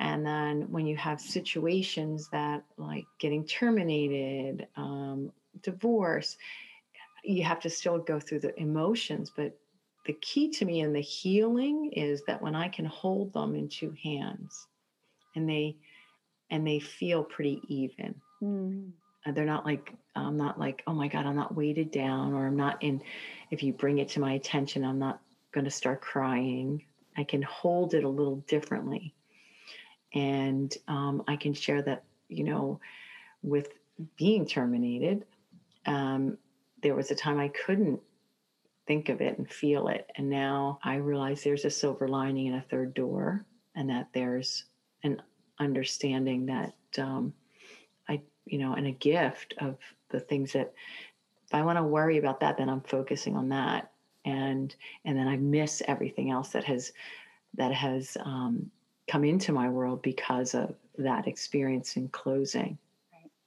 And 0.02 0.26
then 0.26 0.62
when 0.72 0.84
you 0.84 0.96
have 0.96 1.20
situations 1.20 2.28
that 2.32 2.64
like 2.76 3.04
getting 3.20 3.46
terminated, 3.46 4.66
um, 4.74 5.30
divorce, 5.62 6.36
you 7.22 7.44
have 7.44 7.60
to 7.60 7.70
still 7.70 7.98
go 7.98 8.18
through 8.18 8.40
the 8.40 8.60
emotions. 8.60 9.30
But 9.34 9.56
the 10.04 10.14
key 10.14 10.50
to 10.50 10.64
me 10.64 10.80
in 10.80 10.92
the 10.92 11.00
healing 11.00 11.92
is 11.92 12.20
that 12.26 12.42
when 12.42 12.56
I 12.56 12.68
can 12.68 12.84
hold 12.84 13.32
them 13.32 13.54
in 13.54 13.68
two 13.68 13.94
hands 14.02 14.66
and 15.36 15.48
they 15.48 15.76
and 16.50 16.66
they 16.66 16.80
feel 16.80 17.22
pretty 17.22 17.62
even. 17.68 18.12
Mm. 18.42 18.90
Uh, 19.24 19.30
They're 19.30 19.44
not 19.44 19.64
like 19.64 19.94
I'm 20.16 20.36
not 20.36 20.58
like, 20.58 20.82
oh 20.88 20.94
my 20.94 21.06
God, 21.06 21.26
I'm 21.26 21.36
not 21.36 21.54
weighted 21.54 21.92
down, 21.92 22.34
or 22.34 22.48
I'm 22.48 22.56
not 22.56 22.82
in 22.82 23.00
if 23.52 23.62
you 23.62 23.72
bring 23.72 23.98
it 23.98 24.08
to 24.10 24.20
my 24.20 24.32
attention, 24.32 24.84
I'm 24.84 24.98
not 24.98 25.20
gonna 25.52 25.70
start 25.70 26.00
crying. 26.00 26.84
I 27.16 27.22
can 27.22 27.42
hold 27.42 27.94
it 27.94 28.02
a 28.02 28.08
little 28.08 28.38
differently. 28.48 29.14
And 30.14 30.74
um, 30.88 31.22
I 31.26 31.36
can 31.36 31.54
share 31.54 31.82
that, 31.82 32.04
you 32.28 32.44
know, 32.44 32.80
with 33.42 33.68
being 34.16 34.46
terminated, 34.46 35.24
um, 35.86 36.38
there 36.82 36.94
was 36.94 37.10
a 37.10 37.14
time 37.14 37.38
I 37.38 37.48
couldn't 37.48 38.00
think 38.86 39.08
of 39.08 39.20
it 39.20 39.38
and 39.38 39.48
feel 39.48 39.88
it. 39.88 40.10
And 40.16 40.28
now 40.28 40.78
I 40.82 40.96
realize 40.96 41.42
there's 41.42 41.64
a 41.64 41.70
silver 41.70 42.08
lining 42.08 42.48
and 42.48 42.56
a 42.56 42.66
third 42.68 42.94
door, 42.94 43.44
and 43.74 43.88
that 43.90 44.08
there's 44.12 44.64
an 45.02 45.22
understanding 45.58 46.46
that 46.46 46.74
um, 46.98 47.32
I, 48.08 48.20
you 48.44 48.58
know, 48.58 48.74
and 48.74 48.86
a 48.86 48.92
gift 48.92 49.54
of 49.58 49.76
the 50.10 50.20
things 50.20 50.52
that 50.52 50.72
if 51.46 51.54
I 51.54 51.62
want 51.62 51.78
to 51.78 51.84
worry 51.84 52.18
about 52.18 52.40
that, 52.40 52.56
then 52.56 52.68
I'm 52.68 52.80
focusing 52.82 53.36
on 53.36 53.48
that. 53.50 53.92
And 54.24 54.74
and 55.04 55.18
then 55.18 55.28
I 55.28 55.36
miss 55.36 55.82
everything 55.86 56.30
else 56.30 56.50
that 56.50 56.64
has 56.64 56.92
that 57.54 57.72
has 57.72 58.16
um, 58.24 58.70
come 59.08 59.24
into 59.24 59.52
my 59.52 59.68
world 59.68 60.02
because 60.02 60.54
of 60.54 60.74
that 60.98 61.26
experience 61.26 61.96
in 61.96 62.08
closing. 62.08 62.78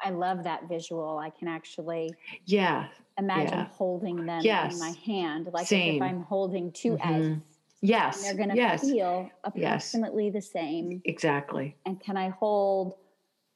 I 0.01 0.09
love 0.11 0.43
that 0.43 0.67
visual. 0.67 1.17
I 1.17 1.29
can 1.29 1.47
actually 1.47 2.17
Yeah, 2.45 2.89
imagine 3.17 3.61
Yeah. 3.61 3.69
holding 3.71 4.25
them 4.25 4.43
Yes. 4.43 4.73
in 4.73 4.79
my 4.79 4.91
hand, 4.91 5.49
like 5.53 5.69
if 5.85 6.01
I'm 6.01 6.21
holding 6.21 6.71
2 6.71 6.97
Mhm. 6.97 6.99
eggs. 6.99 7.59
Yes. 7.81 8.21
They're 8.23 8.35
going 8.35 8.49
to 8.49 8.57
yes. 8.57 8.81
feel 8.81 9.39
approximately 9.43 10.29
the 10.29 10.41
same. 10.41 11.03
Exactly. 11.05 11.77
And 11.85 11.99
can 12.01 12.17
I 12.17 12.29
hold 12.29 12.95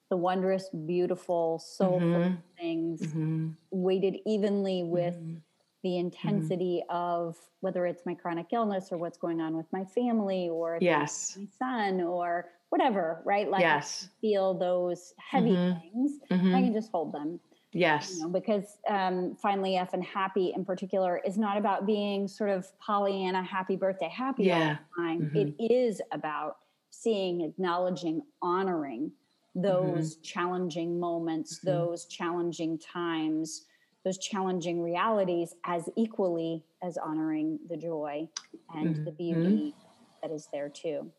the 0.10 0.18
wondrous, 0.18 0.70
beautiful, 0.70 1.60
soulful 1.60 2.22
Mhm. 2.22 2.44
things 2.60 3.16
Mhm. 3.16 3.58
weighted 3.72 4.18
evenly 4.26 4.84
with 4.84 5.18
Mhm. 5.18 5.42
The 5.84 5.98
intensity 5.98 6.84
of 6.90 7.38
whether 7.62 7.86
it's 7.86 8.06
my 8.06 8.14
chronic 8.14 8.48
illness 8.52 8.92
or 8.92 8.98
what's 8.98 9.18
going 9.18 9.40
on 9.40 9.56
with 9.56 9.66
my 9.72 9.86
family 9.86 10.50
or 10.50 10.78
Yes. 10.82 11.38
my 11.38 11.46
son 11.58 12.02
or 12.02 12.50
whatever, 12.70 13.22
right? 13.26 13.50
Like 13.50 13.62
I 13.66 13.76
Yes. 13.76 14.10
feel 14.22 14.54
those 14.54 15.14
heavy 15.18 15.52
Mhm. 15.52 15.82
things. 15.82 16.20
I 16.30 16.34
Mhm. 16.36 16.52
can 16.66 16.74
just 16.74 16.92
hold 16.92 17.12
them. 17.14 17.40
Yes. 17.72 18.16
you 18.18 18.24
know, 18.24 18.30
because 18.30 18.80
um, 18.88 19.36
finally 19.36 19.74
Effin' 19.78 20.02
happy 20.04 20.54
in 20.56 20.66
particular 20.66 21.18
is 21.20 21.38
not 21.38 21.56
about 21.56 21.86
being 21.86 22.28
sort 22.28 22.50
of 22.50 22.68
Pollyanna, 22.80 23.44
happy 23.44 23.76
birthday, 23.76 24.08
happy 24.10 24.52
all 24.52 24.60
the 24.60 24.80
time. 24.98 25.32
It 25.36 25.54
is 25.72 26.02
about 26.12 26.58
seeing, 26.90 27.42
acknowledging, 27.42 28.24
honoring 28.42 29.12
those 29.54 30.16
challenging 30.18 31.00
moments, 31.00 31.60
those 31.60 32.06
challenging 32.06 32.80
times, 32.80 33.68
those 34.06 34.18
challenging 34.18 34.82
realities 34.82 35.54
as 35.66 35.90
equally 35.98 36.64
as 36.82 36.98
honoring 36.98 37.60
the 37.68 37.78
joy 37.78 38.28
and 38.74 38.96
the 39.06 39.12
Mhm. 39.12 39.18
beauty 39.18 39.76
that 40.22 40.32
is 40.32 40.48
there 40.54 40.70
too. 40.70 41.12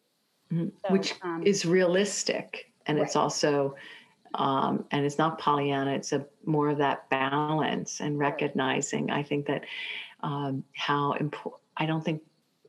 Mhm. 0.52 0.72
So, 0.84 0.92
Which 0.92 1.14
um, 1.22 1.42
is 1.44 1.64
realistic. 1.66 2.72
And 2.86 2.98
it's 2.98 3.14
also, 3.14 3.76
um, 4.34 4.86
and 4.90 5.04
it's 5.06 5.18
not 5.18 5.38
Pollyanna, 5.38 5.92
it's 5.92 6.12
a 6.12 6.26
more 6.44 6.70
of 6.70 6.78
that 6.78 7.08
balance 7.10 8.00
and 8.00 8.18
recognizing. 8.18 9.10
I 9.10 9.22
think 9.22 9.46
that 9.46 9.64
um, 10.22 10.64
how 10.74 11.12
important, 11.14 11.62
I 11.76 11.86
don't 11.86 12.04
think 12.04 12.22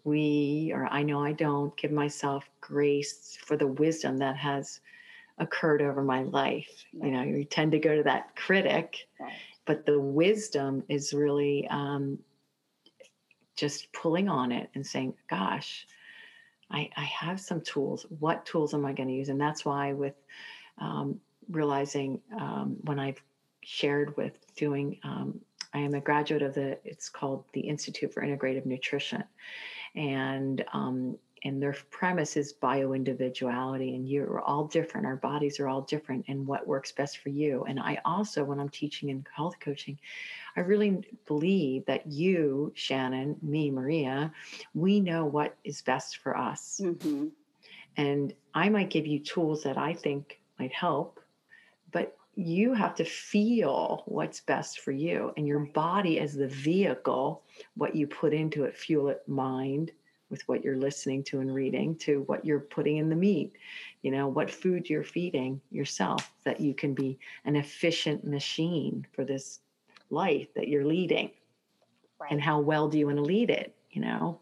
we, 0.04 0.72
or 0.74 0.88
I 0.88 1.04
know 1.04 1.24
I 1.24 1.34
don't, 1.34 1.76
give 1.78 1.92
myself 1.92 2.50
grace 2.62 3.38
for 3.46 3.58
the 3.58 3.68
wisdom 3.68 4.18
that 4.18 4.38
has 4.38 4.82
occurred 5.38 5.82
over 5.82 6.04
my 6.04 6.24
life. 6.24 6.86
You 6.92 7.12
know, 7.12 7.24
you 7.24 7.46
tend 7.46 7.72
to 7.74 7.80
go 7.80 7.96
to 7.96 8.04
that 8.04 8.36
critic, 8.36 9.08
right. 9.20 9.34
But 9.66 9.86
the 9.86 10.00
wisdom 10.00 10.84
is 10.90 11.14
really 11.14 11.68
um, 11.70 12.20
just 13.56 13.92
pulling 13.94 14.28
on 14.28 14.52
it 14.52 14.70
and 14.76 14.86
saying, 14.86 15.14
gosh, 15.30 15.86
I, 16.72 16.90
I 16.96 17.04
have 17.04 17.40
some 17.40 17.62
tools. 17.62 18.06
What 18.20 18.46
tools 18.46 18.74
am 18.74 18.86
I 18.86 18.94
going 18.94 19.10
to 19.10 19.16
use? 19.16 19.30
And 19.30 19.40
that's 19.40 19.66
why, 19.66 19.94
with 19.94 20.16
um, 20.78 21.20
realizing 21.50 22.22
um, 22.40 22.78
when 22.84 23.00
I've 23.00 23.22
shared 23.62 24.16
with 24.18 24.34
doing, 24.56 24.98
um, 25.04 25.40
I 25.74 25.80
am 25.80 25.94
a 25.94 26.02
graduate 26.02 26.42
of 26.42 26.54
the, 26.54 26.80
it's 26.84 27.10
called 27.10 27.46
the 27.54 27.62
Institute 27.62 28.14
for 28.14 28.24
Integrative 28.24 28.66
Nutrition. 28.66 29.24
And 29.96 30.64
um, 30.74 31.18
and 31.44 31.62
their 31.62 31.76
premise 31.90 32.38
is 32.38 32.54
bio 32.54 32.94
individuality 32.94 33.96
and 33.96 34.08
you're 34.08 34.42
all 34.42 34.66
different 34.66 35.06
our 35.06 35.16
bodies 35.16 35.60
are 35.60 35.68
all 35.68 35.82
different 35.82 36.26
and 36.28 36.46
what 36.46 36.68
works 36.68 36.92
best 36.92 37.18
for 37.20 37.30
you. 37.30 37.64
And 37.66 37.80
i 37.80 38.00
also 38.06 38.44
when 38.44 38.60
i'm 38.60 38.70
teaching 38.70 39.10
in 39.10 39.26
health 39.36 39.56
coaching 39.60 39.98
i 40.56 40.60
really 40.60 41.04
believe 41.26 41.86
that 41.86 42.08
you 42.08 42.72
shannon 42.76 43.36
me 43.42 43.72
maria 43.72 44.32
we 44.74 45.00
know 45.00 45.26
what 45.26 45.56
is 45.64 45.82
best 45.82 46.18
for 46.18 46.38
us. 46.38 46.82
Hmm 47.02 47.28
and 47.98 48.34
i 48.54 48.70
might 48.70 48.90
give 48.90 49.06
you 49.06 49.20
tools 49.20 49.64
that 49.64 49.78
i 49.78 49.94
think 49.94 50.40
might 50.60 50.74
help 50.74 51.20
but 51.92 52.16
you 52.36 52.74
have 52.74 52.96
to 52.96 53.04
feel 53.04 54.04
what's 54.06 54.40
best 54.42 54.80
for 54.80 54.92
you 54.92 55.34
and 55.36 55.46
your 55.46 55.60
body 55.60 56.20
as 56.20 56.34
the 56.34 56.48
vehicle 56.48 57.44
what 57.76 57.96
you 57.96 58.08
put 58.08 58.34
into 58.34 58.64
it 58.64 58.78
fuel 58.78 59.10
it 59.10 59.22
mind 59.28 59.92
with 60.32 60.42
what 60.48 60.64
you're 60.64 60.78
listening 60.78 61.24
to 61.24 61.40
and 61.40 61.54
reading 61.54 61.96
to 61.98 62.22
what 62.22 62.44
you're 62.46 62.60
putting 62.60 62.98
in 62.98 63.10
the 63.10 63.16
meat 63.16 63.54
you 64.02 64.10
know 64.10 64.28
what 64.28 64.50
food 64.50 64.90
you're 64.90 65.04
feeding 65.04 65.62
yourself 65.70 66.32
that 66.46 66.60
you 66.60 66.74
can 66.74 66.94
be 66.94 67.20
an 67.46 67.56
efficient 67.56 68.26
machine 68.26 69.06
for 69.12 69.24
this 69.24 69.60
life 70.10 70.48
that 70.56 70.68
you're 70.68 70.86
leading 70.86 71.30
Right. 72.20 72.32
and 72.34 72.42
how 72.42 72.60
well 72.60 72.88
do 72.88 73.00
you 73.00 73.08
want 73.08 73.18
to 73.18 73.24
lead 73.24 73.50
it 73.50 73.76
you 73.92 74.02
know 74.02 74.40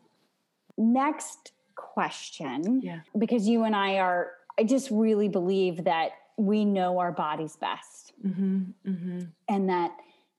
Next 0.80 1.52
question. 1.76 2.82
Yeah. 2.82 3.02
Because 3.18 3.48
you 3.50 3.66
and 3.66 3.76
I 3.76 3.98
are, 3.98 4.32
I 4.58 4.64
just 4.64 4.90
really 4.90 5.28
believe 5.28 5.84
that 5.84 6.12
we 6.38 6.64
know 6.64 7.00
our 7.00 7.12
bodies 7.12 7.58
best 7.58 8.14
mm-hmm, 8.26 8.62
mm-hmm, 8.88 9.20
and 9.50 9.70
that 9.70 9.92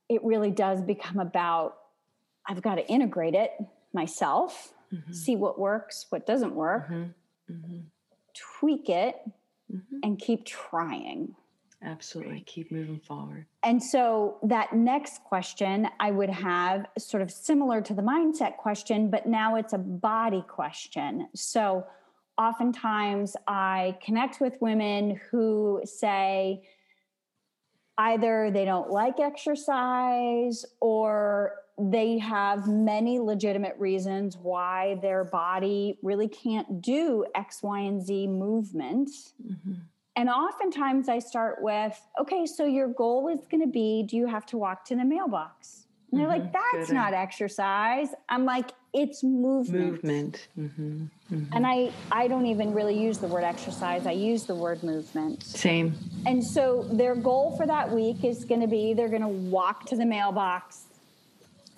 it 0.08 0.24
really 0.24 0.50
does 0.50 0.80
become 0.80 1.18
about, 1.18 1.76
I've 2.46 2.62
got 2.62 2.76
to 2.76 2.86
integrate 2.86 3.34
it 3.34 3.52
myself, 3.92 4.72
mm-hmm, 4.92 5.12
see 5.12 5.36
what 5.36 5.58
works, 5.58 6.06
what 6.10 6.26
doesn't 6.26 6.54
work, 6.54 6.88
mm-hmm, 6.88 7.52
mm-hmm, 7.52 7.78
tweak 8.34 8.88
it, 8.88 9.16
mm-hmm. 9.72 9.96
and 10.02 10.18
keep 10.18 10.44
trying. 10.44 11.34
absolutely 11.82 12.40
keep 12.42 12.70
moving 12.70 13.00
forward 13.00 13.46
And 13.62 13.82
so 13.82 14.38
that 14.42 14.74
next 14.74 15.24
question 15.24 15.88
I 15.98 16.10
would 16.10 16.30
have 16.30 16.86
sort 16.98 17.22
of 17.22 17.30
similar 17.30 17.80
to 17.82 17.94
the 17.94 18.02
mindset 18.02 18.56
question, 18.56 19.10
but 19.10 19.26
now 19.26 19.56
it's 19.56 19.72
a 19.72 19.78
body 19.78 20.44
question. 20.46 21.28
So 21.34 21.86
oftentimes 22.36 23.36
I 23.46 23.98
connect 24.02 24.40
with 24.40 24.60
women 24.60 25.20
who 25.30 25.82
say 25.84 26.62
either 27.98 28.50
they 28.50 28.64
don't 28.64 28.90
like 28.90 29.20
exercise 29.20 30.64
or 30.80 31.54
they 31.78 32.18
have 32.18 32.66
many 32.66 33.18
legitimate 33.18 33.76
reasons 33.78 34.36
why 34.36 34.98
their 35.00 35.24
body 35.24 35.98
really 36.02 36.28
can't 36.28 36.82
do 36.82 37.24
X, 37.34 37.62
Y, 37.62 37.80
and 37.80 38.02
Z 38.02 38.26
movement. 38.26 39.10
mm-hmm. 39.44 39.72
And 40.16 40.28
oftentimes 40.28 41.08
I 41.08 41.18
start 41.20 41.62
with, 41.62 41.98
okay, 42.20 42.44
so 42.44 42.66
your 42.66 42.88
goal 42.88 43.28
is 43.28 43.46
going 43.50 43.62
to 43.62 43.70
be 43.70 44.02
do 44.02 44.16
you 44.16 44.26
have 44.26 44.44
to 44.46 44.58
walk 44.58 44.84
to 44.86 44.96
the 44.96 45.04
mailbox? 45.04 45.86
And 46.10 46.20
they're 46.20 46.28
like, 46.28 46.42
Mhm, 46.42 46.52
that's 46.52 46.88
good. 46.88 46.94
not 46.94 47.14
exercise. 47.14 48.08
I'm 48.28 48.44
like, 48.44 48.72
it's 48.92 49.22
movement. 49.22 49.92
movement 49.92 50.48
mm-hmm, 50.58 51.04
mm-hmm. 51.32 51.52
And 51.52 51.64
I, 51.64 51.92
I 52.10 52.26
don't 52.26 52.46
even 52.46 52.74
really 52.74 53.00
use 53.00 53.18
the 53.18 53.28
word 53.28 53.44
exercise, 53.44 54.04
I 54.06 54.12
use 54.12 54.44
the 54.44 54.54
word 54.54 54.82
movement. 54.82 55.44
same 55.44 55.94
And 56.26 56.44
so 56.44 56.82
their 56.90 57.14
goal 57.14 57.56
for 57.56 57.66
that 57.66 57.90
week 57.90 58.24
is 58.24 58.44
going 58.44 58.60
to 58.60 58.66
be 58.66 58.92
they're 58.92 59.08
going 59.08 59.22
to 59.22 59.28
walk 59.28 59.86
to 59.86 59.96
the 59.96 60.04
mailbox 60.06 60.86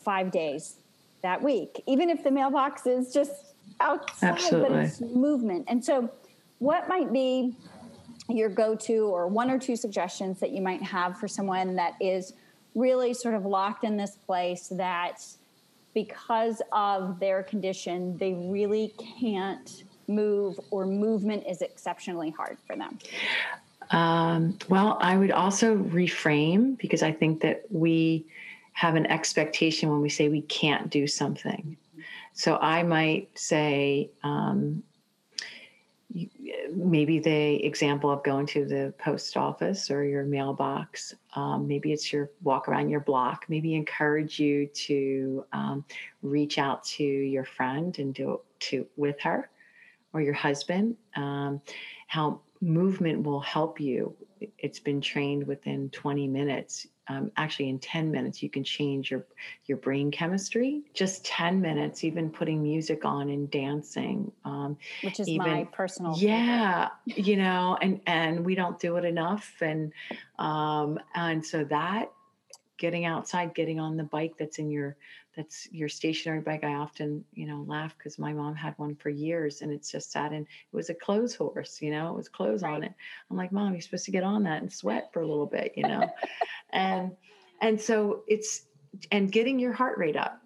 five 0.03 0.31
days 0.31 0.77
that 1.23 1.43
week, 1.43 1.83
even 1.87 2.11
if 2.11 2.25
the 2.25 2.31
mailbox 2.31 2.87
is 2.87 3.13
just 3.13 3.55
outside, 3.81 4.33
Absolutely. 4.33 4.69
but 4.69 4.79
it's 4.79 5.01
movement. 5.01 5.65
And 5.69 5.85
so, 5.85 6.11
what 6.59 6.89
might 6.89 7.13
be 7.13 7.57
your 8.29 8.49
go 8.49 8.75
to 8.75 9.07
or 9.07 9.27
one 9.27 9.51
or 9.51 9.59
two 9.59 9.77
suggestions 9.77 10.39
that 10.41 10.51
you 10.51 10.63
might 10.63 10.83
have 10.83 11.19
for 11.19 11.27
someone 11.27 11.75
that 11.77 11.95
is 12.01 12.35
really 12.75 13.13
sort 13.13 13.35
of 13.35 13.45
locked 13.45 13.85
in 13.85 13.97
this 13.97 14.17
place 14.27 14.69
that 14.69 15.25
because 15.95 16.63
of 16.73 17.19
their 17.21 17.43
condition, 17.43 18.17
they 18.19 18.33
really 18.33 18.95
can't 19.21 19.83
move 20.09 20.59
or 20.71 20.87
movement 20.87 21.45
is 21.47 21.63
exceptionally 21.63 22.31
hard 22.31 22.57
for 22.67 22.77
them? 22.77 22.99
Um, 23.91 24.59
well, 24.69 24.99
I 25.01 25.17
would 25.17 25.31
also 25.31 25.77
reframe 25.77 26.79
because 26.79 27.03
I 27.03 27.13
think 27.13 27.43
that 27.43 27.65
we 27.71 28.25
have 28.73 28.95
an 28.95 29.07
expectation 29.07 29.91
when 29.91 30.01
we 30.01 30.09
say 30.09 30.29
we 30.29 30.43
can't 30.43 30.91
do 30.91 31.07
something. 31.07 31.77
So 32.33 32.57
I 32.57 32.83
might 32.83 33.39
say, 33.39 34.11
um, 34.23 34.83
maybe 36.75 37.19
the 37.19 37.65
example 37.65 38.11
of 38.11 38.23
going 38.23 38.47
to 38.47 38.65
the 38.65 38.93
post 38.99 39.37
office 39.37 39.91
or 39.91 40.05
your 40.05 40.25
mailbox. 40.25 41.15
Um, 41.35 41.67
maybe 41.67 41.93
it's 41.93 42.13
your 42.13 42.31
walk 42.43 42.69
around 42.69 42.91
your 42.91 43.01
block. 43.01 43.47
Maybe 43.49 43.75
encourage 43.75 44.39
you 44.39 44.67
to 44.67 45.45
um, 45.53 45.85
reach 46.23 46.59
out 46.59 46.85
to 46.85 47.05
your 47.05 47.45
friend 47.45 47.99
and 47.99 48.15
do 48.15 48.35
it 48.35 48.41
to 48.61 48.87
with 48.97 49.21
her 49.21 49.51
or 50.13 50.21
your 50.21 50.35
husband. 50.35 50.97
Um, 51.17 51.61
how 52.09 52.41
movement 52.61 53.23
will 53.23 53.41
help 53.41 53.81
you. 53.81 54.15
It's 54.59 54.81
been 54.81 55.01
trained 55.01 55.47
within 55.47 55.89
20 55.91 56.29
minutes. 56.29 56.87
Um, 57.13 57.31
actually, 57.37 57.69
in 57.69 57.79
10 57.79 58.11
minutes, 58.11 58.43
you 58.43 58.49
can 58.49 58.65
change 58.65 59.11
your 59.11 59.25
your 59.67 59.79
brain 59.79 60.11
chemistry. 60.11 60.83
Just 60.95 61.25
10 61.25 61.61
minutes, 61.61 62.05
even 62.05 62.31
putting 62.31 62.63
music 62.63 63.05
on 63.05 63.29
and 63.29 63.51
dancing. 63.51 64.33
Um, 64.45 64.77
Which 65.03 65.21
is 65.21 65.29
Even- 65.29 65.47
my 65.47 65.65
personal 65.65 66.15
favorite. 66.15 66.31
yeah, 66.31 66.89
you 67.05 67.37
know, 67.37 67.77
and 67.81 68.01
and 68.07 68.45
we 68.45 68.55
don't 68.55 68.79
do 68.79 68.97
it 68.97 69.05
enough, 69.05 69.55
and 69.61 69.93
um, 70.39 70.99
and 71.15 71.45
so 71.45 71.65
that 71.65 72.11
getting 72.79 73.05
outside, 73.05 73.55
getting 73.55 73.79
on 73.79 73.97
the 73.97 74.05
bike 74.05 74.35
that's 74.39 74.59
in 74.59 74.71
your 74.71 74.97
that's 75.37 75.69
your 75.73 75.89
stationary 75.89 76.41
bike. 76.41 76.65
I 76.65 76.75
often 76.75 77.25
you 77.35 77.47
know 77.47 77.65
laugh 77.67 77.97
because 77.97 78.19
my 78.19 78.33
mom 78.33 78.55
had 78.55 78.75
one 78.79 78.95
for 78.97 79.11
years, 79.11 79.63
and 79.63 79.73
it's 79.73 79.91
just 79.91 80.13
sat 80.13 80.33
in. 80.33 80.43
It 80.43 80.77
was 80.77 80.91
a 80.91 80.95
clothes 80.95 81.35
horse, 81.35 81.81
you 81.81 81.91
know, 81.91 82.09
it 82.11 82.17
was 82.17 82.29
clothes 82.29 82.63
on 82.63 82.83
it. 82.83 82.93
I'm 83.31 83.37
like, 83.37 83.53
mom, 83.53 83.73
you're 83.73 83.83
supposed 83.83 84.05
to 84.07 84.11
get 84.11 84.25
on 84.25 84.43
that 84.45 84.63
and 84.63 84.73
sweat 84.73 85.13
for 85.13 85.23
a 85.23 85.27
little 85.27 85.47
bit, 85.47 85.73
you 85.77 85.85
know, 85.85 86.11
and 86.73 87.13
and 87.61 87.81
so 87.81 88.25
it's 88.27 88.67
and 89.11 89.33
getting 89.33 89.59
your 89.59 89.73
heart 89.73 89.97
rate 89.99 90.17
up 90.17 90.43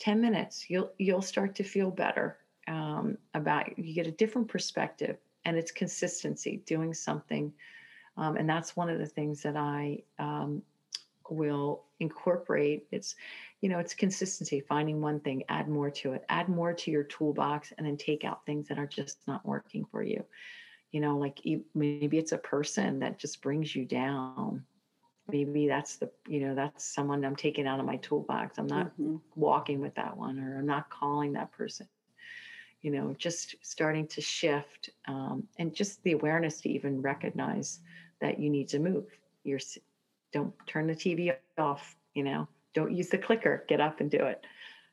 10 0.00 0.20
minutes 0.20 0.68
you'll 0.68 0.90
you'll 0.98 1.22
start 1.22 1.54
to 1.54 1.62
feel 1.62 1.90
better 1.90 2.38
um, 2.66 3.16
about 3.34 3.78
you 3.78 3.94
get 3.94 4.06
a 4.06 4.12
different 4.12 4.48
perspective 4.48 5.16
and 5.44 5.56
it's 5.56 5.70
consistency 5.70 6.62
doing 6.66 6.92
something 6.92 7.52
um, 8.16 8.36
and 8.36 8.48
that's 8.48 8.76
one 8.76 8.88
of 8.88 8.98
the 8.98 9.06
things 9.06 9.42
that 9.42 9.56
i 9.56 9.98
um, 10.18 10.62
will 11.30 11.84
incorporate 12.00 12.86
it's 12.90 13.14
you 13.64 13.70
know 13.70 13.78
it's 13.78 13.94
consistency 13.94 14.60
finding 14.60 15.00
one 15.00 15.20
thing 15.20 15.42
add 15.48 15.68
more 15.68 15.90
to 15.90 16.12
it. 16.12 16.26
Add 16.28 16.50
more 16.50 16.74
to 16.74 16.90
your 16.90 17.02
toolbox 17.02 17.72
and 17.78 17.86
then 17.86 17.96
take 17.96 18.22
out 18.22 18.44
things 18.44 18.68
that 18.68 18.78
are 18.78 18.86
just 18.86 19.26
not 19.26 19.46
working 19.46 19.86
for 19.90 20.02
you. 20.02 20.22
You 20.90 21.00
know 21.00 21.16
like 21.16 21.40
maybe 21.74 22.18
it's 22.18 22.32
a 22.32 22.38
person 22.38 22.98
that 22.98 23.18
just 23.18 23.40
brings 23.40 23.74
you 23.74 23.86
down. 23.86 24.66
Maybe 25.30 25.66
that's 25.66 25.96
the 25.96 26.10
you 26.28 26.40
know 26.40 26.54
that's 26.54 26.84
someone 26.84 27.24
i'm 27.24 27.36
taking 27.36 27.66
out 27.66 27.80
of 27.80 27.86
my 27.86 27.96
toolbox. 27.96 28.58
I'm 28.58 28.66
not 28.66 28.88
mm-hmm. 29.00 29.16
walking 29.34 29.80
with 29.80 29.94
that 29.94 30.14
one 30.14 30.38
or 30.38 30.58
i'm 30.58 30.66
not 30.66 30.90
calling 30.90 31.32
that 31.32 31.50
person. 31.50 31.88
You 32.82 32.90
know 32.90 33.14
just 33.16 33.54
starting 33.62 34.06
to 34.08 34.20
shift 34.20 34.90
um, 35.08 35.44
and 35.58 35.74
just 35.74 36.02
the 36.02 36.12
awareness 36.12 36.60
to 36.60 36.68
even 36.68 37.00
recognize 37.00 37.80
that 38.20 38.38
you 38.38 38.50
need 38.50 38.68
to 38.68 38.78
move. 38.78 39.06
You're 39.42 39.60
don't 40.34 40.52
turn 40.66 40.86
the 40.86 40.94
tv 40.94 41.34
off 41.56 41.96
you 42.12 42.24
know 42.24 42.46
don't 42.74 42.92
use 42.94 43.08
the 43.08 43.18
clicker 43.18 43.64
get 43.68 43.80
up 43.80 44.00
and 44.00 44.10
do 44.10 44.18
it 44.18 44.44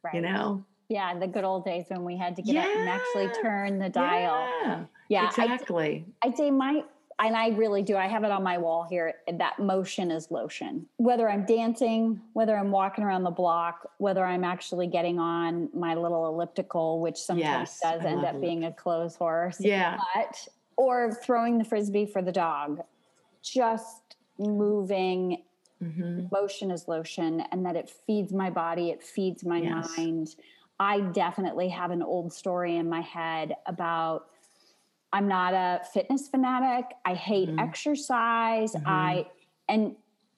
right. 0.03 0.13
you 0.13 0.21
know 0.21 0.63
yeah 0.89 1.17
the 1.17 1.27
good 1.27 1.43
old 1.43 1.65
days 1.65 1.85
when 1.89 2.03
we 2.03 2.17
had 2.17 2.35
to 2.35 2.41
get 2.41 2.55
yeah. 2.55 2.61
up 2.61 2.75
and 2.75 2.89
actually 2.89 3.29
turn 3.41 3.79
the 3.79 3.89
dial 3.89 4.47
yeah, 4.63 4.83
yeah 5.09 5.27
exactly 5.27 6.05
I'd, 6.23 6.29
I'd 6.29 6.37
say 6.37 6.51
my 6.51 6.83
and 7.27 7.35
I 7.35 7.49
really 7.49 7.83
do. 7.83 7.95
I 7.95 8.07
have 8.07 8.23
it 8.23 8.31
on 8.31 8.43
my 8.43 8.57
wall 8.57 8.85
here. 8.89 9.15
That 9.31 9.59
motion 9.59 10.11
is 10.11 10.31
lotion. 10.31 10.87
Whether 10.97 11.29
I'm 11.29 11.45
dancing, 11.45 12.19
whether 12.33 12.57
I'm 12.57 12.71
walking 12.71 13.03
around 13.03 13.23
the 13.23 13.31
block, 13.31 13.87
whether 13.97 14.25
I'm 14.25 14.43
actually 14.43 14.87
getting 14.87 15.19
on 15.19 15.69
my 15.73 15.93
little 15.93 16.27
elliptical, 16.27 16.99
which 16.99 17.17
sometimes 17.17 17.43
yes, 17.43 17.79
does 17.79 18.05
end 18.05 18.25
up 18.25 18.35
it. 18.35 18.41
being 18.41 18.65
a 18.65 18.71
clothes 18.71 19.15
horse. 19.15 19.57
Yeah. 19.59 19.97
But, 20.15 20.47
or 20.77 21.13
throwing 21.23 21.57
the 21.57 21.63
frisbee 21.63 22.07
for 22.07 22.21
the 22.21 22.31
dog. 22.31 22.81
Just 23.43 24.15
moving. 24.39 25.43
Mm-hmm. 25.81 26.27
Motion 26.31 26.71
is 26.71 26.87
lotion, 26.87 27.43
and 27.51 27.65
that 27.65 27.75
it 27.75 27.91
feeds 28.05 28.33
my 28.33 28.49
body, 28.49 28.89
it 28.89 29.01
feeds 29.03 29.43
my 29.43 29.59
yes. 29.59 29.89
mind. 29.97 30.35
I 30.79 31.01
definitely 31.01 31.69
have 31.69 31.91
an 31.91 32.01
old 32.01 32.33
story 32.33 32.77
in 32.77 32.89
my 32.89 33.01
head 33.01 33.53
about 33.67 34.27
I'm 35.13 35.27
not 35.27 35.53
a 35.53 35.81
fitness 35.93 36.27
fanatic. 36.27 36.85
I 37.05 37.13
hate 37.13 37.49
mm-hmm. 37.49 37.59
exercise. 37.59 38.73
Mm-hmm. 38.73 38.87
I 38.87 39.27
and 39.69 39.95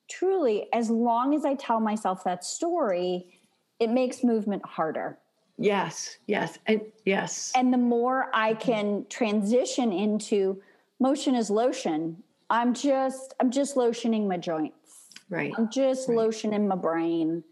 truly 0.10 0.68
as 0.74 0.90
long 0.90 1.34
as 1.34 1.46
I 1.46 1.56
tell 1.56 1.80
myself 1.80 2.24
that 2.26 2.44
story, 2.44 3.40
it 3.80 3.90
makes 3.90 4.24
movement 4.24 4.66
harder. 4.66 5.18
Yes, 5.58 6.18
yes, 6.28 6.58
and 6.66 6.82
yes. 7.06 7.52
And 7.56 7.72
the 7.72 7.78
more 7.78 8.30
I 8.34 8.56
can 8.56 9.06
transition 9.10 9.92
into 9.92 10.62
motion 11.00 11.36
is 11.36 11.50
lotion, 11.50 12.24
I'm 12.50 12.74
just 12.74 13.34
I'm 13.40 13.52
just 13.52 13.76
lotioning 13.76 14.28
my 14.28 14.38
joints. 14.38 14.83
Right. 15.30 15.54
I'm 15.58 15.70
just 15.70 16.10
right. 16.10 16.18
lotioning 16.18 16.68
my 16.68 16.76
brain. 16.76 17.44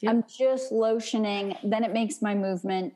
Yep. 0.00 0.10
I'm 0.10 0.24
just 0.28 0.72
lotioning. 0.72 1.56
Then 1.62 1.84
it 1.84 1.92
makes 1.92 2.22
my 2.22 2.34
movement 2.34 2.94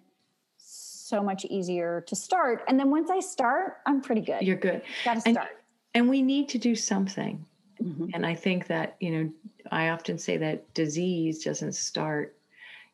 so 0.59 1.23
much 1.23 1.45
easier 1.45 2.03
to 2.07 2.17
start. 2.17 2.65
And 2.67 2.79
then 2.79 2.91
once 2.91 3.11
I 3.11 3.21
start, 3.21 3.79
I'm 3.87 4.01
pretty 4.01 4.23
good. 4.23 4.43
You're 4.43 4.57
good. 4.57 4.83
Got 5.05 5.15
to 5.15 5.21
start. 5.21 5.49
And 5.95 6.09
we 6.09 6.23
need 6.23 6.49
to 6.51 6.59
do 6.59 6.75
something. 6.75 7.45
Mm-hmm. 7.83 8.07
And 8.15 8.25
I 8.25 8.35
think 8.35 8.67
that, 8.69 8.97
you 9.01 9.11
know, 9.11 9.31
I 9.71 9.89
often 9.89 10.19
say 10.19 10.37
that 10.39 10.73
disease 10.75 11.45
doesn't 11.45 11.75
start, 11.75 12.37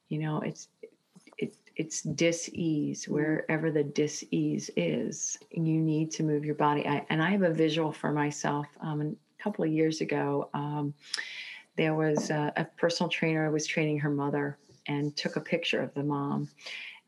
you 0.09 0.19
know, 0.19 0.41
it's 0.41 0.69
it, 1.39 1.57
it's 1.77 2.03
dis-ease 2.03 3.05
mm-hmm. 3.05 3.15
wherever 3.15 3.71
the 3.71 3.85
dis-ease 3.85 4.71
is 4.77 5.39
you 5.51 5.79
need 5.79 6.11
to 6.11 6.23
move 6.23 6.45
your 6.45 6.55
body 6.55 6.87
I, 6.87 7.07
and 7.09 7.23
i 7.23 7.31
have 7.31 7.43
a 7.43 7.53
visual 7.53 7.93
for 7.93 8.13
myself 8.13 8.67
um, 8.83 9.17
couple 9.43 9.65
of 9.65 9.71
years 9.71 10.01
ago 10.01 10.49
um, 10.55 10.95
there 11.77 11.95
was 11.95 12.31
a, 12.31 12.53
a, 12.57 12.65
personal 12.77 13.09
trainer 13.09 13.51
was 13.51 13.67
training 13.67 13.99
her 13.99 14.11
mother 14.11 14.59
and 14.87 15.17
took 15.17 15.37
a 15.37 15.41
picture 15.41 15.81
of 15.81 15.93
the 15.95 16.03
mom 16.03 16.49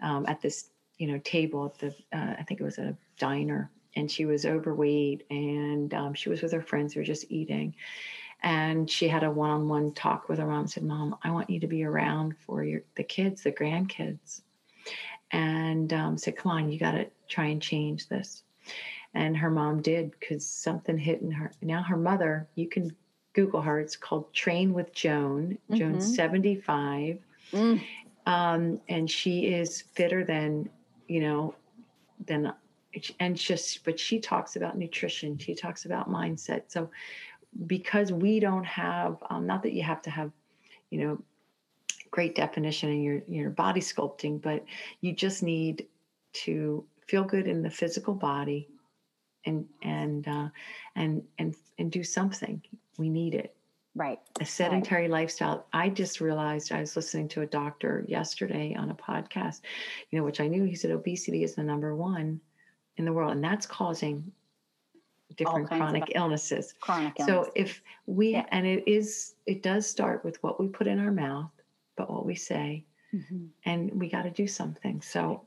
um, 0.03 0.25
at 0.27 0.41
this 0.41 0.71
you 0.99 1.07
know 1.09 1.19
table 1.25 1.67
at 1.67 1.79
the 1.79 1.89
uh, 2.17 2.37
I 2.39 2.45
think 2.45 2.61
it 2.61 2.65
was 2.65 2.79
a 2.79 2.97
diner, 3.19 3.71
and 3.97 4.11
she 4.11 4.25
was 4.25 4.47
overweight, 4.47 5.25
and 5.31 5.93
um, 5.95 6.15
she 6.15 6.29
was 6.29 6.43
with 6.43 6.53
her 6.53 6.63
friends 6.63 6.95
who 6.95 7.01
were 7.01 7.05
just 7.05 7.31
eating, 7.31 7.75
and 8.43 8.89
she 8.89 9.09
had 9.09 9.25
a 9.25 9.31
one-on-one 9.31 9.95
talk 9.95 10.29
with 10.29 10.39
her 10.39 10.47
mom. 10.47 10.69
Said, 10.69 10.85
"Mom, 10.85 11.17
I 11.23 11.31
want 11.33 11.51
you 11.51 11.59
to 11.61 11.67
be 11.67 11.83
around 11.83 12.37
for 12.39 12.63
your 12.63 12.83
the 12.97 13.03
kids, 13.03 13.43
the 13.43 13.51
grandkids," 13.51 14.43
and 15.33 15.93
um, 15.93 16.19
said, 16.19 16.37
"Come 16.37 16.53
on, 16.53 16.71
you 16.71 16.79
got 16.79 16.93
to 16.93 17.09
try 17.29 17.47
and 17.47 17.61
change 17.61 18.09
this." 18.09 18.45
And 19.15 19.37
her 19.37 19.51
mom 19.51 19.83
did 19.83 20.13
because 20.19 20.47
something 20.47 20.97
hit 20.97 21.21
in 21.21 21.31
her. 21.33 21.53
Now 21.61 21.83
her 21.83 21.97
mother, 21.97 22.49
you 22.55 22.69
can 22.69 22.95
Google 23.35 23.61
her. 23.61 23.79
It's 23.79 23.97
called 23.97 24.33
Train 24.33 24.73
with 24.73 24.93
Joan. 24.95 25.59
Mm-hmm. 25.71 25.77
Joan's 25.77 26.15
75. 26.15 27.19
Mm. 27.53 27.83
Um, 28.25 28.81
and 28.89 29.11
she 29.11 29.47
is 29.47 29.83
fitter 29.83 30.25
than 30.25 30.69
you 31.09 31.21
know, 31.21 31.55
than, 32.27 32.55
and 33.21 33.37
just 33.37 33.85
but 33.85 33.99
she 33.99 34.21
talks 34.21 34.57
about 34.57 34.77
nutrition 34.77 35.39
she 35.39 35.55
talks 35.55 35.87
about 35.87 36.11
mindset 36.11 36.65
so 36.69 36.91
because 37.67 38.13
we 38.13 38.39
don't 38.39 38.67
have 38.67 39.17
um, 39.31 39.47
not 39.47 39.63
that 39.63 39.73
you 39.73 39.83
have 39.83 40.03
to 40.03 40.11
have 40.11 40.31
you 40.91 40.99
know 40.99 41.19
great 42.11 42.35
definition 42.35 42.91
in 42.91 43.03
your 43.03 43.23
your 43.29 43.49
body 43.49 43.81
sculpting 43.81 44.41
but 44.41 44.63
you 45.01 45.15
just 45.15 45.43
need 45.43 45.87
to 46.35 46.85
feel 47.07 47.25
good 47.25 47.47
in 47.47 47.63
the 47.63 47.71
physical 47.71 48.15
body 48.15 48.69
and 49.47 49.67
and 49.83 50.29
uh, 50.29 50.49
and 50.97 51.23
and 51.39 51.55
and 51.79 51.91
do 51.91 52.05
something 52.05 52.63
we 52.99 53.09
need 53.09 53.35
it 53.35 53.55
Right. 53.95 54.19
A 54.41 54.47
sedentary 54.47 55.03
right. 55.03 55.11
lifestyle. 55.11 55.67
I 55.73 55.91
just 55.91 56.21
realized 56.21 56.73
I 56.73 56.81
was 56.81 56.97
listening 56.97 57.29
to 57.29 57.43
a 57.43 57.47
doctor 57.47 58.05
yesterday 58.09 58.75
on 58.75 58.91
a 58.91 58.95
podcast, 58.95 59.61
you 60.11 60.19
know, 60.19 60.25
which 60.25 60.41
I 60.41 60.49
knew 60.49 60.65
he 60.65 60.75
said 60.75 60.91
obesity 60.91 61.45
is 61.45 61.55
the 61.55 61.63
number 61.63 61.95
one 61.95 62.41
in 62.97 63.05
the 63.05 63.13
world, 63.13 63.33
and 63.33 63.45
that's 63.45 63.67
causing 63.67 64.33
different 65.37 65.69
chronic 65.69 66.13
illnesses. 66.15 66.75
Chronic 66.81 67.21
illness. 67.21 67.47
So 67.47 67.53
if 67.55 67.83
we 68.07 68.31
yeah. 68.31 68.47
and 68.51 68.67
it 68.67 68.85
is 68.87 69.35
it 69.45 69.63
does 69.63 69.87
start 69.87 70.25
with 70.25 70.43
what 70.43 70.59
we 70.59 70.69
put 70.69 70.87
in 70.87 70.99
our 70.99 71.13
mouth, 71.13 71.51
but 71.97 72.11
what 72.11 72.25
we 72.25 72.35
say, 72.35 72.87
mm-hmm. 73.15 73.45
and 73.67 73.93
we 74.01 74.09
got 74.09 74.23
to 74.23 74.31
do 74.31 74.47
something. 74.47 75.03
So, 75.03 75.47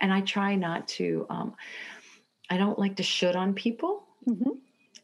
and 0.00 0.12
I 0.12 0.20
try 0.20 0.54
not 0.54 0.86
to. 0.88 1.26
Um, 1.28 1.54
I 2.50 2.56
don't 2.56 2.78
like 2.78 2.96
to 2.96 3.02
should 3.02 3.36
on 3.36 3.54
people. 3.54 4.04
Mm-hmm 4.28 4.50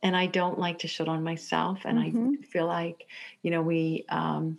and 0.02 0.16
I 0.16 0.26
don't 0.26 0.58
like 0.58 0.78
to 0.80 0.88
shit 0.88 1.08
on 1.08 1.22
myself. 1.24 1.80
And 1.84 1.98
mm-hmm. 1.98 2.34
I 2.40 2.46
feel 2.46 2.66
like, 2.66 3.06
you 3.42 3.50
know, 3.50 3.62
we 3.62 4.04
um, 4.08 4.58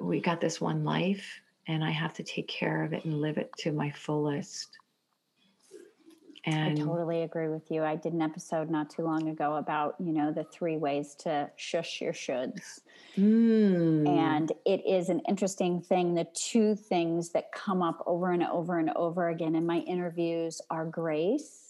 we 0.00 0.20
got 0.20 0.40
this 0.40 0.60
one 0.60 0.84
life, 0.84 1.40
and 1.66 1.84
I 1.84 1.90
have 1.90 2.14
to 2.14 2.22
take 2.22 2.48
care 2.48 2.82
of 2.82 2.92
it 2.92 3.04
and 3.04 3.20
live 3.20 3.38
it 3.38 3.50
to 3.58 3.72
my 3.72 3.90
fullest. 3.90 4.78
And 6.48 6.78
I 6.78 6.82
totally 6.84 7.22
agree 7.22 7.48
with 7.48 7.72
you. 7.72 7.82
I 7.82 7.96
did 7.96 8.12
an 8.12 8.22
episode 8.22 8.70
not 8.70 8.88
too 8.88 9.02
long 9.02 9.28
ago 9.30 9.56
about, 9.56 9.96
you 9.98 10.12
know, 10.12 10.30
the 10.30 10.44
three 10.44 10.76
ways 10.76 11.16
to 11.20 11.50
shush 11.56 12.00
your 12.00 12.12
shoulds. 12.12 12.82
Mm. 13.18 14.08
And 14.08 14.52
it 14.64 14.80
is 14.86 15.08
an 15.08 15.22
interesting 15.28 15.80
thing. 15.82 16.14
The 16.14 16.28
two 16.34 16.76
things 16.76 17.30
that 17.30 17.50
come 17.50 17.82
up 17.82 18.00
over 18.06 18.30
and 18.30 18.44
over 18.44 18.78
and 18.78 18.90
over 18.94 19.28
again 19.28 19.56
in 19.56 19.66
my 19.66 19.78
interviews 19.78 20.60
are 20.70 20.84
grace 20.84 21.65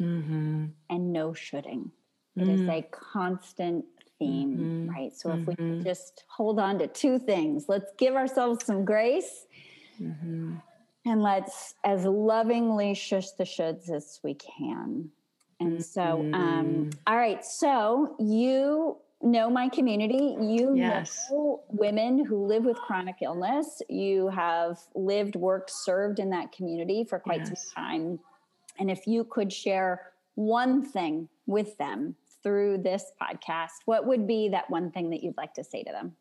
mm-hmm. 0.00 0.66
and 0.90 1.12
no 1.12 1.34
shoulding. 1.34 1.90
It 2.36 2.44
mm. 2.44 2.54
is 2.54 2.68
a 2.68 2.82
constant 2.90 3.84
theme, 4.18 4.56
mm-hmm. 4.56 4.90
right? 4.90 5.16
So 5.16 5.32
if 5.32 5.40
mm-hmm. 5.40 5.78
we 5.78 5.84
just 5.84 6.24
hold 6.28 6.58
on 6.58 6.78
to 6.78 6.86
two 6.86 7.18
things, 7.18 7.64
let's 7.68 7.90
give 7.98 8.14
ourselves 8.14 8.64
some 8.64 8.84
grace 8.84 9.46
mm-hmm. 10.00 10.54
and 11.04 11.22
let's 11.22 11.74
as 11.84 12.04
lovingly 12.04 12.94
shush 12.94 13.30
the 13.32 13.44
shoulds 13.44 13.90
as 13.90 14.20
we 14.22 14.34
can. 14.34 15.10
And 15.60 15.84
so, 15.84 16.02
um, 16.02 16.32
mm-hmm. 16.32 16.90
all 17.06 17.16
right, 17.16 17.44
so 17.44 18.14
you 18.20 18.98
know 19.20 19.50
my 19.50 19.68
community. 19.68 20.36
You 20.40 20.74
yes. 20.76 21.26
know 21.30 21.62
women 21.68 22.24
who 22.24 22.46
live 22.46 22.64
with 22.64 22.76
chronic 22.76 23.16
illness. 23.22 23.82
You 23.88 24.28
have 24.28 24.78
lived, 24.94 25.36
worked, 25.36 25.70
served 25.70 26.18
in 26.18 26.30
that 26.30 26.52
community 26.52 27.04
for 27.04 27.18
quite 27.18 27.40
yes. 27.40 27.72
some 27.74 27.84
time. 27.84 28.20
And 28.78 28.90
if 28.90 29.06
you 29.06 29.24
could 29.24 29.52
share 29.52 30.12
one 30.34 30.84
thing 30.84 31.28
with 31.46 31.76
them 31.78 32.14
through 32.42 32.78
this 32.78 33.12
podcast, 33.20 33.82
what 33.86 34.06
would 34.06 34.26
be 34.26 34.48
that 34.50 34.70
one 34.70 34.90
thing 34.90 35.10
that 35.10 35.22
you'd 35.22 35.36
like 35.36 35.54
to 35.54 35.64
say 35.64 35.82
to 35.82 35.92
them? 35.92 36.14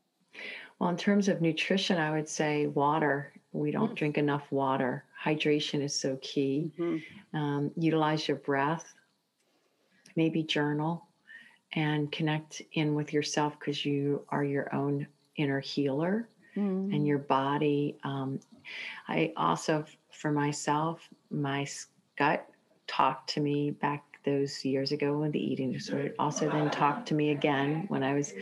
Well, 0.80 0.90
in 0.90 0.98
terms 0.98 1.28
of 1.28 1.42
nutrition, 1.42 1.98
I 1.98 2.12
would 2.12 2.30
say 2.30 2.68
water. 2.68 3.34
We 3.52 3.72
don't 3.72 3.88
mm-hmm. 3.88 3.96
drink 3.96 4.18
enough 4.18 4.52
water. 4.52 5.04
Hydration 5.24 5.82
is 5.82 5.96
so 5.96 6.18
key. 6.22 6.72
Mm-hmm. 6.80 7.38
Um, 7.38 7.72
utilize 7.76 8.28
your 8.28 8.38
breath, 8.38 8.94
maybe 10.16 10.44
journal, 10.44 11.06
and 11.74 12.12
connect 12.12 12.62
in 12.74 12.96
with 12.96 13.14
yourself 13.14 13.60
because 13.60 13.86
you 13.86 14.24
are 14.30 14.44
your 14.44 14.74
own 14.74 15.08
inner 15.36 15.60
healer. 15.60 16.28
mm. 16.58 16.94
and 16.94 17.08
your 17.08 17.20
body. 17.20 17.98
Um, 18.04 18.40
I 19.08 19.34
also, 19.38 19.86
for 20.12 20.32
myself, 20.32 21.08
my 21.30 21.68
gut 22.18 22.48
talked 22.88 23.30
to 23.30 23.40
me 23.40 23.72
back 23.72 24.04
those 24.26 24.64
years 24.66 24.92
ago 24.92 25.18
when 25.18 25.32
the 25.32 25.40
eating 25.40 25.72
disorder 25.72 26.14
also 26.20 26.50
then 26.50 26.70
talked 26.70 27.08
to 27.08 27.14
me 27.14 27.32
again 27.32 27.86
when 27.88 28.04
I 28.04 28.14
was 28.14 28.34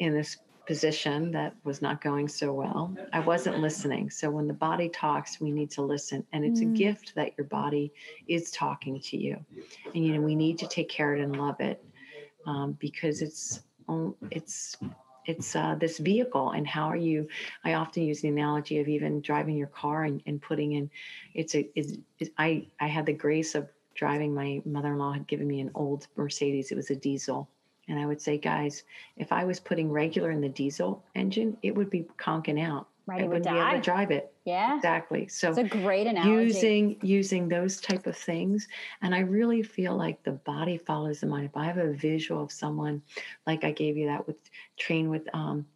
in 0.00 0.14
this 0.14 0.38
position 0.66 1.30
that 1.32 1.54
was 1.64 1.82
not 1.82 2.00
going 2.00 2.26
so 2.26 2.52
well. 2.52 2.94
I 3.12 3.20
wasn't 3.20 3.58
listening. 3.58 4.10
So 4.10 4.30
when 4.30 4.46
the 4.46 4.54
body 4.54 4.88
talks, 4.88 5.40
we 5.40 5.50
need 5.50 5.70
to 5.72 5.82
listen. 5.82 6.24
And 6.32 6.44
it's 6.44 6.60
mm. 6.60 6.72
a 6.72 6.76
gift 6.76 7.14
that 7.16 7.32
your 7.36 7.46
body 7.46 7.92
is 8.28 8.50
talking 8.50 8.98
to 9.00 9.16
you. 9.16 9.36
And 9.94 10.06
you 10.06 10.14
know, 10.14 10.20
we 10.20 10.34
need 10.34 10.58
to 10.58 10.66
take 10.66 10.88
care 10.88 11.14
of 11.14 11.20
it 11.20 11.24
and 11.24 11.36
love 11.36 11.60
it 11.60 11.84
um, 12.46 12.72
because 12.80 13.20
it's 13.20 13.60
it's 14.30 14.76
it's 15.26 15.56
uh, 15.56 15.74
this 15.78 15.98
vehicle 15.98 16.50
and 16.50 16.66
how 16.66 16.86
are 16.86 16.96
you 16.96 17.26
i 17.64 17.74
often 17.74 18.02
use 18.02 18.20
the 18.20 18.28
analogy 18.28 18.78
of 18.78 18.88
even 18.88 19.20
driving 19.20 19.56
your 19.56 19.68
car 19.68 20.04
and, 20.04 20.22
and 20.26 20.40
putting 20.40 20.72
in 20.72 20.90
it's 21.34 21.54
a 21.54 21.68
it's, 21.74 21.94
it's, 22.18 22.30
i 22.38 22.66
i 22.80 22.86
had 22.86 23.06
the 23.06 23.12
grace 23.12 23.54
of 23.54 23.68
driving 23.94 24.34
my 24.34 24.60
mother-in-law 24.64 25.12
had 25.12 25.26
given 25.26 25.46
me 25.46 25.60
an 25.60 25.70
old 25.74 26.06
mercedes 26.16 26.70
it 26.70 26.76
was 26.76 26.90
a 26.90 26.96
diesel 26.96 27.48
and 27.88 27.98
I 27.98 28.06
would 28.06 28.20
say, 28.20 28.38
guys, 28.38 28.84
if 29.16 29.30
I 29.30 29.44
was 29.44 29.60
putting 29.60 29.90
regular 29.90 30.30
in 30.30 30.40
the 30.40 30.48
diesel 30.48 31.04
engine, 31.14 31.56
it 31.62 31.74
would 31.74 31.90
be 31.90 32.06
conking 32.16 32.60
out. 32.60 32.88
Right, 33.06 33.22
I 33.22 33.26
wouldn't 33.26 33.44
die. 33.44 33.52
be 33.52 33.58
able 33.58 33.70
to 33.72 33.80
drive 33.80 34.10
it. 34.10 34.32
Yeah, 34.46 34.76
exactly. 34.76 35.28
So 35.28 35.50
it's 35.50 35.58
a 35.58 35.64
great 35.64 36.06
analogy. 36.06 36.44
Using 36.44 36.96
using 37.02 37.48
those 37.48 37.78
type 37.78 38.06
of 38.06 38.16
things, 38.16 38.66
and 39.02 39.14
I 39.14 39.20
really 39.20 39.62
feel 39.62 39.94
like 39.94 40.22
the 40.22 40.32
body 40.32 40.78
follows 40.78 41.20
the 41.20 41.26
mind. 41.26 41.44
If 41.44 41.56
I 41.56 41.66
have 41.66 41.76
a 41.76 41.92
visual 41.92 42.42
of 42.42 42.50
someone, 42.50 43.02
like 43.46 43.62
I 43.62 43.72
gave 43.72 43.98
you 43.98 44.06
that 44.06 44.26
with 44.26 44.36
train 44.78 45.10
with 45.10 45.28
um, 45.34 45.66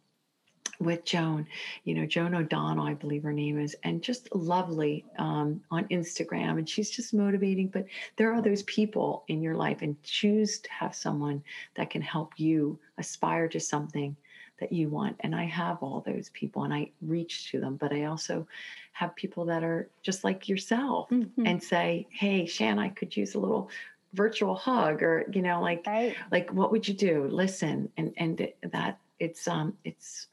with 0.79 1.05
Joan, 1.05 1.45
you 1.83 1.93
know, 1.93 2.07
Joan 2.07 2.33
O'Donnell, 2.33 2.87
I 2.87 2.95
believe 2.95 3.21
her 3.23 3.33
name 3.33 3.59
is, 3.59 3.75
and 3.83 4.01
just 4.01 4.33
lovely 4.33 5.05
um, 5.19 5.61
on 5.69 5.87
Instagram. 5.89 6.57
And 6.57 6.67
she's 6.67 6.89
just 6.89 7.13
motivating. 7.13 7.67
But 7.67 7.85
there 8.15 8.33
are 8.33 8.41
those 8.41 8.63
people 8.63 9.23
in 9.27 9.43
your 9.43 9.55
life, 9.55 9.83
and 9.83 10.01
choose 10.01 10.57
to 10.61 10.71
have 10.71 10.95
someone 10.95 11.43
that 11.75 11.91
can 11.91 12.01
help 12.01 12.33
you 12.37 12.79
aspire 12.97 13.47
to 13.49 13.59
something 13.59 14.15
that 14.59 14.71
you 14.71 14.89
want. 14.89 15.15
And 15.21 15.35
I 15.35 15.45
have 15.45 15.81
all 15.81 16.03
those 16.05 16.29
people 16.29 16.63
and 16.63 16.73
I 16.73 16.91
reach 17.01 17.51
to 17.51 17.59
them, 17.59 17.75
but 17.75 17.93
I 17.93 18.05
also 18.05 18.47
have 18.93 19.15
people 19.15 19.45
that 19.45 19.63
are 19.63 19.89
just 20.01 20.23
like 20.23 20.47
yourself 20.49 21.09
mm-hmm. 21.09 21.45
and 21.45 21.61
say, 21.61 22.07
Hey, 22.11 22.45
Shan, 22.45 22.79
I 22.79 22.89
could 22.89 23.15
use 23.15 23.35
a 23.35 23.39
little 23.39 23.69
virtual 24.13 24.55
hug 24.55 25.03
or, 25.03 25.25
you 25.31 25.41
know, 25.41 25.61
like, 25.61 25.83
right. 25.85 26.15
like 26.31 26.51
what 26.51 26.71
would 26.71 26.87
you 26.87 26.93
do? 26.93 27.27
Listen. 27.27 27.89
And, 27.97 28.13
and 28.17 28.49
that 28.71 28.99
it's, 29.19 29.47
um, 29.47 29.77
it's, 29.83 30.27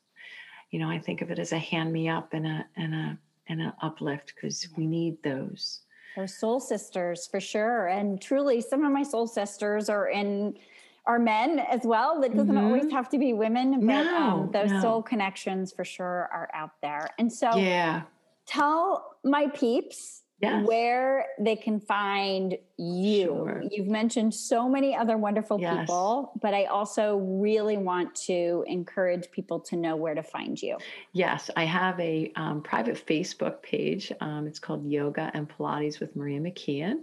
you 0.70 0.79
know, 0.79 0.91
I 0.91 0.99
think 0.99 1.22
of 1.22 1.31
it 1.31 1.39
as 1.39 1.53
a 1.53 1.59
hand 1.59 1.93
me 1.93 2.09
up 2.09 2.33
and 2.33 2.47
a 2.47 2.66
and 2.77 2.95
a 2.95 3.18
and 3.49 3.61
an 3.61 3.72
uplift 3.81 4.35
because 4.35 4.68
we 4.77 4.87
need 4.87 5.22
those. 5.22 5.81
Our 6.16 6.27
soul 6.27 6.61
sisters 6.61 7.27
for 7.27 7.41
sure. 7.41 7.87
And 7.89 8.20
truly 8.20 8.61
some 8.61 8.85
of 8.85 8.93
my 8.93 9.03
soul 9.03 9.27
sisters 9.27 9.89
are 9.89 10.09
in 10.09 10.59
are 11.07 11.18
men 11.18 11.61
as 11.61 11.82
well. 11.84 12.20
That 12.20 12.36
doesn't 12.36 12.54
mm-hmm. 12.54 12.64
always 12.64 12.90
have 12.90 13.09
to 13.11 13.18
be 13.18 13.32
women, 13.32 13.86
but 13.86 14.04
no, 14.04 14.16
um, 14.16 14.50
those 14.52 14.70
no. 14.70 14.80
soul 14.80 15.02
connections 15.02 15.72
for 15.72 15.84
sure 15.84 16.28
are 16.32 16.48
out 16.52 16.72
there. 16.82 17.09
And 17.18 17.32
so 17.32 17.57
yeah. 17.57 18.02
tell 18.46 19.16
my 19.24 19.48
peeps 19.48 20.22
yes. 20.40 20.66
where 20.66 21.26
they 21.38 21.57
can 21.57 21.80
find 21.80 22.57
you. 22.76 23.24
Sure. 23.24 23.62
You've 23.70 23.88
mentioned 23.88 24.34
so 24.34 24.68
many 24.68 24.94
other 24.96 25.16
wonderful 25.16 25.61
yes. 25.61 25.80
people, 25.80 26.32
but 26.42 26.54
I 26.54 26.64
also 26.64 27.16
really 27.16 27.76
want 27.76 28.14
to 28.26 28.64
encourage 28.66 29.30
people 29.30 29.61
to 29.61 29.76
know 29.76 29.96
where 29.96 30.14
to 30.14 30.22
find 30.22 30.61
you. 30.61 30.76
Yes, 31.12 31.50
I 31.57 31.64
have 31.64 31.98
a 32.00 32.32
um, 32.36 32.62
private 32.62 33.04
Facebook 33.07 33.62
page. 33.62 34.12
Um, 34.20 34.46
it's 34.46 34.59
called 34.59 34.90
Yoga 34.90 35.30
and 35.34 35.48
Pilates 35.48 36.00
with 36.00 36.14
Maria 36.16 36.40
McKeon. 36.40 37.02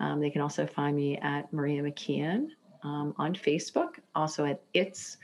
Um, 0.00 0.20
they 0.20 0.30
can 0.30 0.42
also 0.42 0.66
find 0.66 0.94
me 0.94 1.16
at 1.16 1.52
Maria 1.52 1.82
McKeon 1.82 2.48
um, 2.82 3.14
on 3.18 3.34
Facebook, 3.34 3.98
also 4.14 4.44
at 4.44 4.60
It's 4.74 5.18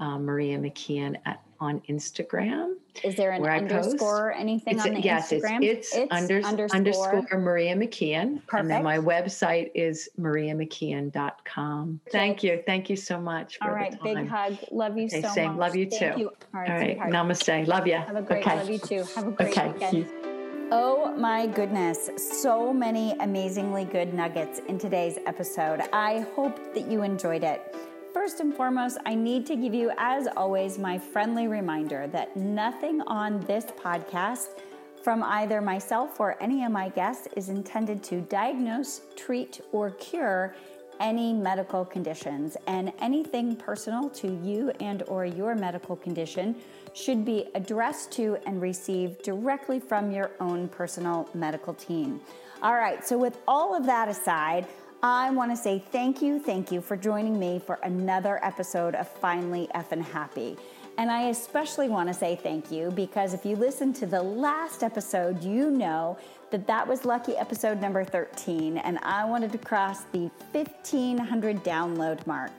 uh, 0.00 0.18
Maria 0.18 0.58
McKeon 0.58 1.16
at 1.24 1.40
on 1.60 1.80
Instagram. 1.88 2.74
Is 3.02 3.14
there 3.14 3.32
an 3.32 3.44
underscore 3.44 4.28
or 4.28 4.32
anything 4.32 4.76
it's, 4.76 4.86
on 4.86 4.94
the 4.94 5.00
yes, 5.00 5.32
Instagram? 5.32 5.62
Yes, 5.62 5.76
it's, 5.76 5.94
it's 5.94 6.12
under, 6.12 6.40
underscore. 6.42 6.76
underscore 6.76 7.38
Maria 7.38 7.74
McKeon. 7.74 8.46
Perfect. 8.46 8.54
And 8.54 8.70
then 8.70 8.82
my 8.82 8.98
website 8.98 9.70
is 9.74 10.08
mariamckeon.com. 10.18 12.00
Thank 12.10 12.42
you. 12.42 12.62
Thank 12.66 12.90
you 12.90 12.96
so 12.96 13.20
much. 13.20 13.58
All 13.62 13.70
right. 13.70 13.96
Big 14.02 14.28
hug. 14.28 14.58
Love 14.70 14.96
you 14.96 15.06
okay, 15.06 15.22
so 15.22 15.28
same. 15.28 15.52
much. 15.52 15.58
Love 15.58 15.76
you 15.76 15.88
Thank 15.88 16.14
too. 16.14 16.20
You. 16.20 16.28
All 16.54 16.60
right. 16.60 16.98
All 16.98 17.04
right. 17.04 17.12
Namaste. 17.12 17.66
Love 17.66 17.86
you. 17.86 17.94
Have 17.94 18.16
a 18.16 18.22
great 18.22 18.46
okay. 18.46 18.56
love 18.56 18.70
you 18.70 18.78
too. 18.78 19.04
Have 19.14 19.28
a 19.28 19.30
great 19.32 19.58
okay. 19.58 19.72
weekend. 19.72 20.35
Oh 20.72 21.14
my 21.16 21.46
goodness, 21.46 22.10
so 22.16 22.72
many 22.72 23.12
amazingly 23.20 23.84
good 23.84 24.12
nuggets 24.12 24.58
in 24.58 24.80
today's 24.80 25.16
episode. 25.24 25.82
I 25.92 26.26
hope 26.34 26.74
that 26.74 26.90
you 26.90 27.04
enjoyed 27.04 27.44
it. 27.44 27.76
First 28.12 28.40
and 28.40 28.52
foremost, 28.52 28.98
I 29.06 29.14
need 29.14 29.46
to 29.46 29.54
give 29.54 29.74
you, 29.74 29.92
as 29.96 30.26
always, 30.36 30.76
my 30.76 30.98
friendly 30.98 31.46
reminder 31.46 32.08
that 32.08 32.36
nothing 32.36 33.00
on 33.02 33.38
this 33.42 33.66
podcast 33.66 34.58
from 35.04 35.22
either 35.22 35.60
myself 35.60 36.18
or 36.18 36.36
any 36.42 36.64
of 36.64 36.72
my 36.72 36.88
guests 36.88 37.28
is 37.36 37.48
intended 37.48 38.02
to 38.02 38.22
diagnose, 38.22 39.02
treat, 39.14 39.60
or 39.70 39.92
cure 39.92 40.56
any 40.98 41.32
medical 41.32 41.84
conditions 41.84 42.56
and 42.66 42.92
anything 42.98 43.54
personal 43.54 44.10
to 44.10 44.28
you 44.42 44.72
and 44.80 45.04
or 45.04 45.24
your 45.24 45.54
medical 45.54 45.94
condition 45.94 46.56
should 46.96 47.26
be 47.26 47.46
addressed 47.54 48.10
to 48.12 48.38
and 48.46 48.62
received 48.62 49.22
directly 49.22 49.78
from 49.78 50.10
your 50.10 50.30
own 50.40 50.66
personal 50.66 51.28
medical 51.34 51.74
team. 51.74 52.18
All 52.62 52.74
right, 52.74 53.06
so 53.06 53.18
with 53.18 53.38
all 53.46 53.76
of 53.76 53.84
that 53.84 54.08
aside, 54.08 54.66
I 55.02 55.30
want 55.30 55.50
to 55.50 55.56
say 55.56 55.84
thank 55.92 56.22
you, 56.22 56.38
thank 56.40 56.72
you 56.72 56.80
for 56.80 56.96
joining 56.96 57.38
me 57.38 57.58
for 57.58 57.78
another 57.82 58.42
episode 58.42 58.94
of 58.94 59.06
Finally 59.06 59.68
Effin' 59.74 60.02
Happy. 60.02 60.56
And 60.96 61.10
I 61.10 61.28
especially 61.28 61.90
want 61.90 62.08
to 62.08 62.14
say 62.14 62.34
thank 62.34 62.72
you 62.72 62.90
because 62.90 63.34
if 63.34 63.44
you 63.44 63.56
listened 63.56 63.94
to 63.96 64.06
the 64.06 64.22
last 64.22 64.82
episode, 64.82 65.44
you 65.44 65.70
know 65.70 66.16
that 66.50 66.66
that 66.66 66.88
was 66.88 67.04
lucky 67.04 67.36
episode 67.36 67.78
number 67.78 68.04
13, 68.04 68.78
and 68.78 68.98
I 69.02 69.26
wanted 69.26 69.52
to 69.52 69.58
cross 69.58 70.04
the 70.12 70.30
1500 70.52 71.62
download 71.62 72.26
mark. 72.26 72.52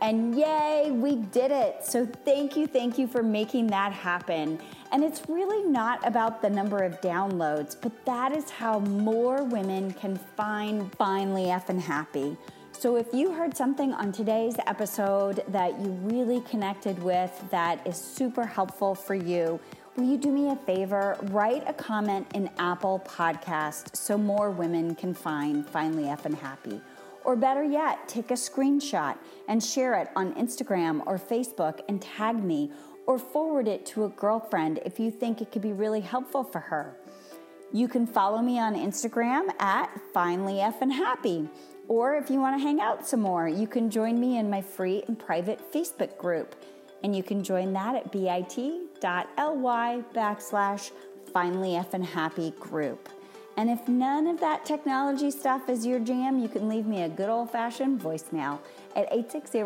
And 0.00 0.36
yay, 0.36 0.90
we 0.92 1.16
did 1.16 1.50
it. 1.50 1.84
So 1.84 2.06
thank 2.24 2.56
you, 2.56 2.68
thank 2.68 2.98
you 2.98 3.08
for 3.08 3.22
making 3.22 3.66
that 3.68 3.92
happen. 3.92 4.60
And 4.92 5.02
it's 5.02 5.28
really 5.28 5.68
not 5.68 6.06
about 6.06 6.40
the 6.40 6.48
number 6.48 6.84
of 6.84 7.00
downloads, 7.00 7.76
but 7.80 8.04
that 8.06 8.32
is 8.32 8.48
how 8.48 8.78
more 8.78 9.42
women 9.42 9.92
can 9.92 10.16
find 10.16 10.94
Finally 10.94 11.46
Effin' 11.46 11.80
Happy. 11.80 12.36
So 12.70 12.94
if 12.94 13.12
you 13.12 13.32
heard 13.32 13.56
something 13.56 13.92
on 13.92 14.12
today's 14.12 14.54
episode 14.68 15.42
that 15.48 15.80
you 15.80 15.90
really 16.04 16.42
connected 16.42 17.02
with 17.02 17.32
that 17.50 17.84
is 17.84 17.96
super 17.96 18.46
helpful 18.46 18.94
for 18.94 19.16
you, 19.16 19.58
will 19.96 20.04
you 20.04 20.16
do 20.16 20.30
me 20.30 20.50
a 20.50 20.56
favor? 20.56 21.18
Write 21.24 21.64
a 21.66 21.72
comment 21.72 22.28
in 22.34 22.48
Apple 22.56 23.04
Podcast 23.04 23.96
so 23.96 24.16
more 24.16 24.52
women 24.52 24.94
can 24.94 25.12
find 25.12 25.68
Finally 25.68 26.04
Effin' 26.04 26.38
Happy. 26.38 26.80
Or 27.24 27.36
better 27.36 27.62
yet, 27.62 28.08
take 28.08 28.30
a 28.30 28.34
screenshot 28.34 29.16
and 29.48 29.62
share 29.62 29.94
it 29.94 30.08
on 30.16 30.34
Instagram 30.34 31.02
or 31.06 31.18
Facebook 31.18 31.80
and 31.88 32.00
tag 32.00 32.42
me 32.42 32.70
or 33.06 33.18
forward 33.18 33.68
it 33.68 33.86
to 33.86 34.04
a 34.04 34.08
girlfriend 34.10 34.80
if 34.84 35.00
you 35.00 35.10
think 35.10 35.40
it 35.40 35.50
could 35.50 35.62
be 35.62 35.72
really 35.72 36.00
helpful 36.00 36.44
for 36.44 36.60
her. 36.60 36.96
You 37.72 37.88
can 37.88 38.06
follow 38.06 38.40
me 38.40 38.58
on 38.58 38.74
Instagram 38.74 39.50
at 39.60 39.90
finally 40.14 40.54
effin' 40.54 40.90
happy. 40.90 41.48
Or 41.86 42.16
if 42.16 42.30
you 42.30 42.38
want 42.40 42.58
to 42.58 42.62
hang 42.62 42.80
out 42.80 43.06
some 43.06 43.20
more, 43.20 43.48
you 43.48 43.66
can 43.66 43.90
join 43.90 44.20
me 44.20 44.38
in 44.38 44.48
my 44.48 44.60
free 44.60 45.02
and 45.06 45.18
private 45.18 45.72
Facebook 45.72 46.16
group. 46.18 46.54
And 47.02 47.14
you 47.14 47.22
can 47.22 47.42
join 47.44 47.72
that 47.74 47.94
at 47.94 48.12
bit.ly 48.12 50.02
backslash 50.14 50.90
finally 51.32 51.70
effin' 51.72 52.04
happy 52.04 52.52
group. 52.58 53.08
And 53.58 53.68
if 53.68 53.88
none 53.88 54.28
of 54.28 54.38
that 54.38 54.64
technology 54.64 55.32
stuff 55.32 55.68
is 55.68 55.84
your 55.84 55.98
jam, 55.98 56.38
you 56.38 56.48
can 56.48 56.68
leave 56.68 56.86
me 56.86 57.02
a 57.02 57.08
good 57.08 57.28
old 57.28 57.50
fashioned 57.50 58.00
voicemail 58.00 58.60
at 58.94 59.12
860 59.12 59.62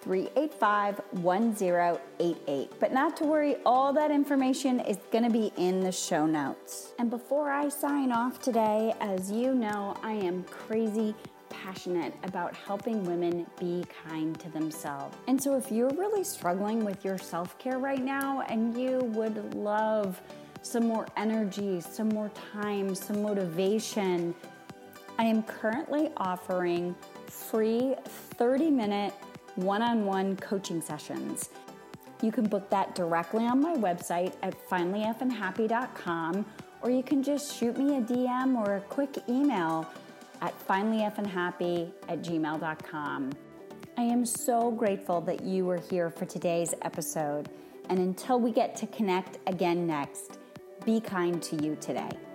385 0.00 1.00
1088. 1.12 2.72
But 2.80 2.92
not 2.92 3.16
to 3.18 3.24
worry, 3.24 3.54
all 3.64 3.92
that 3.92 4.10
information 4.10 4.80
is 4.80 4.96
going 5.12 5.22
to 5.22 5.30
be 5.30 5.52
in 5.56 5.78
the 5.84 5.92
show 5.92 6.26
notes. 6.26 6.94
And 6.98 7.10
before 7.10 7.52
I 7.52 7.68
sign 7.68 8.10
off 8.10 8.40
today, 8.40 8.92
as 9.00 9.30
you 9.30 9.54
know, 9.54 9.96
I 10.02 10.14
am 10.14 10.42
crazy 10.42 11.14
passionate 11.48 12.14
about 12.24 12.56
helping 12.56 13.04
women 13.04 13.46
be 13.60 13.84
kind 14.04 14.38
to 14.40 14.48
themselves. 14.50 15.16
And 15.28 15.40
so 15.40 15.56
if 15.56 15.70
you're 15.70 15.90
really 15.90 16.24
struggling 16.24 16.84
with 16.84 17.04
your 17.04 17.18
self 17.18 17.56
care 17.58 17.78
right 17.78 18.02
now 18.02 18.42
and 18.48 18.76
you 18.76 18.98
would 19.14 19.54
love 19.54 20.20
some 20.62 20.86
more 20.86 21.06
energy, 21.16 21.80
some 21.80 22.08
more 22.08 22.30
time, 22.52 22.94
some 22.94 23.22
motivation. 23.22 24.34
I 25.18 25.24
am 25.24 25.42
currently 25.42 26.10
offering 26.16 26.94
free 27.26 27.94
30 28.04 28.70
minute 28.70 29.14
one 29.56 29.82
on 29.82 30.04
one 30.04 30.36
coaching 30.36 30.80
sessions. 30.80 31.50
You 32.22 32.32
can 32.32 32.48
book 32.48 32.68
that 32.70 32.94
directly 32.94 33.46
on 33.46 33.60
my 33.60 33.74
website 33.74 34.34
at 34.42 34.54
finallyeffinhappy.com, 34.68 36.46
or 36.82 36.90
you 36.90 37.02
can 37.02 37.22
just 37.22 37.56
shoot 37.56 37.78
me 37.78 37.96
a 37.96 38.00
DM 38.00 38.56
or 38.56 38.76
a 38.76 38.80
quick 38.80 39.18
email 39.28 39.86
at 40.40 40.54
finallyeffinhappy 40.66 41.92
at 42.08 42.22
gmail.com. 42.22 43.32
I 43.96 44.02
am 44.02 44.24
so 44.24 44.70
grateful 44.70 45.20
that 45.22 45.42
you 45.42 45.64
were 45.64 45.78
here 45.78 46.10
for 46.10 46.24
today's 46.24 46.74
episode. 46.82 47.48
And 47.88 47.98
until 47.98 48.38
we 48.38 48.52
get 48.52 48.76
to 48.76 48.86
connect 48.86 49.38
again 49.48 49.86
next, 49.86 50.38
be 50.88 51.00
kind 51.02 51.42
to 51.42 51.54
you 51.62 51.76
today. 51.82 52.27